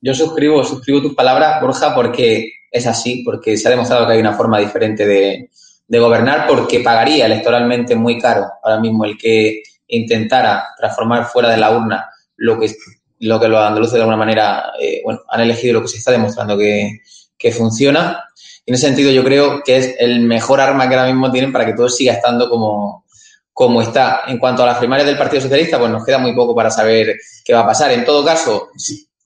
Yo 0.00 0.14
suscribo, 0.14 0.64
suscribo 0.64 1.02
tus 1.02 1.14
palabras, 1.14 1.60
Borja, 1.60 1.94
porque 1.94 2.52
es 2.70 2.86
así, 2.86 3.22
porque 3.24 3.56
se 3.56 3.68
ha 3.68 3.70
demostrado 3.70 4.06
que 4.06 4.14
hay 4.14 4.20
una 4.20 4.32
forma 4.32 4.58
diferente 4.58 5.06
de, 5.06 5.50
gobernar, 5.98 6.46
porque 6.46 6.80
pagaría 6.80 7.26
electoralmente 7.26 7.96
muy 7.96 8.16
caro 8.18 8.46
ahora 8.62 8.80
mismo 8.80 9.04
el 9.04 9.18
que 9.18 9.60
intentara 9.88 10.68
transformar 10.78 11.24
fuera 11.24 11.50
de 11.50 11.56
la 11.56 11.76
urna 11.76 12.08
lo 12.36 12.60
que, 12.60 12.72
lo 13.18 13.40
que 13.40 13.48
los 13.48 13.60
andaluces 13.60 13.94
de 13.94 14.00
alguna 14.00 14.16
manera 14.16 14.70
eh, 14.80 15.00
bueno, 15.04 15.20
han 15.28 15.40
elegido 15.40 15.74
lo 15.74 15.82
que 15.82 15.88
se 15.88 15.96
está 15.96 16.12
demostrando 16.12 16.56
que, 16.56 17.00
que 17.36 17.50
funciona. 17.50 18.22
En 18.64 18.74
ese 18.74 18.86
sentido, 18.86 19.10
yo 19.10 19.24
creo 19.24 19.62
que 19.64 19.78
es 19.78 19.96
el 19.98 20.20
mejor 20.20 20.60
arma 20.60 20.88
que 20.88 20.94
ahora 20.94 21.10
mismo 21.10 21.32
tienen 21.32 21.52
para 21.52 21.66
que 21.66 21.72
todo 21.72 21.88
siga 21.88 22.12
estando 22.12 22.48
como, 22.48 23.04
como 23.52 23.82
está. 23.82 24.22
En 24.26 24.38
cuanto 24.38 24.62
a 24.62 24.66
las 24.66 24.78
primarias 24.78 25.06
del 25.06 25.18
Partido 25.18 25.42
Socialista, 25.42 25.78
pues 25.78 25.90
nos 25.90 26.04
queda 26.04 26.18
muy 26.18 26.34
poco 26.34 26.54
para 26.54 26.70
saber 26.70 27.16
qué 27.44 27.52
va 27.52 27.60
a 27.60 27.66
pasar. 27.66 27.90
En 27.92 28.04
todo 28.04 28.24
caso, 28.24 28.68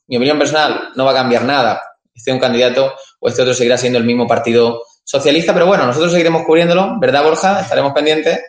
mi 0.07 0.17
opinión 0.17 0.39
personal 0.39 0.91
no 0.95 1.05
va 1.05 1.13
a 1.13 1.15
cambiar 1.15 1.45
nada. 1.45 1.83
Este 2.15 2.33
un 2.33 2.39
candidato 2.39 2.95
o 3.21 3.29
este 3.29 3.43
otro 3.43 3.55
seguirá 3.55 3.77
siendo 3.77 3.99
el 3.99 4.05
mismo 4.05 4.27
Partido 4.27 4.83
Socialista, 5.05 5.53
pero 5.53 5.67
bueno, 5.67 5.87
nosotros 5.87 6.13
seguiremos 6.13 6.45
cubriéndolo, 6.45 6.99
¿verdad, 6.99 7.23
Borja? 7.25 7.61
Estaremos 7.61 7.93
pendientes 7.93 8.41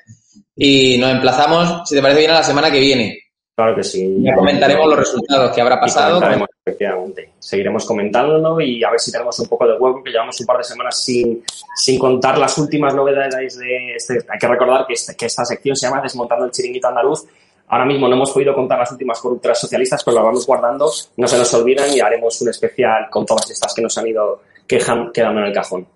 y 0.55 0.97
nos 0.97 1.11
emplazamos, 1.11 1.87
si 1.87 1.95
te 1.95 2.01
parece 2.01 2.19
bien, 2.19 2.31
a 2.31 2.35
la 2.35 2.43
semana 2.43 2.71
que 2.71 2.79
viene. 2.79 3.19
Claro 3.55 3.73
que 3.73 3.83
sí. 3.83 4.17
Ya 4.19 4.35
comentaremos 4.35 4.85
los 4.87 4.99
resultados 4.99 5.51
que 5.53 5.61
habrá 5.61 5.79
pasado. 5.79 6.21
efectivamente. 6.65 7.31
Seguiremos 7.39 7.85
comentándolo 7.85 8.59
y 8.59 8.83
a 8.83 8.91
ver 8.91 8.99
si 8.99 9.11
tenemos 9.11 9.39
un 9.39 9.47
poco 9.47 9.65
de 9.65 9.77
huevo, 9.77 10.03
que 10.03 10.11
llevamos 10.11 10.39
un 10.41 10.45
par 10.45 10.57
de 10.57 10.65
semanas 10.65 11.01
sin, 11.01 11.41
sin 11.75 11.97
contar 11.97 12.37
las 12.37 12.57
últimas 12.57 12.93
novedades 12.93 13.57
de 13.57 13.95
este. 13.95 14.19
Hay 14.27 14.39
que 14.39 14.47
recordar 14.47 14.85
que, 14.85 14.93
este, 14.93 15.15
que 15.15 15.27
esta 15.27 15.45
sección 15.45 15.75
se 15.75 15.87
llama 15.87 16.01
Desmontando 16.01 16.45
el 16.45 16.51
chiringuito 16.51 16.89
andaluz. 16.89 17.23
Ahora 17.67 17.85
mismo 17.85 18.09
no 18.09 18.15
hemos 18.15 18.31
podido 18.31 18.53
contar 18.53 18.77
las 18.77 18.91
últimas 18.91 19.19
corruptas 19.19 19.59
socialistas, 19.59 20.03
pero 20.03 20.15
las 20.15 20.25
vamos 20.25 20.45
guardando, 20.45 20.91
no 21.17 21.27
se 21.27 21.37
nos 21.37 21.51
olvidan 21.53 21.91
y 21.91 21.99
haremos 21.99 22.39
un 22.41 22.49
especial 22.49 23.07
con 23.09 23.25
todas 23.25 23.49
estas 23.49 23.73
que 23.73 23.81
nos 23.81 23.97
han 23.97 24.07
ido 24.07 24.41
quedando 24.67 25.39
en 25.39 25.45
el 25.45 25.53
cajón. 25.53 25.87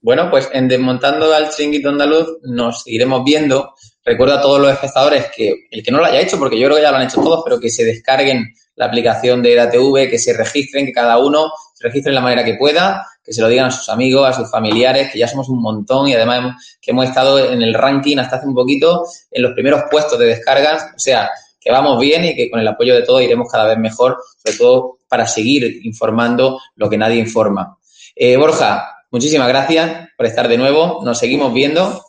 Bueno, 0.00 0.28
pues 0.30 0.50
en 0.52 0.66
Desmontando 0.66 1.32
al 1.32 1.50
Chiringuito 1.50 1.90
Andaluz 1.90 2.38
nos 2.42 2.84
iremos 2.86 3.22
viendo 3.22 3.74
recuerdo 4.04 4.34
a 4.34 4.40
todos 4.40 4.60
los 4.60 4.72
espectadores 4.72 5.26
que 5.34 5.66
el 5.70 5.82
que 5.82 5.90
no 5.90 5.98
lo 5.98 6.06
haya 6.06 6.20
hecho, 6.20 6.38
porque 6.38 6.58
yo 6.58 6.66
creo 6.66 6.76
que 6.76 6.82
ya 6.82 6.90
lo 6.90 6.96
han 6.98 7.04
hecho 7.04 7.20
todos, 7.20 7.42
pero 7.44 7.60
que 7.60 7.70
se 7.70 7.84
descarguen 7.84 8.54
la 8.76 8.86
aplicación 8.86 9.42
de 9.42 9.52
EDATV, 9.52 10.10
que 10.10 10.18
se 10.18 10.32
registren, 10.36 10.86
que 10.86 10.92
cada 10.92 11.18
uno 11.18 11.52
se 11.74 11.84
registre 11.84 12.10
de 12.10 12.14
la 12.14 12.20
manera 12.20 12.44
que 12.44 12.54
pueda, 12.54 13.06
que 13.22 13.32
se 13.32 13.40
lo 13.40 13.48
digan 13.48 13.66
a 13.66 13.70
sus 13.70 13.88
amigos, 13.88 14.28
a 14.28 14.32
sus 14.32 14.50
familiares, 14.50 15.10
que 15.12 15.18
ya 15.18 15.28
somos 15.28 15.48
un 15.48 15.60
montón 15.60 16.08
y 16.08 16.14
además 16.14 16.56
que 16.80 16.90
hemos 16.90 17.06
estado 17.06 17.38
en 17.52 17.62
el 17.62 17.74
ranking 17.74 18.18
hasta 18.18 18.36
hace 18.36 18.46
un 18.46 18.54
poquito 18.54 19.04
en 19.30 19.42
los 19.42 19.52
primeros 19.52 19.82
puestos 19.90 20.18
de 20.18 20.26
descargas. 20.26 20.86
O 20.96 20.98
sea, 20.98 21.30
que 21.60 21.70
vamos 21.70 22.00
bien 22.00 22.24
y 22.24 22.34
que 22.34 22.50
con 22.50 22.60
el 22.60 22.66
apoyo 22.66 22.94
de 22.94 23.02
todos 23.02 23.22
iremos 23.22 23.48
cada 23.50 23.68
vez 23.68 23.78
mejor, 23.78 24.18
sobre 24.42 24.56
todo 24.56 24.98
para 25.08 25.26
seguir 25.26 25.80
informando 25.84 26.58
lo 26.74 26.90
que 26.90 26.98
nadie 26.98 27.18
informa. 27.18 27.78
Eh, 28.16 28.36
Borja, 28.36 29.04
muchísimas 29.10 29.48
gracias 29.48 30.08
por 30.16 30.26
estar 30.26 30.48
de 30.48 30.58
nuevo. 30.58 31.00
Nos 31.04 31.18
seguimos 31.18 31.52
viendo. 31.52 32.04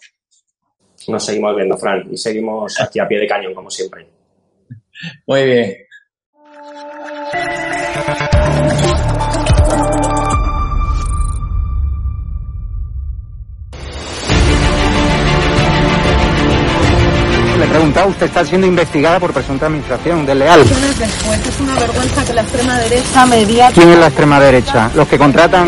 Nos 1.08 1.26
seguimos 1.26 1.56
viendo, 1.56 1.78
Fran, 1.78 2.08
y 2.12 2.18
seguimos 2.18 2.80
aquí 2.80 2.99
a 2.99 3.08
pie 3.08 3.20
de 3.20 3.28
cañón, 3.28 3.54
como 3.54 3.70
siempre. 3.70 4.08
Muy 5.26 5.43
bien. 5.43 5.76
Le 17.58 17.66
he 17.66 17.68
preguntado, 17.68 18.10
usted 18.10 18.26
está 18.26 18.45
siendo 18.45 18.68
investigada 18.68 19.20
por 19.20 19.34
presunta 19.34 19.68
administración 19.68 20.26
desleal. 20.26 20.60
Después 20.64 21.47
es 21.47 21.60
una 21.62 21.76
vergüenza 21.76 22.26
que 22.26 22.34
la 22.34 22.41
extrema 22.41 22.80
derecha 22.80 23.26
media... 23.26 23.72
¿Quién 23.74 23.89
es 23.89 23.99
la 23.99 24.08
extrema 24.08 24.39
derecha? 24.39 24.91
Los 24.95 25.08
que 25.08 25.18
contratan... 25.18 25.68